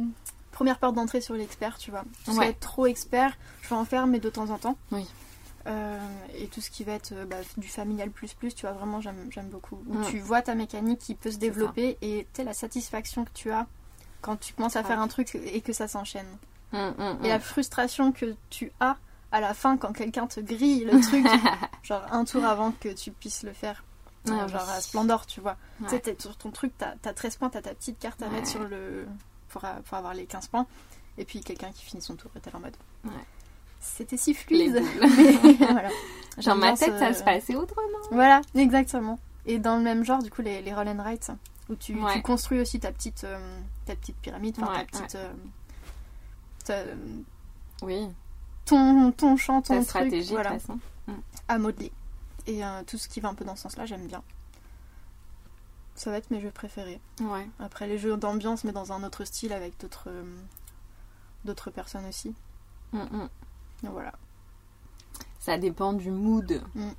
Première 0.52 0.78
porte 0.78 0.94
d'entrée 0.94 1.20
sur 1.20 1.34
l'expert, 1.34 1.78
tu 1.78 1.90
vois. 1.90 2.02
Tout 2.02 2.08
ce 2.18 2.24
qui 2.24 2.30
Ouais. 2.38 2.44
va 2.46 2.50
être 2.50 2.60
trop 2.60 2.86
expert, 2.86 3.36
je 3.62 3.68
vais 3.68 3.74
en 3.76 3.84
faire, 3.84 4.06
mais 4.06 4.20
de 4.20 4.30
temps 4.30 4.50
en 4.50 4.58
temps. 4.58 4.76
Oui. 4.92 5.06
Euh, 5.66 5.98
et 6.36 6.46
tout 6.48 6.60
ce 6.60 6.70
qui 6.70 6.84
va 6.84 6.92
être 6.92 7.14
bah, 7.26 7.36
du 7.56 7.68
familial 7.68 8.10
plus 8.10 8.34
plus, 8.34 8.54
tu 8.54 8.62
vois, 8.66 8.72
vraiment 8.72 9.00
j'aime 9.00 9.48
beaucoup. 9.50 9.82
Où 9.88 9.94
Mm. 9.98 10.04
tu 10.10 10.18
vois 10.20 10.42
ta 10.42 10.54
mécanique 10.54 10.98
qui 11.00 11.14
peut 11.14 11.30
se 11.30 11.38
développer 11.38 11.96
et 12.02 12.26
tu 12.34 12.44
la 12.44 12.52
satisfaction 12.52 13.24
que 13.24 13.30
tu 13.32 13.50
as 13.50 13.66
quand 14.20 14.36
tu 14.36 14.52
commences 14.54 14.76
à 14.76 14.80
Ouais. 14.82 14.86
faire 14.86 15.00
un 15.00 15.08
truc 15.08 15.34
et 15.34 15.60
que 15.62 15.72
ça 15.72 15.88
s'enchaîne. 15.88 16.26
Hum, 16.72 17.18
Et 17.22 17.28
la 17.28 17.38
frustration 17.40 18.10
que 18.12 18.34
tu 18.50 18.72
as 18.80 18.96
à 19.34 19.40
la 19.40 19.52
fin 19.54 19.76
quand 19.76 19.92
quelqu'un 19.92 20.26
te 20.26 20.40
grille 20.40 20.84
le 20.90 21.00
truc, 21.00 21.26
genre 21.82 22.02
un 22.12 22.24
tour 22.24 22.44
avant 22.44 22.72
que 22.72 22.88
tu 22.88 23.10
puisses 23.10 23.42
le 23.42 23.52
faire. 23.52 23.84
Ah 24.26 24.30
Euh, 24.30 24.44
oui. 24.46 24.52
genre 24.52 24.68
à 24.70 24.80
Splendor, 24.80 25.26
tu 25.26 25.40
vois. 25.40 25.56
Ouais. 25.80 25.88
Tu 25.88 25.90
sais, 25.96 26.00
t'es 26.00 26.16
sur 26.18 26.36
ton 26.36 26.50
truc, 26.50 26.72
t'as 26.78 26.94
as 27.04 27.12
13 27.12 27.36
points, 27.36 27.50
t'as 27.50 27.60
ta 27.62 27.74
petite 27.74 27.98
carte 27.98 28.22
à 28.22 28.26
Ouais. 28.26 28.32
mettre 28.32 28.48
sur 28.48 28.64
le. 28.64 29.06
Pour, 29.48 29.64
a- 29.64 29.80
pour 29.84 29.98
avoir 29.98 30.14
les 30.14 30.24
15 30.26 30.46
points. 30.48 30.66
Et 31.18 31.24
puis 31.24 31.40
quelqu'un 31.40 31.70
qui 31.72 31.84
finit 31.84 32.02
son 32.02 32.14
tour 32.16 32.30
là 32.34 32.40
en 32.54 32.60
mode. 32.60 32.76
C'était 33.80 34.16
si 34.16 34.32
fluide. 34.34 34.82
Mais 35.00 35.54
voilà. 35.58 35.90
Dans 36.44 36.54
ma 36.56 36.74
tête, 36.76 36.94
ce- 36.94 36.98
ça 36.98 37.12
se 37.12 37.22
passait 37.22 37.54
autrement. 37.54 37.86
Voilà, 38.10 38.40
exactement. 38.54 39.18
Et 39.46 39.58
dans 39.58 39.76
le 39.76 39.82
même 39.82 40.04
genre, 40.04 40.22
du 40.22 40.30
coup, 40.30 40.40
les, 40.42 40.62
les 40.62 40.72
roll 40.72 40.88
and 40.88 40.96
write, 41.02 41.30
où 41.68 41.74
tu, 41.76 41.94
construis 42.22 42.60
aussi 42.60 42.80
ta 42.80 42.90
petite, 42.92 43.24
euh, 43.24 43.38
ta 43.84 43.94
petite 43.94 44.16
pyramide, 44.16 44.56
enfin, 44.60 44.72
ta 44.78 44.84
petite. 44.86 45.14
euh, 45.16 45.32
ta- 46.64 46.82
Oui, 47.82 48.08
ton, 48.64 49.12
ton 49.12 49.36
champ, 49.36 49.62
ton 49.62 49.74
truc, 49.74 49.84
stratégie, 49.88 50.32
voilà, 50.32 50.54
de 50.54 50.58
façon. 50.58 50.78
à 51.48 51.58
modeler. 51.58 51.92
Et 52.46 52.64
euh, 52.64 52.82
tout 52.86 52.98
ce 52.98 53.08
qui 53.08 53.20
va 53.20 53.28
un 53.30 53.34
peu 53.34 53.44
dans 53.44 53.56
ce 53.56 53.62
sens-là, 53.62 53.86
j'aime 53.86 54.06
bien. 54.06 54.22
Ça 55.94 56.10
va 56.10 56.16
être 56.18 56.30
mes 56.30 56.40
jeux 56.40 56.50
préférés. 56.50 57.00
Ouais. 57.20 57.48
Après 57.58 57.86
les 57.86 57.98
jeux 57.98 58.16
d'ambiance, 58.16 58.64
mais 58.64 58.72
dans 58.72 58.92
un 58.92 59.04
autre 59.04 59.24
style 59.24 59.52
avec 59.52 59.78
d'autres 59.80 60.08
euh, 60.08 60.24
d'autres 61.44 61.70
personnes 61.70 62.06
aussi. 62.06 62.34
Donc 62.92 63.30
voilà. 63.92 64.12
Ça 65.40 65.58
dépend 65.58 65.92
du 65.92 66.10
mood. 66.10 66.62
Mm. 66.74 66.90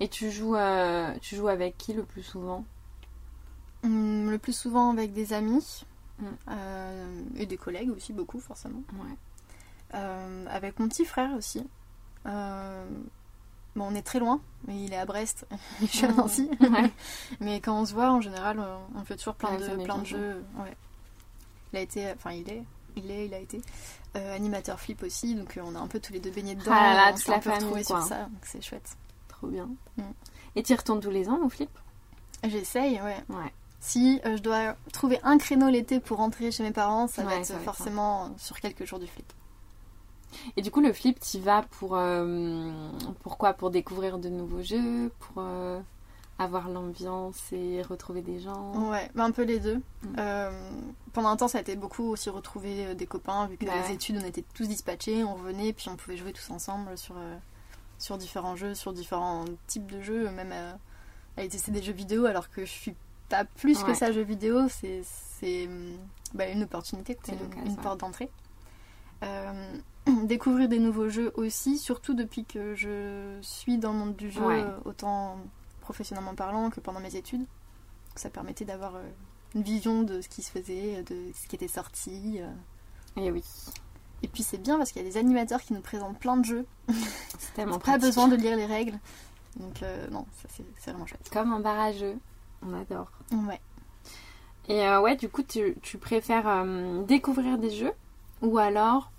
Et 0.00 0.08
tu 0.08 0.30
joues, 0.30 0.54
euh, 0.56 1.14
tu 1.20 1.36
joues 1.36 1.48
avec 1.48 1.76
qui 1.78 1.92
le 1.94 2.04
plus 2.04 2.22
souvent? 2.22 2.64
Hum, 3.84 4.30
le 4.30 4.38
plus 4.38 4.52
souvent 4.56 4.90
avec 4.90 5.12
des 5.12 5.32
amis 5.32 5.84
Mm. 6.18 6.26
euh, 6.50 7.22
et 7.36 7.46
des 7.46 7.56
collègues 7.56 7.90
aussi, 7.90 8.12
beaucoup 8.12 8.40
forcément. 8.40 8.82
Ouais. 8.94 9.14
Euh, 9.94 10.46
avec 10.50 10.78
mon 10.78 10.88
petit 10.88 11.04
frère 11.04 11.30
aussi. 11.36 11.66
Euh, 12.26 12.86
bon, 13.74 13.86
on 13.90 13.94
est 13.94 14.02
très 14.02 14.18
loin, 14.18 14.40
mais 14.66 14.84
il 14.84 14.92
est 14.92 14.98
à 14.98 15.06
Brest, 15.06 15.46
je 15.80 15.86
suis 15.86 16.04
à 16.06 16.10
Mm. 16.12 16.16
Nancy. 16.16 16.50
Ouais. 16.60 16.92
mais 17.40 17.60
quand 17.60 17.80
on 17.80 17.84
se 17.86 17.94
voit, 17.94 18.10
en 18.10 18.20
général, 18.20 18.62
on 18.94 19.04
fait 19.04 19.16
toujours 19.16 19.34
plein 19.34 19.56
Ouais, 19.56 19.76
de, 19.76 19.82
plein 19.84 19.98
de 19.98 20.04
jeux. 20.06 20.44
Ouais. 20.58 20.76
Il 21.72 21.78
a 21.78 21.80
été, 21.82 22.10
enfin, 22.12 22.32
il 22.32 22.48
est, 22.50 22.62
il 22.96 23.10
est, 23.10 23.26
il 23.26 23.34
a 23.34 23.38
été 23.38 23.60
euh, 24.16 24.34
animateur 24.36 24.78
flip 24.80 25.02
aussi, 25.02 25.34
donc 25.34 25.58
on 25.62 25.74
a 25.74 25.78
un 25.78 25.86
peu 25.86 26.00
tous 26.00 26.12
les 26.12 26.20
deux 26.20 26.30
baigné 26.30 26.54
dedans. 26.54 26.72
Ah 26.74 26.82
là 26.82 26.94
là, 26.94 27.10
on 27.12 27.16
toute 27.16 27.28
la 27.28 27.40
famille, 27.40 27.70
quoi. 27.70 28.00
sur 28.00 28.02
ça, 28.02 28.22
donc 28.24 28.40
c'est 28.42 28.62
chouette. 28.62 28.96
Trop 29.28 29.46
bien. 29.48 29.68
Mm. 29.96 30.02
Et 30.56 30.62
tu 30.62 30.72
y 30.72 30.76
retournes 30.76 31.00
tous 31.00 31.10
les 31.10 31.28
ans 31.28 31.38
au 31.44 31.48
flip? 31.48 31.70
J'essaye, 32.44 33.00
ouais. 33.00 33.16
Ouais. 33.28 33.52
Si 33.80 34.20
euh, 34.26 34.36
je 34.36 34.42
dois 34.42 34.74
trouver 34.92 35.20
un 35.22 35.38
créneau 35.38 35.68
l'été 35.68 36.00
pour 36.00 36.16
rentrer 36.18 36.50
chez 36.50 36.62
mes 36.64 36.72
parents, 36.72 37.06
ça 37.06 37.22
va 37.22 37.30
Ouais, 37.30 37.38
être 37.38 37.46
ça 37.46 37.54
va 37.54 37.58
être 37.60 37.64
forcément 37.64 38.34
sur 38.38 38.58
quelques 38.60 38.84
jours 38.84 38.98
du 38.98 39.06
flip. 39.06 39.30
Et 40.56 40.62
du 40.62 40.70
coup, 40.70 40.80
le 40.80 40.92
flip, 40.92 41.18
tu 41.20 41.38
vas 41.38 41.62
pour. 41.62 41.96
euh, 41.96 42.70
pourquoi 43.22 43.54
Pour 43.54 43.70
découvrir 43.70 44.18
de 44.18 44.28
nouveaux 44.28 44.62
jeux? 44.62 45.10
Pour 45.20 45.42
euh, 45.42 45.80
avoir 46.38 46.68
l'ambiance 46.68 47.40
et 47.52 47.82
retrouver 47.82 48.22
des 48.22 48.40
gens? 48.40 48.90
Ouais, 48.90 49.10
bah, 49.14 49.24
un 49.24 49.30
peu 49.30 49.42
les 49.42 49.58
deux. 49.58 49.76
Mm. 50.02 50.06
Euh, 50.18 50.70
pendant 51.12 51.28
un 51.30 51.36
temps, 51.36 51.48
ça 51.48 51.58
a 51.58 51.60
été 51.60 51.76
beaucoup 51.76 52.04
aussi 52.04 52.30
retrouver 52.30 52.86
euh, 52.86 52.94
des 52.94 53.06
copains, 53.06 53.46
vu 53.46 53.56
que 53.56 53.64
Bah 53.64 53.72
les 53.86 53.94
études, 53.94 54.18
on 54.22 54.26
était 54.26 54.44
tous 54.54 54.68
dispatchés, 54.68 55.24
on 55.24 55.34
revenait, 55.34 55.72
puis 55.72 55.88
on 55.88 55.96
pouvait 55.96 56.16
jouer 56.16 56.32
tous 56.32 56.50
ensemble 56.50 56.96
sur, 56.96 57.14
sur 57.98 58.18
différents 58.18 58.56
jeux, 58.56 58.74
sur 58.74 58.92
différents 58.92 59.44
types 59.66 59.86
de 59.90 60.00
jeux, 60.00 60.30
même 60.30 60.52
aller 61.36 61.48
tester 61.48 61.70
des 61.72 61.82
jeux 61.82 61.92
vidéo, 61.92 62.26
alors 62.26 62.50
que 62.50 62.64
je 62.64 62.70
suis 62.70 62.94
pas 63.28 63.44
plus 63.44 63.82
que 63.82 63.94
ça 63.94 64.12
jeux 64.12 64.22
vidéo, 64.22 64.68
c'est 64.68 65.68
bah, 66.34 66.48
une 66.48 66.62
opportunité, 66.62 67.14
quoi, 67.14 67.24
C'est 67.26 67.60
une, 67.60 67.66
une 67.66 67.76
porte 67.76 68.00
d'entrée. 68.00 68.30
Euh, 69.24 69.76
découvrir 70.24 70.68
des 70.68 70.78
nouveaux 70.78 71.08
jeux 71.08 71.32
aussi, 71.36 71.78
surtout 71.78 72.14
depuis 72.14 72.44
que 72.44 72.74
je 72.74 73.38
suis 73.42 73.78
dans 73.78 73.92
le 73.92 73.98
monde 73.98 74.16
du 74.16 74.30
jeu, 74.30 74.44
Ouais. 74.44 74.60
euh, 74.62 74.78
autant 74.84 75.38
professionnellement 75.80 76.34
parlant 76.34 76.70
que 76.70 76.80
pendant 76.80 77.00
mes 77.00 77.16
études. 77.16 77.44
Ça 78.14 78.30
permettait 78.30 78.64
d'avoir 78.64 78.96
euh, 78.96 79.02
une 79.54 79.62
vision 79.62 80.02
de 80.02 80.20
ce 80.20 80.28
qui 80.28 80.42
se 80.42 80.50
faisait, 80.50 81.02
de 81.02 81.16
ce 81.34 81.46
qui 81.46 81.56
était 81.56 81.68
sorti. 81.68 82.40
Et 83.16 83.30
oui, 83.30 83.42
Et 84.22 84.28
puis 84.28 84.42
c'est 84.42 84.58
bien 84.58 84.76
parce 84.78 84.92
qu'il 84.92 85.02
y 85.02 85.06
a 85.06 85.08
des 85.08 85.16
animateurs 85.16 85.60
qui 85.62 85.72
nous 85.72 85.80
présentent 85.80 86.18
plein 86.18 86.36
de 86.36 86.44
jeux. 86.44 86.66
c'est 87.38 87.54
tellement 87.54 87.78
Pas 87.78 87.98
besoin 87.98 88.28
de 88.28 88.36
lire 88.36 88.56
les 88.56 88.66
règles. 88.66 88.98
Donc 89.56 89.82
euh, 89.82 90.08
non, 90.10 90.26
ça 90.42 90.48
c'est 90.78 90.90
vraiment 90.90 91.06
chouette. 91.06 91.28
Comme 91.32 91.52
un 91.52 91.60
bar 91.60 91.78
à 91.80 91.92
jeux. 91.92 92.16
On 92.62 92.72
adore. 92.74 93.10
Ouais. 93.32 93.60
Et 94.68 94.82
euh, 94.86 95.00
ouais, 95.00 95.16
du 95.16 95.28
coup, 95.28 95.42
tu, 95.42 95.74
tu 95.82 95.96
préfères 95.98 96.46
euh, 96.46 97.02
découvrir 97.04 97.56
des 97.58 97.70
jeux 97.70 97.92
ou 98.42 98.58
alors 98.58 99.10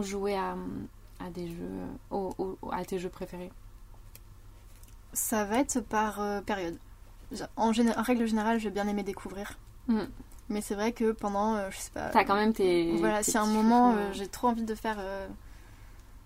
jouer 0.00 0.36
à, 0.36 0.54
à 1.24 1.30
des 1.30 1.48
jeux, 1.48 1.86
au- 2.10 2.34
au- 2.38 2.58
à 2.72 2.84
tes 2.84 2.98
jeux 2.98 3.08
préférés 3.08 3.50
Ça 5.12 5.44
va 5.44 5.58
être 5.58 5.80
par 5.80 6.20
euh, 6.20 6.40
période. 6.40 6.78
En, 7.56 7.72
géné- 7.72 7.96
en 7.96 8.02
règle 8.02 8.26
générale, 8.26 8.58
j'ai 8.58 8.70
bien 8.70 8.86
aimé 8.88 9.02
découvrir. 9.02 9.58
Mm. 9.88 10.02
Mais 10.48 10.60
c'est 10.60 10.74
vrai 10.74 10.92
que 10.92 11.12
pendant, 11.12 11.54
euh, 11.54 11.68
je 11.70 11.78
sais 11.78 11.90
pas. 11.92 12.08
T'as 12.10 12.24
quand 12.24 12.34
même 12.34 12.52
tes. 12.52 12.96
Voilà, 12.96 13.22
si 13.22 13.36
à 13.36 13.42
un 13.42 13.46
moment 13.46 13.92
euh, 13.94 14.12
j'ai 14.12 14.26
trop 14.26 14.48
envie 14.48 14.64
de 14.64 14.74
faire 14.74 14.96
euh, 14.98 15.28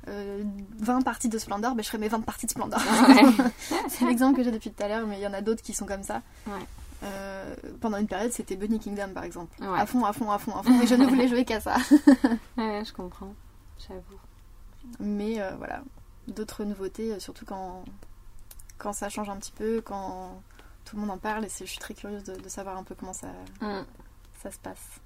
euh, 0.09 0.43
20 0.79 1.03
parties 1.03 1.29
de 1.29 1.37
Splendor, 1.39 1.75
ben, 1.75 1.83
je 1.83 1.89
ferai 1.89 1.99
mes 1.99 2.09
20 2.09 2.21
parties 2.21 2.47
de 2.47 2.51
Splendor. 2.51 2.81
Ouais. 3.09 3.51
c'est 3.89 4.05
l'exemple 4.07 4.37
que 4.37 4.43
j'ai 4.45 4.51
depuis 4.51 4.71
tout 4.71 4.83
à 4.83 4.89
l'heure, 4.89 5.07
mais 5.07 5.19
il 5.19 5.23
y 5.23 5.27
en 5.27 5.33
a 5.35 5.43
d'autres 5.43 5.63
qui 5.63 5.75
sont 5.75 5.85
comme 5.87 6.03
ça. 6.03 6.23
Ouais. 6.47 6.53
Euh, 7.05 7.55
pendant 7.81 7.99
une 7.99 8.07
période, 8.07 8.33
c'était 8.33 8.57
Bunny 8.57 8.79
Kingdom 8.81 9.11
par 9.13 9.25
exemple. 9.25 9.55
Ouais. 9.63 9.79
À 9.79 9.87
fond, 9.87 10.05
à 10.05 10.13
fond, 10.13 10.31
à 10.31 10.39
fond, 10.39 10.57
à 10.57 10.63
fond. 10.63 10.81
Et 10.81 10.87
je 10.87 10.95
ne 10.95 11.07
voulais 11.07 11.29
jouer 11.29 11.45
qu'à 11.45 11.61
ça. 11.61 11.77
Ouais, 12.57 12.83
je 12.85 12.93
comprends. 12.93 13.35
J'avoue. 13.87 14.19
Mais 15.01 15.41
euh, 15.41 15.51
voilà, 15.59 15.83
d'autres 16.29 16.65
nouveautés, 16.65 17.13
euh, 17.13 17.19
surtout 17.19 17.45
quand, 17.45 17.85
quand 18.79 18.93
ça 18.93 19.09
change 19.09 19.29
un 19.29 19.37
petit 19.37 19.53
peu, 19.53 19.81
quand 19.81 20.41
tout 20.85 20.97
le 20.97 21.01
monde 21.03 21.11
en 21.11 21.19
parle. 21.19 21.45
Et 21.45 21.49
je 21.49 21.65
suis 21.65 21.79
très 21.79 21.95
curieuse 21.95 22.25
de, 22.25 22.37
de 22.37 22.49
savoir 22.49 22.77
un 22.77 22.83
peu 22.85 22.95
comment 22.95 23.13
ça, 23.13 23.29
Mm. 23.61 23.83
ça 24.43 24.51
se 24.51 24.59
passe. 24.59 25.01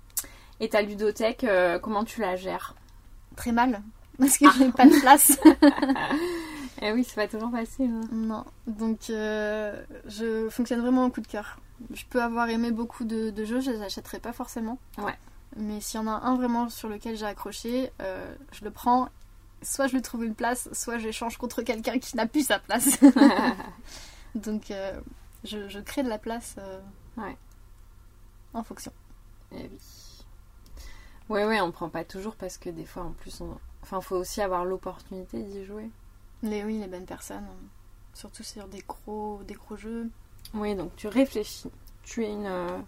Et 0.61 0.69
ta 0.69 0.83
ludothèque, 0.83 1.45
euh, 1.45 1.79
comment 1.79 2.05
tu 2.05 2.21
la 2.21 2.37
gères? 2.37 2.75
Très 3.37 3.53
mal, 3.53 3.81
parce 4.19 4.37
que 4.39 4.47
j'ai 4.59 4.71
pas 4.73 4.87
de 4.87 5.01
place. 5.01 5.39
Eh 6.81 6.93
oui, 6.93 7.05
c'est 7.05 7.17
pas 7.17 7.27
toujours 7.29 7.51
facile. 7.51 7.91
hein. 7.91 8.09
Non, 8.13 8.45
donc 8.67 9.11
euh, 9.11 9.85
je 10.07 10.49
fonctionne 10.49 10.81
vraiment 10.81 11.07
au 11.07 11.11
coup 11.11 11.21
de 11.21 11.27
cœur. 11.27 11.59
Je 11.93 12.05
peux 12.09 12.23
avoir 12.23 12.49
aimé 12.49 12.71
beaucoup 12.71 13.05
de, 13.05 13.31
de 13.31 13.45
jeux, 13.45 13.61
je 13.61 13.71
les 13.71 13.83
achèterai 13.83 14.21
pas 14.21 14.33
forcément. 14.33 14.79
Ouais. 14.99 15.17
Mais 15.57 15.81
s'il 15.81 16.01
y 16.01 16.03
en 16.03 16.07
a 16.07 16.13
un 16.13 16.37
vraiment 16.37 16.69
sur 16.69 16.89
lequel 16.89 17.17
j'ai 17.17 17.27
accroché, 17.27 17.91
euh, 18.01 18.35
je 18.53 18.65
le 18.65 18.71
prends. 18.71 19.09
Soit 19.63 19.89
je 19.89 19.95
lui 19.95 20.03
trouve 20.03 20.25
une 20.25 20.37
place, 20.37 20.69
soit 20.73 20.99
j'échange 20.99 21.37
contre 21.37 21.63
quelqu'un 21.63 21.99
qui 21.99 22.17
n'a 22.17 22.27
plus 22.27 22.47
sa 22.47 22.61
place. 22.61 22.99
donc 24.37 24.71
euh, 24.71 25.01
je, 25.45 25.69
je 25.69 25.81
crée 25.81 26.03
de 26.05 26.09
la 26.09 26.19
place 26.19 26.57
Ouais. 27.17 27.37
en 28.55 28.63
fonction. 28.63 28.93
Eh 29.53 29.63
oui. 29.63 29.79
Ouais, 31.29 31.45
ouais, 31.45 31.61
on 31.61 31.73
prend 31.73 31.89
pas 31.89 32.05
toujours 32.05 32.37
parce 32.37 32.57
que 32.57 32.71
des 32.71 32.85
fois, 32.87 33.03
en 33.03 33.11
plus, 33.11 33.41
on... 33.41 33.59
enfin, 33.83 34.01
faut 34.01 34.17
aussi 34.17 34.41
avoir 34.41 34.65
l'opportunité 34.65 35.43
d'y 35.43 35.65
jouer. 35.65 35.91
Les 36.43 36.63
oui, 36.65 36.79
les 36.79 36.87
bonnes 36.87 37.05
personnes, 37.07 37.45
euh, 37.45 37.67
surtout 38.15 38.43
sur 38.45 38.69
des 38.69 38.83
gros, 38.87 39.41
des 39.47 39.55
gros 39.55 39.77
jeux. 39.77 40.09
Oui, 40.55 40.75
donc 40.75 40.95
tu 40.97 41.09
réfléchis. 41.09 41.71
Tu 42.05 42.25
es 42.25 42.33
une, 42.33 42.47
euh, 42.47 42.79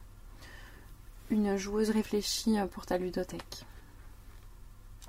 une 1.30 1.56
joueuse 1.56 1.90
réfléchie 1.90 2.58
euh, 2.58 2.66
pour 2.66 2.86
ta 2.86 2.96
ludothèque. 2.98 3.64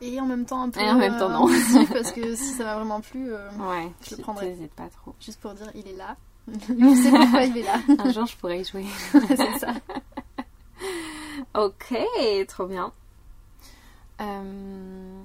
Et 0.02 0.20
en 0.20 0.26
même 0.26 0.46
temps 0.46 0.64
un 0.64 0.70
peu. 0.72 0.80
Et 0.80 0.90
en 0.90 0.96
même 0.96 1.18
temps, 1.18 1.30
non. 1.30 1.48
impulsif, 1.48 1.94
parce 1.94 2.12
que 2.12 2.36
si 2.36 2.54
ça 2.54 2.64
m'a 2.64 2.76
vraiment 2.76 3.02
plu, 3.02 3.32
euh, 3.32 3.50
Ouais, 3.60 3.92
Je 4.10 4.16
le 4.16 4.22
prendrai. 4.24 4.70
pas 4.76 4.90
trop. 4.90 5.14
juste 5.20 5.40
pour 5.40 5.54
dire, 5.54 5.70
il 5.76 5.88
est 5.88 5.96
là. 5.96 6.18
je 6.48 7.02
sais 7.04 7.12
pourquoi 7.12 7.44
il 7.44 7.58
est 7.60 7.64
là. 7.64 7.80
Un 8.00 8.12
jour, 8.12 8.26
je 8.26 8.36
pourrais 8.36 8.62
y 8.62 8.66
jouer. 8.66 8.86
c'est 9.12 9.60
ça. 9.60 9.74
Ok, 11.54 11.94
trop 12.48 12.66
bien. 12.66 12.92
Euh, 14.22 15.22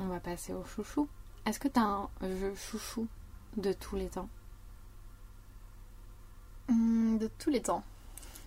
On 0.00 0.06
va 0.06 0.18
passer 0.20 0.52
au 0.52 0.64
chouchou. 0.64 1.06
Est-ce 1.46 1.58
que 1.60 1.68
t'as 1.68 1.80
un 1.82 2.08
jeu 2.22 2.54
chouchou 2.54 3.06
de 3.56 3.72
tous 3.72 3.96
les 3.96 4.06
temps 4.08 4.28
Hum, 6.68 7.18
de 7.18 7.28
tous 7.38 7.50
les 7.50 7.62
temps. 7.62 7.82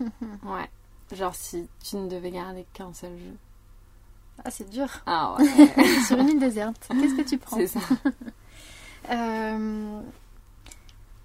Ouais. 0.42 0.68
Genre 1.12 1.34
si 1.34 1.68
tu 1.84 1.96
ne 1.96 2.08
devais 2.08 2.30
garder 2.30 2.66
qu'un 2.72 2.92
seul 2.92 3.16
jeu. 3.18 3.36
Ah, 4.44 4.50
c'est 4.50 4.68
dur. 4.68 4.88
Ah 5.06 5.36
ouais, 5.38 6.02
Sur 6.06 6.18
une 6.18 6.28
île 6.30 6.38
déserte, 6.40 6.88
qu'est-ce 6.88 7.14
que 7.14 7.22
tu 7.28 7.38
prends 7.38 7.56
c'est 7.56 7.66
ça. 7.68 7.80
Euh, 9.10 10.00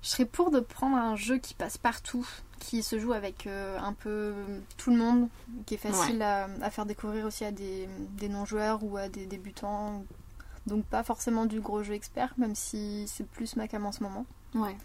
Je 0.04 0.08
serais 0.08 0.26
pour 0.26 0.52
de 0.52 0.60
prendre 0.60 0.96
un 0.98 1.16
jeu 1.16 1.40
qui 1.40 1.56
passe 1.56 1.80
partout, 1.80 2.28
qui 2.60 2.84
se 2.84 3.00
joue 3.00 3.12
avec 3.12 3.48
euh, 3.48 3.80
un 3.80 3.94
peu 3.94 4.36
tout 4.78 4.92
le 4.92 4.98
monde, 4.98 5.30
qui 5.66 5.74
est 5.74 5.78
facile 5.78 6.22
à, 6.22 6.48
à 6.62 6.70
faire 6.70 6.86
découvrir 6.86 7.26
aussi 7.26 7.44
à 7.44 7.52
des, 7.52 7.90
des 8.12 8.30
non-joueurs 8.30 8.84
ou 8.84 8.98
à 8.98 9.10
des 9.10 9.26
débutants. 9.26 10.04
Donc 10.68 10.86
pas 10.86 11.04
forcément 11.04 11.46
du 11.46 11.60
gros 11.60 11.82
jeu 11.84 11.94
expert, 11.94 12.34
même 12.38 12.56
si 12.56 13.06
c'est 13.08 13.26
plus 13.28 13.56
ma 13.56 13.68
cam 13.68 13.86
en 13.86 13.92
ce 13.92 14.04
moment. 14.04 14.26
Ouais, 14.56 14.76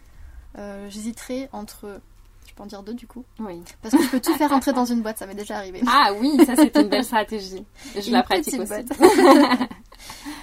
Euh, 0.58 0.88
J'hésiterais 0.88 1.48
entre... 1.52 2.00
Je 2.48 2.54
peux 2.54 2.62
en 2.62 2.66
dire 2.66 2.82
deux 2.84 2.94
du 2.94 3.06
coup 3.08 3.24
oui. 3.40 3.60
Parce 3.82 3.94
que 3.96 4.02
je 4.02 4.08
peux 4.08 4.20
tout 4.20 4.34
faire 4.36 4.52
entrer 4.52 4.72
dans 4.72 4.84
une 4.84 5.02
boîte, 5.02 5.18
ça 5.18 5.26
m'est 5.26 5.34
déjà 5.34 5.58
arrivé. 5.58 5.82
Ah 5.86 6.12
oui, 6.18 6.38
ça 6.46 6.54
c'est 6.56 6.74
une 6.76 6.88
belle 6.88 7.04
stratégie. 7.04 7.64
Je 7.94 8.06
Une 8.06 8.12
la 8.12 8.22
pratique 8.22 8.58
aussi. 8.60 8.72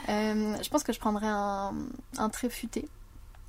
Euh, 0.10 0.58
je 0.62 0.70
pense 0.70 0.84
que 0.84 0.92
je 0.92 1.00
prendrais 1.00 1.28
un, 1.30 1.74
un 2.18 2.30
trait 2.30 2.50
futé 2.50 2.88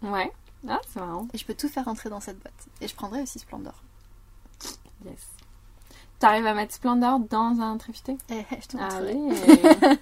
Ouais. 0.02 0.30
Ah, 0.68 0.80
c'est 0.88 1.00
marrant. 1.00 1.26
et 1.32 1.38
je 1.38 1.44
peux 1.44 1.54
tout 1.54 1.68
faire 1.68 1.88
entrer 1.88 2.08
dans 2.10 2.20
cette 2.20 2.38
boîte. 2.38 2.54
Et 2.80 2.86
je 2.88 2.94
prendrais 2.94 3.22
aussi 3.22 3.38
Splendor. 3.40 3.82
Yes. 5.04 5.18
T'arrives 6.24 6.46
à 6.46 6.54
mettre 6.54 6.72
Splendor 6.72 7.18
dans 7.20 7.60
un 7.60 7.76
tréfuté? 7.76 8.16
Eh, 8.30 8.44
je 8.58 8.66
te 8.66 8.76
montrerai. 8.78 9.10
Allez 9.10 9.98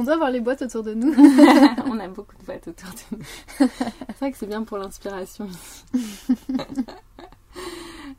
On 0.00 0.02
doit 0.02 0.14
avoir 0.14 0.30
les 0.32 0.40
boîtes 0.40 0.62
autour 0.62 0.82
de 0.82 0.94
nous. 0.94 1.14
On 1.86 2.00
a 2.00 2.08
beaucoup 2.08 2.34
de 2.40 2.44
boîtes 2.44 2.66
autour 2.66 2.88
de 2.88 3.16
nous. 3.16 3.22
C'est 4.08 4.18
vrai 4.18 4.32
que 4.32 4.36
c'est 4.38 4.48
bien 4.48 4.64
pour 4.64 4.78
l'inspiration 4.78 5.46
ici. 5.46 5.84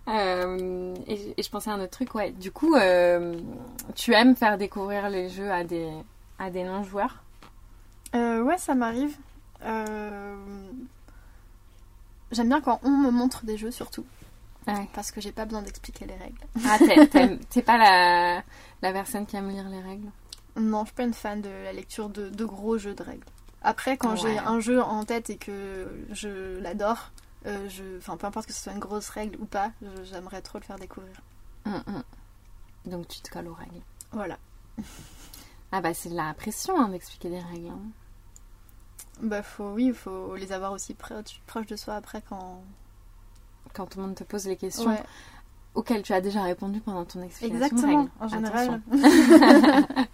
Euh, 0.07 0.95
et, 1.07 1.15
je- 1.17 1.29
et 1.37 1.43
je 1.43 1.49
pensais 1.49 1.69
à 1.69 1.73
un 1.73 1.79
autre 1.81 1.91
truc, 1.91 2.15
ouais. 2.15 2.31
Du 2.31 2.51
coup, 2.51 2.73
euh, 2.75 3.35
tu 3.95 4.13
aimes 4.13 4.35
faire 4.35 4.57
découvrir 4.57 5.09
les 5.09 5.29
jeux 5.29 5.51
à 5.51 5.63
des, 5.63 5.89
à 6.39 6.49
des 6.49 6.63
non-joueurs? 6.63 7.21
Euh, 8.15 8.41
ouais, 8.41 8.57
ça 8.57 8.73
m'arrive. 8.75 9.15
J'aime 12.31 12.47
bien 12.47 12.61
quand 12.61 12.79
on 12.83 12.89
me 12.89 13.11
montre 13.11 13.45
des 13.45 13.57
jeux 13.57 13.71
surtout. 13.71 14.05
Ouais. 14.67 14.87
Parce 14.93 15.11
que 15.11 15.19
j'ai 15.21 15.31
pas 15.31 15.45
besoin 15.45 15.61
d'expliquer 15.63 16.05
les 16.05 16.15
règles. 16.15 16.39
Ah, 16.65 16.77
t'es- 17.49 17.61
pas 17.63 17.77
la, 17.77 18.43
la 18.81 18.93
personne 18.93 19.25
qui 19.25 19.35
aime 19.35 19.49
lire 19.49 19.67
les 19.69 19.81
règles 19.81 20.09
Non, 20.55 20.81
je 20.81 20.87
suis 20.87 20.95
pas 20.95 21.03
une 21.03 21.13
fan 21.13 21.41
de 21.41 21.49
la 21.49 21.73
lecture 21.73 22.09
de, 22.09 22.29
de 22.29 22.45
gros 22.45 22.77
jeux 22.77 22.93
de 22.93 23.03
règles. 23.03 23.25
Après, 23.63 23.97
quand 23.97 24.15
j'ai 24.15 24.37
un 24.37 24.59
jeu 24.59 24.81
en 24.81 25.03
tête 25.05 25.29
et 25.29 25.37
que 25.37 26.05
je 26.11 26.59
l'adore, 26.59 27.11
euh, 27.47 27.67
je... 27.69 27.97
enfin, 27.97 28.17
peu 28.17 28.27
importe 28.27 28.47
que 28.47 28.53
ce 28.53 28.61
soit 28.63 28.73
une 28.73 28.79
grosse 28.79 29.09
règle 29.09 29.37
ou 29.39 29.45
pas, 29.45 29.71
j'aimerais 30.03 30.41
trop 30.41 30.57
le 30.59 30.63
faire 30.63 30.77
découvrir. 30.79 31.13
Hum, 31.65 31.83
hum. 31.87 32.03
Donc 32.85 33.07
tu 33.07 33.19
te 33.21 33.29
colles 33.29 33.47
aux 33.47 33.53
règles. 33.53 33.81
Voilà. 34.11 34.37
Ah 35.71 35.79
bah 35.81 35.93
c'est 35.93 36.09
de 36.09 36.15
la 36.15 36.33
pression 36.33 36.79
hein, 36.79 36.89
d'expliquer 36.89 37.29
des 37.29 37.39
règles. 37.39 37.69
hein. 37.69 37.79
Bah, 39.21 39.43
faut, 39.43 39.71
oui, 39.73 39.85
il 39.87 39.93
faut 39.93 40.35
les 40.35 40.51
avoir 40.51 40.71
aussi 40.71 40.93
proches 40.95 41.39
proche 41.45 41.67
de 41.67 41.75
soi 41.75 41.95
après 41.95 42.21
quand. 42.27 42.63
Quand 43.73 43.85
tout 43.85 43.99
le 43.99 44.05
monde 44.05 44.15
te 44.15 44.23
pose 44.23 44.47
les 44.47 44.57
questions 44.57 44.89
Ouais, 44.89 45.03
auxquelles 45.75 46.01
tu 46.03 46.13
as 46.13 46.21
déjà 46.21 46.43
répondu 46.43 46.79
pendant 46.81 47.05
ton 47.05 47.21
explication 47.21 47.55
exactement, 47.63 48.09
en 48.19 48.27
général. 48.27 48.81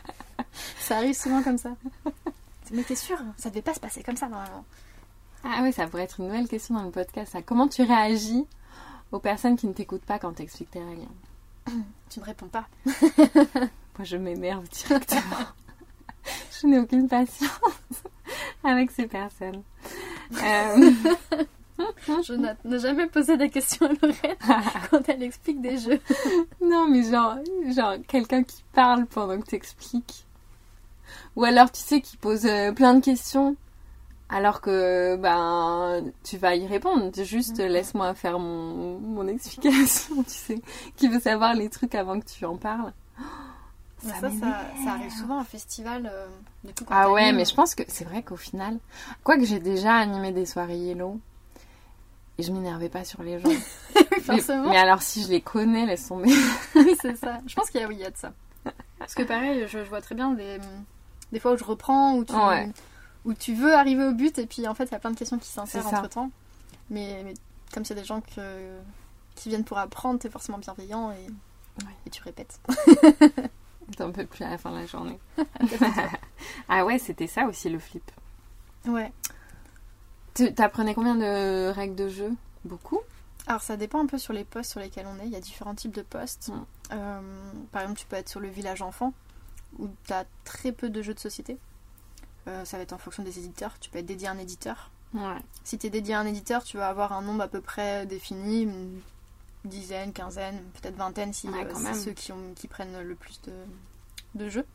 Ça 0.80 0.98
arrive 0.98 1.16
souvent 1.16 1.44
comme 1.44 1.58
ça. 1.58 1.72
Mais 2.72 2.84
t'es 2.84 2.96
sûr 2.96 3.18
Ça 3.38 3.50
devait 3.50 3.62
pas 3.62 3.74
se 3.74 3.80
passer 3.80 4.04
comme 4.04 4.18
ça 4.18 4.28
normalement. 4.28 4.66
Ah 5.44 5.60
oui, 5.62 5.72
ça 5.72 5.88
pourrait 5.88 6.04
être 6.04 6.20
une 6.20 6.28
nouvelle 6.28 6.48
question 6.48 6.76
dans 6.76 6.84
le 6.84 6.92
podcast. 6.92 7.32
ça. 7.32 7.42
Comment 7.42 7.68
tu 7.68 7.82
réagis 7.84 8.46
aux 9.12 9.20
personnes 9.20 9.56
qui 9.56 9.68
ne 9.68 9.74
t'écoutent 9.74 10.06
pas 10.06 10.20
quand 10.20 10.34
tu 10.34 10.42
expliques 10.42 10.72
tes 10.72 10.84
règles? 10.84 11.08
Tu 12.10 12.22
ne 12.22 12.26
réponds 12.26 12.48
pas. 12.48 12.66
Moi, 12.86 14.04
je 14.04 14.16
m'énerve 14.16 14.66
directement. 14.70 15.46
je 16.62 16.68
n'ai 16.68 16.80
aucune 16.80 17.10
patience 17.10 17.52
avec 18.64 18.92
ces 18.92 19.08
personnes. 19.08 19.62
Euh, 20.42 20.92
Je 22.24 22.34
n'ai 22.34 22.80
jamais 22.80 23.08
posé 23.08 23.38
des 23.38 23.50
questions 23.50 23.86
à 23.86 23.90
Lorraine 23.90 24.36
quand 24.90 25.08
elle 25.10 25.24
explique 25.24 25.62
des 25.62 25.78
jeux. 25.78 26.00
non, 26.62 26.88
mais 26.88 27.04
genre, 27.04 27.36
genre 27.76 27.94
quelqu'un 28.08 28.44
qui 28.44 28.64
parle 28.74 29.06
pendant 29.06 29.40
que 29.40 29.46
tu 29.48 29.56
expliques. 29.56 30.26
Ou 31.36 31.44
alors, 31.46 31.72
tu 31.72 31.80
sais, 31.82 32.02
qui 32.02 32.18
pose 32.18 32.46
euh, 32.46 32.72
plein 32.72 32.94
de 32.96 33.04
questions. 33.04 33.56
Alors 34.30 34.60
que 34.60 35.16
ben 35.16 36.04
tu 36.24 36.38
vas 36.38 36.54
y 36.56 36.68
répondre, 36.68 37.12
juste 37.24 37.60
laisse-moi 37.60 38.14
faire 38.14 38.40
mon, 38.40 39.00
mon 39.00 39.26
explication, 39.28 40.22
tu 40.24 40.30
sais, 40.34 40.62
qui 40.98 41.08
veut 41.08 41.22
savoir 41.22 41.54
les 41.54 41.70
trucs 41.70 41.96
avant 41.96 42.20
que 42.20 42.26
tu 42.26 42.44
en 42.46 42.58
parles. 42.58 42.92
Ça, 44.00 44.10
Ça 44.10 44.20
ça, 44.20 44.30
m'énerve. 44.30 44.54
ça 44.84 44.92
arrive 44.92 45.12
souvent 45.12 45.40
en 45.40 45.44
festival. 45.44 46.08
euh, 46.14 46.28
du 46.64 46.72
coup, 46.74 46.84
quand 46.86 46.94
Ah 46.96 47.10
ouais, 47.12 47.32
mais 47.32 47.46
je 47.46 47.56
pense 47.56 47.74
que 47.74 47.82
c'est 47.88 48.04
vrai 48.06 48.22
qu'au 48.22 48.36
final, 48.36 48.78
quoique 49.24 49.44
j'ai 49.46 49.58
déjà 49.60 49.96
animé 49.96 50.32
des 50.32 50.46
soirées 50.46 50.78
yellow, 50.78 51.20
et 52.38 52.44
je 52.44 52.52
m'énervais 52.52 52.90
pas 52.90 53.04
sur 53.04 53.24
les 53.24 53.40
gens. 53.40 53.50
mais, 53.96 54.20
Forcément. 54.22 54.70
mais 54.70 54.78
alors 54.78 55.02
si 55.02 55.24
je 55.24 55.30
les 55.30 55.42
connais, 55.42 55.86
laisse 55.86 56.08
tomber. 56.08 56.30
Oui, 56.76 56.96
c'est 57.02 57.16
ça. 57.18 57.40
Je 57.48 57.56
pense 57.56 57.70
qu'il 57.70 57.82
y 57.82 57.84
a, 57.84 57.88
oui, 57.88 57.96
il 57.96 58.02
y 58.02 58.06
a 58.06 58.12
de 58.12 58.18
ça. 58.18 58.32
Parce 59.00 59.14
que 59.16 59.24
pareil, 59.24 59.62
je, 59.68 59.80
je 59.84 59.90
vois 59.90 60.02
très 60.02 60.16
bien 60.16 60.32
des, 60.32 60.60
des 61.32 61.40
fois 61.40 61.54
où 61.54 61.58
je 61.58 61.64
reprends, 61.64 62.16
où 62.16 62.26
tu, 62.26 62.34
Ouais. 62.34 62.70
où 63.26 63.34
tu 63.34 63.54
veux 63.54 63.74
arriver 63.74 64.04
au 64.06 64.14
but, 64.14 64.38
et 64.40 64.46
puis 64.46 64.68
en 64.68 64.74
fait, 64.76 64.86
il 64.86 64.92
y 64.92 64.96
a 64.96 65.00
plein 65.00 65.12
de 65.12 65.18
questions 65.18 65.38
qui 65.40 65.48
s'insèrent 65.48 65.88
entre 65.88 66.10
temps. 66.10 66.32
Mais, 66.90 67.22
mais 67.24 67.34
comme 67.74 67.86
c'est 67.86 67.96
des 67.96 68.04
gens 68.04 68.22
que, 68.22 68.78
qui 69.36 69.50
viennent 69.50 69.64
pour 69.66 69.78
apprendre, 69.78 70.20
t'es 70.20 70.30
forcément 70.30 70.58
bienveillant 70.58 71.12
et 71.12 71.28
Ouais. 71.86 71.92
Et 72.08 72.10
tu 72.10 72.24
répètes. 72.24 72.60
T'en 73.98 74.12
peux 74.12 74.26
plus 74.26 74.44
à 74.44 74.50
la 74.50 74.58
fin 74.58 74.72
de 74.72 74.78
la 74.78 74.86
journée. 74.88 75.20
ah 76.70 76.84
ouais, 76.86 76.98
c'était 77.00 77.28
ça 77.28 77.46
aussi 77.46 77.70
le 77.70 77.80
flip. 77.80 78.10
Ouais. 78.88 79.12
T'apprenais 80.56 80.94
combien 80.94 81.16
de 81.16 81.70
règles 81.70 81.96
de 81.96 82.10
jeu? 82.10 82.32
Beaucoup 82.66 83.00
Alors 83.48 83.62
ça 83.62 83.78
dépend 83.78 84.02
un 84.02 84.06
peu 84.08 84.18
sur 84.18 84.34
les 84.34 84.44
postes 84.44 84.72
sur 84.72 84.80
lesquels 84.80 85.08
on 85.08 85.20
est. 85.20 85.26
Il 85.26 85.32
y 85.32 85.36
a 85.36 85.40
différents 85.40 85.76
types 85.76 85.94
de 85.96 86.02
postes. 86.02 86.50
Mm. 86.50 86.66
Euh, 86.94 87.20
par 87.72 87.82
exemple, 87.82 88.00
tu 88.00 88.06
peux 88.06 88.16
être 88.16 88.30
sur 88.30 88.40
le 88.40 88.48
village 88.50 88.82
enfant 88.82 89.14
où 89.80 89.90
tu 90.06 90.14
as 90.14 90.26
très 90.44 90.72
peu 90.72 90.90
de 90.90 91.02
jeux 91.02 91.14
de 91.14 91.20
société. 91.20 91.58
Euh, 92.48 92.64
ça 92.66 92.78
va 92.78 92.84
être 92.84 92.94
en 92.94 92.98
fonction 92.98 93.24
des 93.24 93.40
éditeurs. 93.40 93.78
Tu 93.80 93.90
peux 93.90 94.00
être 94.00 94.06
dédié 94.06 94.28
à 94.28 94.32
un 94.32 94.38
éditeur. 94.38 94.90
Ouais. 95.14 95.38
Si 95.64 95.78
tu 95.78 95.88
es 95.88 95.90
dédié 95.90 96.14
à 96.14 96.20
un 96.20 96.26
éditeur, 96.26 96.64
tu 96.64 96.78
vas 96.78 96.88
avoir 96.90 97.14
un 97.14 97.22
nombre 97.22 97.42
à 97.44 97.48
peu 97.48 97.62
près 97.62 98.06
défini, 98.06 98.64
une 98.64 99.00
dizaine, 99.66 100.14
quinzaine, 100.14 100.62
peut-être 100.82 100.96
vingtaine 100.96 101.34
si 101.34 101.50
Ouais, 101.50 101.66
euh, 101.66 101.94
ceux 101.94 102.12
qui, 102.12 102.32
ont, 102.32 102.54
qui 102.56 102.68
prennent 102.68 103.02
le 103.02 103.16
plus 103.16 103.42
de, 103.42 103.54
de 104.36 104.50
jeux. 104.50 104.66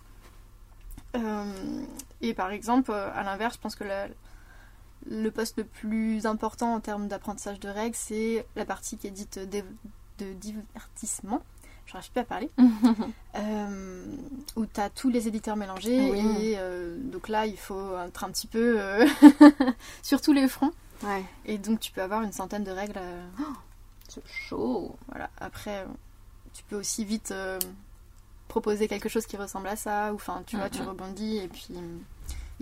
Euh, 1.16 1.82
et 2.20 2.34
par 2.34 2.50
exemple, 2.50 2.92
à 2.92 3.22
l'inverse, 3.22 3.54
je 3.54 3.60
pense 3.60 3.74
que 3.74 3.84
la- 3.84 4.08
le 5.10 5.30
poste 5.30 5.58
le 5.58 5.64
plus 5.64 6.26
important 6.26 6.74
en 6.74 6.80
termes 6.80 7.08
d'apprentissage 7.08 7.60
de 7.60 7.68
règles, 7.68 7.96
c'est 7.96 8.46
la 8.56 8.64
partie 8.64 8.96
qui 8.96 9.06
est 9.06 9.10
dite 9.10 9.38
de, 9.38 9.62
de 10.18 10.32
divertissement. 10.34 11.42
Je 11.86 11.94
n'arrive 11.94 12.10
plus 12.12 12.20
à 12.20 12.24
parler. 12.24 12.50
Euh, 13.34 14.04
où 14.56 14.66
tu 14.66 14.78
as 14.78 14.90
tous 14.90 15.08
les 15.08 15.26
éditeurs 15.26 15.56
mélangés. 15.56 16.10
Oui. 16.10 16.20
Et 16.44 16.54
euh, 16.58 16.98
donc 16.98 17.28
là, 17.28 17.46
il 17.46 17.56
faut 17.56 17.96
être 17.98 18.24
un 18.24 18.30
petit 18.30 18.46
peu 18.46 18.76
euh, 18.78 19.06
sur 20.02 20.20
tous 20.20 20.34
les 20.34 20.48
fronts. 20.48 20.72
Ouais. 21.02 21.24
Et 21.46 21.56
donc 21.56 21.80
tu 21.80 21.92
peux 21.92 22.02
avoir 22.02 22.20
une 22.22 22.32
centaine 22.32 22.62
de 22.62 22.70
règles. 22.70 22.92
euh, 22.98 23.22
C'est 24.08 24.22
chaud. 24.26 24.94
voilà. 25.08 25.30
Après, 25.40 25.86
tu 26.52 26.62
peux 26.64 26.76
aussi 26.76 27.06
vite 27.06 27.32
proposer 28.48 28.86
quelque 28.86 29.08
chose 29.08 29.24
qui 29.26 29.38
ressemble 29.38 29.68
à 29.68 29.76
ça. 29.76 30.12
Ou 30.12 30.16
enfin, 30.16 30.42
tu 30.46 30.58
vois, 30.58 30.68
tu 30.68 30.82
rebondis. 30.82 31.38
Et 31.38 31.48
puis, 31.48 31.74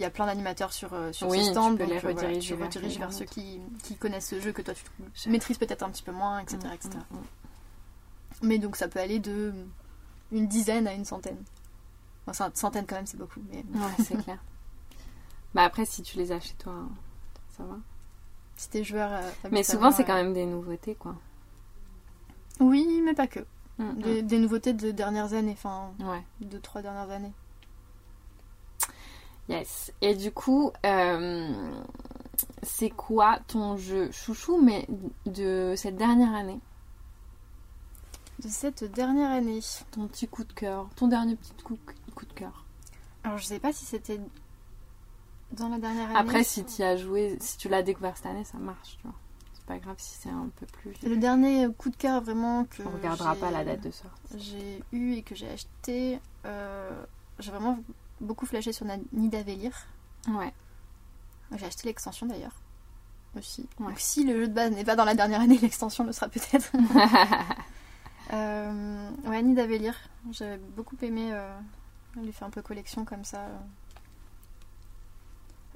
il 0.01 0.03
y 0.03 0.07
a 0.07 0.11
plein 0.11 0.25
d'animateurs 0.25 0.73
sur, 0.73 0.95
euh, 0.95 1.13
sur 1.13 1.29
Oui, 1.29 1.41
tu 1.43 1.49
peux 1.51 1.55
donc, 1.55 1.79
les 1.79 1.85
euh, 1.97 1.99
voilà, 2.01 2.17
rediriger 2.21 2.41
tu 2.41 2.55
vers 2.55 2.67
rediriges 2.69 2.89
quelqu'un 2.93 3.07
vers 3.09 3.13
ceux 3.13 3.27
qui, 3.27 3.61
qui 3.83 3.97
connaissent 3.97 4.29
ce 4.29 4.41
jeu 4.41 4.51
que 4.51 4.63
toi 4.63 4.73
tu 5.13 5.29
maîtrises 5.29 5.59
peut-être 5.59 5.83
un 5.83 5.91
petit 5.91 6.03
peu 6.03 6.11
moins, 6.13 6.39
etc. 6.39 6.57
etc. 6.73 6.91
Mm, 7.11 7.17
mm, 7.17 7.21
Mais 8.43 8.57
donc 8.59 8.77
ça 8.77 8.89
peut 8.89 8.99
aller 8.99 9.19
de 9.19 9.53
une 10.33 10.47
dizaine 10.49 10.87
à 10.89 10.95
une 10.95 11.05
centaine. 11.05 11.37
Enfin, 12.27 12.49
une 12.49 12.55
centaine 12.57 12.87
quand 12.87 12.97
même, 12.97 13.05
c'est 13.07 13.19
beaucoup. 13.19 13.41
Mais 13.53 13.63
mm. 13.63 13.79
Ouais, 13.83 13.91
c'est 14.05 14.23
clair. 14.23 14.39
Bah 15.55 15.65
après, 15.65 15.85
si 15.85 16.01
tu 16.03 16.17
les 16.17 16.33
as 16.33 16.41
chez 16.41 16.55
toi, 16.55 16.75
ça 17.57 17.63
va. 17.65 17.77
si 18.57 18.71
t'es 18.71 18.83
joueur. 18.83 19.13
euh, 19.13 19.31
Mais 19.51 19.63
souvent, 19.63 19.91
c'est 19.93 20.05
quand 20.05 20.15
même 20.15 20.33
des 20.33 20.47
nouveautés, 20.47 20.95
quoi. 20.95 21.15
Oui, 22.59 23.03
mais 23.05 23.13
pas 23.13 23.27
que. 23.27 23.41
Mm, 23.77 23.85
mm. 23.85 24.03
Des, 24.03 24.23
des 24.23 24.39
nouveautés 24.39 24.73
de 24.73 24.93
dernières 24.93 25.35
années, 25.35 25.53
enfin, 25.59 25.91
Ouais. 26.01 26.23
de 26.41 26.57
trois 26.57 26.81
dernières 26.81 27.11
années. 27.11 27.33
Yes. 29.51 29.93
Et 30.01 30.15
du 30.15 30.31
coup, 30.33 30.71
euh, 30.87 31.73
c'est 32.63 32.91
quoi 32.91 33.39
ton 33.49 33.77
jeu 33.77 34.11
chouchou, 34.13 34.61
mais 34.63 34.87
de 35.27 35.75
cette 35.77 35.97
dernière 35.97 36.35
année? 36.35 36.61
De 38.43 38.49
cette 38.49 38.85
dernière 38.85 39.31
année. 39.31 39.61
Ton 39.91 40.07
petit 40.07 40.27
coup 40.29 40.45
de 40.45 40.53
cœur, 40.53 40.89
ton 40.97 41.09
dernier 41.09 41.37
petit 41.37 41.53
coup, 41.63 41.79
coup 42.15 42.25
de 42.27 42.33
cœur. 42.33 42.65
Alors 43.25 43.37
je 43.39 43.45
sais 43.45 43.59
pas 43.59 43.73
si 43.73 43.85
c'était 43.85 44.19
dans 45.53 45.69
la 45.69 45.79
dernière 45.79 46.07
année. 46.09 46.19
Après, 46.19 46.43
si 46.45 46.65
tu 46.65 46.83
as 46.83 46.97
joué, 46.97 47.37
si 47.41 47.59
tu 47.59 47.69
l'as 47.69 47.83
découvert 47.83 48.17
cette 48.17 48.27
année, 48.27 48.45
ça 48.45 48.57
marche, 48.59 48.97
tu 48.97 49.03
vois. 49.03 49.15
C'est 49.53 49.67
pas 49.67 49.79
grave 49.79 49.97
si 49.99 50.15
c'est 50.15 50.31
un 50.31 50.49
peu 50.57 50.65
plus. 50.67 50.95
Le 51.03 51.17
dernier 51.17 51.69
coup 51.77 51.91
de 51.91 51.97
cœur 51.97 52.23
vraiment 52.23 52.65
que. 52.65 52.83
On 52.83 52.91
regardera 52.91 53.35
j'ai- 53.35 53.41
pas 53.41 53.51
la 53.51 53.65
date 53.65 53.83
de 53.83 53.91
sortie. 53.91 54.39
J'ai 54.39 54.83
eu 54.93 55.13
et 55.15 55.23
que 55.23 55.35
j'ai 55.35 55.49
acheté. 55.51 56.19
euh, 56.47 57.05
j'ai 57.41 57.51
vraiment 57.51 57.79
beaucoup 58.21 58.47
flashé 58.47 58.73
sur 58.73 58.87
Na- 58.87 58.97
Nidavellir. 59.13 59.73
Ouais. 60.29 60.53
J'ai 61.57 61.67
acheté 61.67 61.89
l'extension 61.89 62.27
d'ailleurs. 62.27 62.55
Aussi. 63.37 63.69
Ouais. 63.79 63.89
Donc 63.89 63.99
si 64.01 64.25
le 64.25 64.41
jeu 64.41 64.49
de 64.49 64.53
base 64.53 64.73
n'est 64.73 64.85
pas 64.85 64.97
dans 64.97 65.05
la 65.05 65.15
dernière 65.15 65.41
année, 65.41 65.59
l'extension 65.63 66.05
le 66.05 66.13
sera 66.13 66.29
peut-être. 66.29 66.71
euh, 68.33 69.11
ouais, 69.27 69.43
Nidavellir. 69.43 69.95
J'avais 70.33 70.59
beaucoup 70.59 70.97
aimé. 71.03 71.31
Euh, 71.33 71.59
lui 72.17 72.33
fait 72.33 72.45
un 72.45 72.51
peu 72.51 72.63
collection 72.63 73.05
comme 73.05 73.25
ça. 73.25 73.47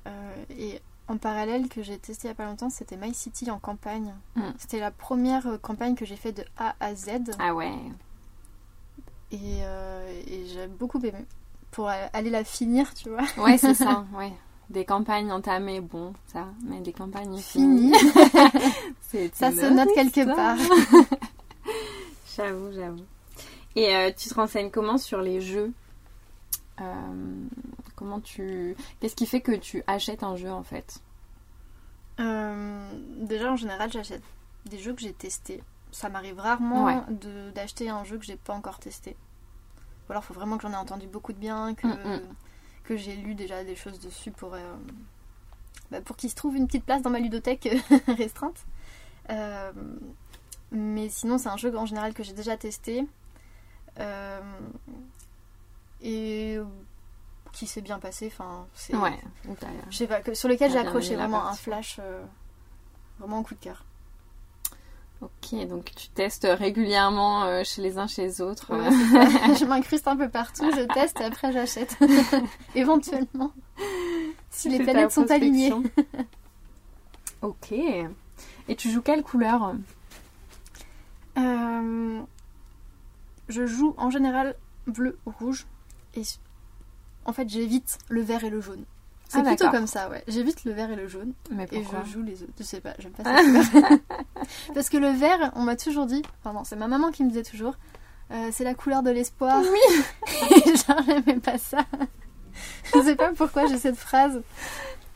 Euh, 0.06 0.44
et 0.50 0.80
en 1.08 1.16
parallèle 1.16 1.68
que 1.68 1.82
j'ai 1.82 1.98
testé 1.98 2.28
il 2.28 2.30
y 2.30 2.32
a 2.32 2.34
pas 2.34 2.44
longtemps, 2.46 2.70
c'était 2.70 2.96
My 2.96 3.14
City 3.14 3.50
en 3.50 3.58
campagne. 3.58 4.14
Mm. 4.36 4.42
C'était 4.58 4.80
la 4.80 4.90
première 4.90 5.46
euh, 5.46 5.58
campagne 5.58 5.94
que 5.94 6.04
j'ai 6.04 6.16
fait 6.16 6.32
de 6.32 6.44
A 6.56 6.74
à 6.80 6.94
Z. 6.94 7.10
ah 7.38 7.54
ouais. 7.54 7.72
Et, 9.30 9.60
euh, 9.62 10.22
et 10.26 10.46
j'ai 10.46 10.66
beaucoup 10.66 10.98
aimé. 11.00 11.24
Pour 11.74 11.88
aller 11.88 12.30
la 12.30 12.44
finir, 12.44 12.92
tu 12.94 13.10
vois. 13.10 13.24
Ouais, 13.44 13.58
c'est 13.58 13.74
ça, 13.74 14.04
ouais. 14.14 14.32
Des 14.70 14.84
campagnes 14.84 15.30
entamées, 15.30 15.80
bon, 15.80 16.12
ça, 16.32 16.46
mais 16.64 16.80
des 16.80 16.92
campagnes 16.92 17.36
Fini. 17.36 17.92
finies. 17.92 18.22
c'est 19.02 19.34
Ça 19.34 19.50
se 19.52 19.66
note 19.72 19.88
quelque 19.94 20.20
histoire. 20.20 20.36
part. 20.36 20.58
J'avoue, 22.36 22.72
j'avoue. 22.72 23.04
Et 23.76 23.94
euh, 23.94 24.10
tu 24.16 24.28
te 24.28 24.34
renseignes 24.34 24.70
comment 24.70 24.98
sur 24.98 25.20
les 25.20 25.40
jeux? 25.40 25.72
Euh, 26.80 27.44
Comment 27.96 28.18
tu. 28.20 28.76
Qu'est-ce 29.00 29.14
qui 29.14 29.26
fait 29.26 29.40
que 29.40 29.52
tu 29.52 29.84
achètes 29.86 30.24
un 30.24 30.34
jeu 30.36 30.50
en 30.50 30.64
fait? 30.64 31.00
Euh, 32.20 32.90
déjà, 33.18 33.52
en 33.52 33.56
général, 33.56 33.92
j'achète 33.92 34.22
des 34.66 34.78
jeux 34.78 34.94
que 34.94 35.00
j'ai 35.00 35.12
testés. 35.12 35.62
Ça 35.92 36.08
m'arrive 36.08 36.38
rarement 36.40 36.84
Ouais. 36.86 36.96
d'acheter 37.54 37.88
un 37.88 38.02
jeu 38.02 38.18
que 38.18 38.24
j'ai 38.24 38.36
pas 38.36 38.52
encore 38.54 38.78
testé. 38.80 39.16
Ou 40.08 40.12
alors, 40.12 40.22
il 40.22 40.26
faut 40.26 40.34
vraiment 40.34 40.56
que 40.56 40.62
j'en 40.62 40.72
ai 40.72 40.76
entendu 40.76 41.06
beaucoup 41.06 41.32
de 41.32 41.38
bien, 41.38 41.74
que, 41.74 41.86
Mm, 41.86 42.16
mm. 42.16 42.20
que 42.84 42.96
j'ai 42.96 43.16
lu 43.16 43.34
déjà 43.34 43.64
des 43.64 43.76
choses 43.76 43.98
dessus 44.00 44.30
pour, 44.30 44.54
euh, 44.54 44.74
bah, 45.90 46.00
pour 46.00 46.16
qu'il 46.16 46.28
se 46.30 46.34
trouve 46.34 46.56
une 46.56 46.66
petite 46.66 46.84
place 46.84 47.02
dans 47.02 47.10
ma 47.10 47.20
ludothèque 47.20 47.68
restreinte. 48.08 48.64
Euh, 49.30 49.72
mais 50.70 51.08
sinon, 51.08 51.38
c'est 51.38 51.48
un 51.48 51.56
jeu 51.56 51.76
en 51.76 51.86
général 51.86 52.12
que 52.14 52.22
j'ai 52.22 52.32
déjà 52.34 52.56
testé. 52.56 53.06
Euh, 54.00 54.40
et 56.02 56.58
qui 57.52 57.66
s'est 57.66 57.80
bien 57.80 57.98
passé. 57.98 58.26
Enfin, 58.26 58.66
c'est 58.74 58.94
Ouais. 58.96 59.18
je 59.90 59.96
sais 59.96 60.06
pas, 60.06 60.20
que, 60.20 60.34
sur 60.34 60.48
lequel 60.48 60.70
j'ai 60.70 60.78
accroché 60.78 61.14
vraiment 61.16 61.46
un 61.46 61.54
flash, 61.54 61.98
euh, 62.00 62.22
vraiment 63.18 63.38
un 63.38 63.42
coup 63.42 63.54
de 63.54 63.60
cœur. 63.60 63.84
Ok, 65.20 65.66
donc 65.68 65.92
tu 65.94 66.08
testes 66.08 66.46
régulièrement 66.50 67.44
euh, 67.44 67.62
chez 67.64 67.80
les 67.80 67.98
uns 67.98 68.06
chez 68.06 68.22
les 68.22 68.40
autres. 68.40 68.74
Ouais, 68.74 68.86
euh. 68.86 69.54
je 69.58 69.64
m'incruste 69.64 70.06
un 70.08 70.16
peu 70.16 70.28
partout, 70.28 70.70
je 70.70 70.82
teste 70.92 71.20
et 71.20 71.24
après 71.24 71.52
j'achète. 71.52 71.96
Éventuellement. 72.74 73.52
Si 74.50 74.68
les 74.68 74.80
planètes 74.80 75.12
sont 75.12 75.30
alignées. 75.30 75.72
ok. 77.42 77.72
Et 77.72 78.76
tu 78.76 78.90
joues 78.90 79.02
quelle 79.02 79.22
couleur? 79.22 79.74
Euh, 81.38 82.20
je 83.48 83.66
joue 83.66 83.94
en 83.96 84.10
général 84.10 84.56
bleu 84.86 85.18
ou 85.26 85.30
rouge. 85.30 85.66
Et 86.14 86.22
en 87.24 87.32
fait, 87.32 87.48
j'évite 87.48 87.98
le 88.08 88.20
vert 88.22 88.44
et 88.44 88.50
le 88.50 88.60
jaune. 88.60 88.84
C'est 89.28 89.38
Ah, 89.38 89.42
plutôt 89.42 89.70
comme 89.70 89.86
ça, 89.86 90.08
ouais. 90.10 90.22
J'évite 90.28 90.64
le 90.64 90.72
vert 90.72 90.90
et 90.90 90.96
le 90.96 91.08
jaune. 91.08 91.32
Mais 91.50 91.66
Et 91.72 91.82
je 91.82 92.10
joue 92.12 92.22
les 92.22 92.42
autres. 92.42 92.52
Je 92.58 92.62
sais 92.62 92.80
pas, 92.80 92.94
j'aime 92.98 93.12
pas 93.12 93.24
ça. 93.24 93.36
Parce 94.74 94.88
que 94.88 94.96
le 94.96 95.08
vert, 95.08 95.52
on 95.56 95.62
m'a 95.62 95.76
toujours 95.76 96.06
dit, 96.06 96.22
non, 96.44 96.62
c'est 96.64 96.76
ma 96.76 96.88
maman 96.88 97.10
qui 97.10 97.24
me 97.24 97.28
disait 97.30 97.42
toujours, 97.42 97.74
euh, 98.30 98.48
c'est 98.52 98.64
la 98.64 98.74
couleur 98.74 99.02
de 99.02 99.10
l'espoir. 99.10 99.62
Oui 99.62 100.04
Et 100.66 100.76
genre, 100.76 101.00
j'aimais 101.06 101.40
pas 101.40 101.58
ça. 101.58 101.78
Je 102.94 103.02
sais 103.02 103.16
pas 103.16 103.32
pourquoi 103.32 103.66
j'ai 103.66 103.78
cette 103.78 103.96
phrase. 103.96 104.42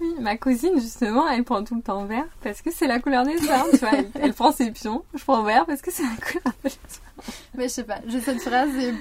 Oui, 0.00 0.14
ma 0.20 0.36
cousine, 0.36 0.80
justement, 0.80 1.28
elle 1.28 1.42
prend 1.44 1.64
tout 1.64 1.74
le 1.74 1.82
temps 1.82 2.04
vert 2.04 2.26
parce 2.42 2.62
que 2.62 2.70
c'est 2.70 2.86
la 2.86 3.00
couleur 3.00 3.24
des 3.24 3.50
arbres, 3.50 3.70
tu 3.72 3.78
vois. 3.78 3.90
Elle, 3.94 4.10
elle 4.14 4.32
prend 4.32 4.52
ses 4.52 4.70
pions, 4.70 5.04
je 5.14 5.22
prends 5.24 5.42
vert 5.42 5.66
parce 5.66 5.82
que 5.82 5.90
c'est 5.90 6.04
la 6.04 6.16
couleur 6.24 6.54
des 6.62 6.70
arbres. 6.70 7.32
Mais 7.54 7.64
je 7.64 7.72
sais 7.74 7.84
pas, 7.84 7.98
j'ai 8.06 8.20
cette 8.20 8.40
phrase 8.40 8.72
et 8.76 8.94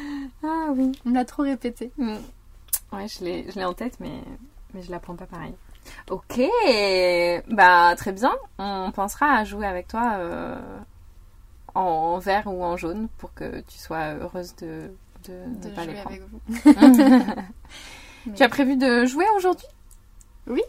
Ah 0.43 0.69
oui. 0.75 0.91
on 1.05 1.09
me 1.09 1.15
l'a 1.15 1.25
trop 1.25 1.43
répétée. 1.43 1.91
Mm. 1.97 2.15
Ouais, 2.93 3.05
je 3.07 3.23
l'ai 3.23 3.65
en 3.65 3.73
tête, 3.73 3.97
mais, 3.99 4.21
mais 4.73 4.81
je 4.81 4.91
la 4.91 4.99
prends 4.99 5.15
pas 5.15 5.25
pareil. 5.25 5.53
Ok, 6.09 6.41
bah 7.49 7.95
très 7.95 8.11
bien. 8.11 8.35
On 8.59 8.91
pensera 8.91 9.37
à 9.37 9.43
jouer 9.45 9.65
avec 9.65 9.87
toi 9.87 10.15
euh, 10.17 10.59
en 11.75 12.17
vert 12.19 12.43
ou 12.47 12.61
en 12.63 12.75
jaune 12.77 13.07
pour 13.17 13.33
que 13.33 13.61
tu 13.61 13.77
sois 13.77 14.13
heureuse 14.15 14.53
de, 14.57 14.91
de, 15.27 15.33
De 15.61 15.69
ne 15.69 15.75
pas 15.75 15.85
les 15.85 15.93
jouer 15.95 16.01
prendre. 16.01 16.15
avec 16.15 16.23
vous. 16.29 16.41
tu 18.35 18.43
as 18.43 18.49
prévu 18.49 18.75
de 18.75 19.05
jouer 19.05 19.25
aujourd'hui? 19.37 19.67
Oui. 20.47 20.61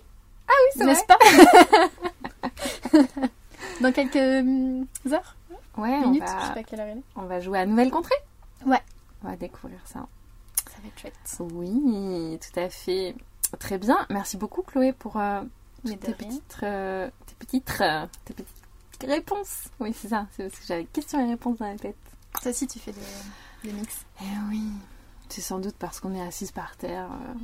Ah 0.46 0.53
oui, 0.64 0.70
c'est 0.76 0.84
vrai. 0.84 0.94
N'est-ce 0.94 1.07
pas? 1.07 1.18
Dans 3.80 3.92
quelques 3.92 4.16
hum, 4.16 4.86
heures, 5.12 5.36
Ouais, 5.76 5.90
on 6.05 6.11
minutes, 6.11 6.24
je 6.26 6.30
sais 6.42 6.49
va, 6.49 6.55
pas 6.55 6.62
quelle 6.64 6.80
heure 6.80 6.88
il 6.92 6.99
est. 6.99 7.03
on 7.16 7.22
va 7.22 7.40
jouer 7.40 7.59
à 7.61 7.66
Nouvelle 7.66 7.90
Contrée? 7.90 8.14
Ouais. 8.66 8.80
On 9.24 9.28
va 9.28 9.36
découvrir 9.36 9.78
ça. 9.84 10.07
Ça 10.68 10.76
va 10.82 10.88
être 10.88 10.99
chouette. 10.99 11.38
Oui, 11.53 12.38
tout 12.40 12.61
à 12.61 12.68
fait. 12.68 13.14
Très 13.59 13.78
bien. 13.78 14.07
Merci 14.11 14.36
beaucoup, 14.36 14.62
Chloé, 14.62 14.92
pour 14.92 15.16
euh, 15.16 15.42
Mais 15.84 15.96
tes, 15.96 16.12
petites, 16.12 16.59
euh, 16.62 17.09
tes, 17.26 17.34
petites, 17.38 17.74
euh, 17.80 18.07
tes 18.24 18.34
petites 18.34 19.11
réponses. 19.11 19.68
Oui, 19.80 19.94
c'est 19.99 20.09
ça. 20.09 20.26
C'est 20.36 20.49
parce 20.49 20.61
que 20.61 20.66
j'avais 20.66 20.84
questions 20.84 21.24
et 21.24 21.30
réponses 21.30 21.59
dans 21.59 21.66
la 21.66 21.76
tête. 21.76 21.96
Toi 22.40 22.51
aussi, 22.51 22.66
tu 22.66 22.78
fais 22.78 22.92
des, 22.92 23.72
mix. 23.72 24.05
Eh 24.20 24.24
oui. 24.51 24.62
C'est 25.28 25.40
sans 25.40 25.59
doute 25.59 25.76
parce 25.78 26.01
qu'on 26.01 26.14
est 26.14 26.22
assise 26.22 26.53
par 26.53 26.76
terre. 26.76 27.09
Euh, 27.11 27.34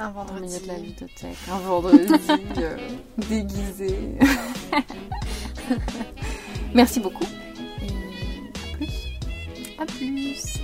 un 0.00 0.10
vendredi. 0.10 0.38
Au 0.38 0.46
milieu 0.46 0.60
de 0.60 0.66
la 0.66 0.78
ludothèque. 0.78 1.36
Un 1.50 1.58
vendredi 1.58 2.14
euh, 2.58 2.76
déguisé. 3.16 4.16
Merci 6.74 7.00
beaucoup. 7.00 7.24
Et 7.82 7.88
à 7.88 8.76
plus. 8.76 9.08
À 9.80 9.86
plus. 9.86 10.58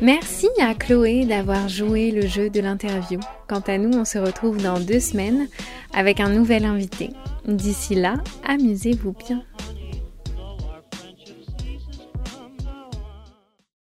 Merci 0.00 0.46
à 0.60 0.74
Chloé 0.74 1.24
d'avoir 1.24 1.68
joué 1.68 2.12
le 2.12 2.24
jeu 2.24 2.50
de 2.50 2.60
l'interview. 2.60 3.18
Quant 3.48 3.62
à 3.66 3.78
nous, 3.78 3.98
on 3.98 4.04
se 4.04 4.18
retrouve 4.18 4.62
dans 4.62 4.78
deux 4.78 5.00
semaines 5.00 5.48
avec 5.92 6.20
un 6.20 6.28
nouvel 6.28 6.64
invité. 6.64 7.10
D'ici 7.44 7.96
là, 7.96 8.14
amusez-vous 8.46 9.12
bien. 9.26 9.42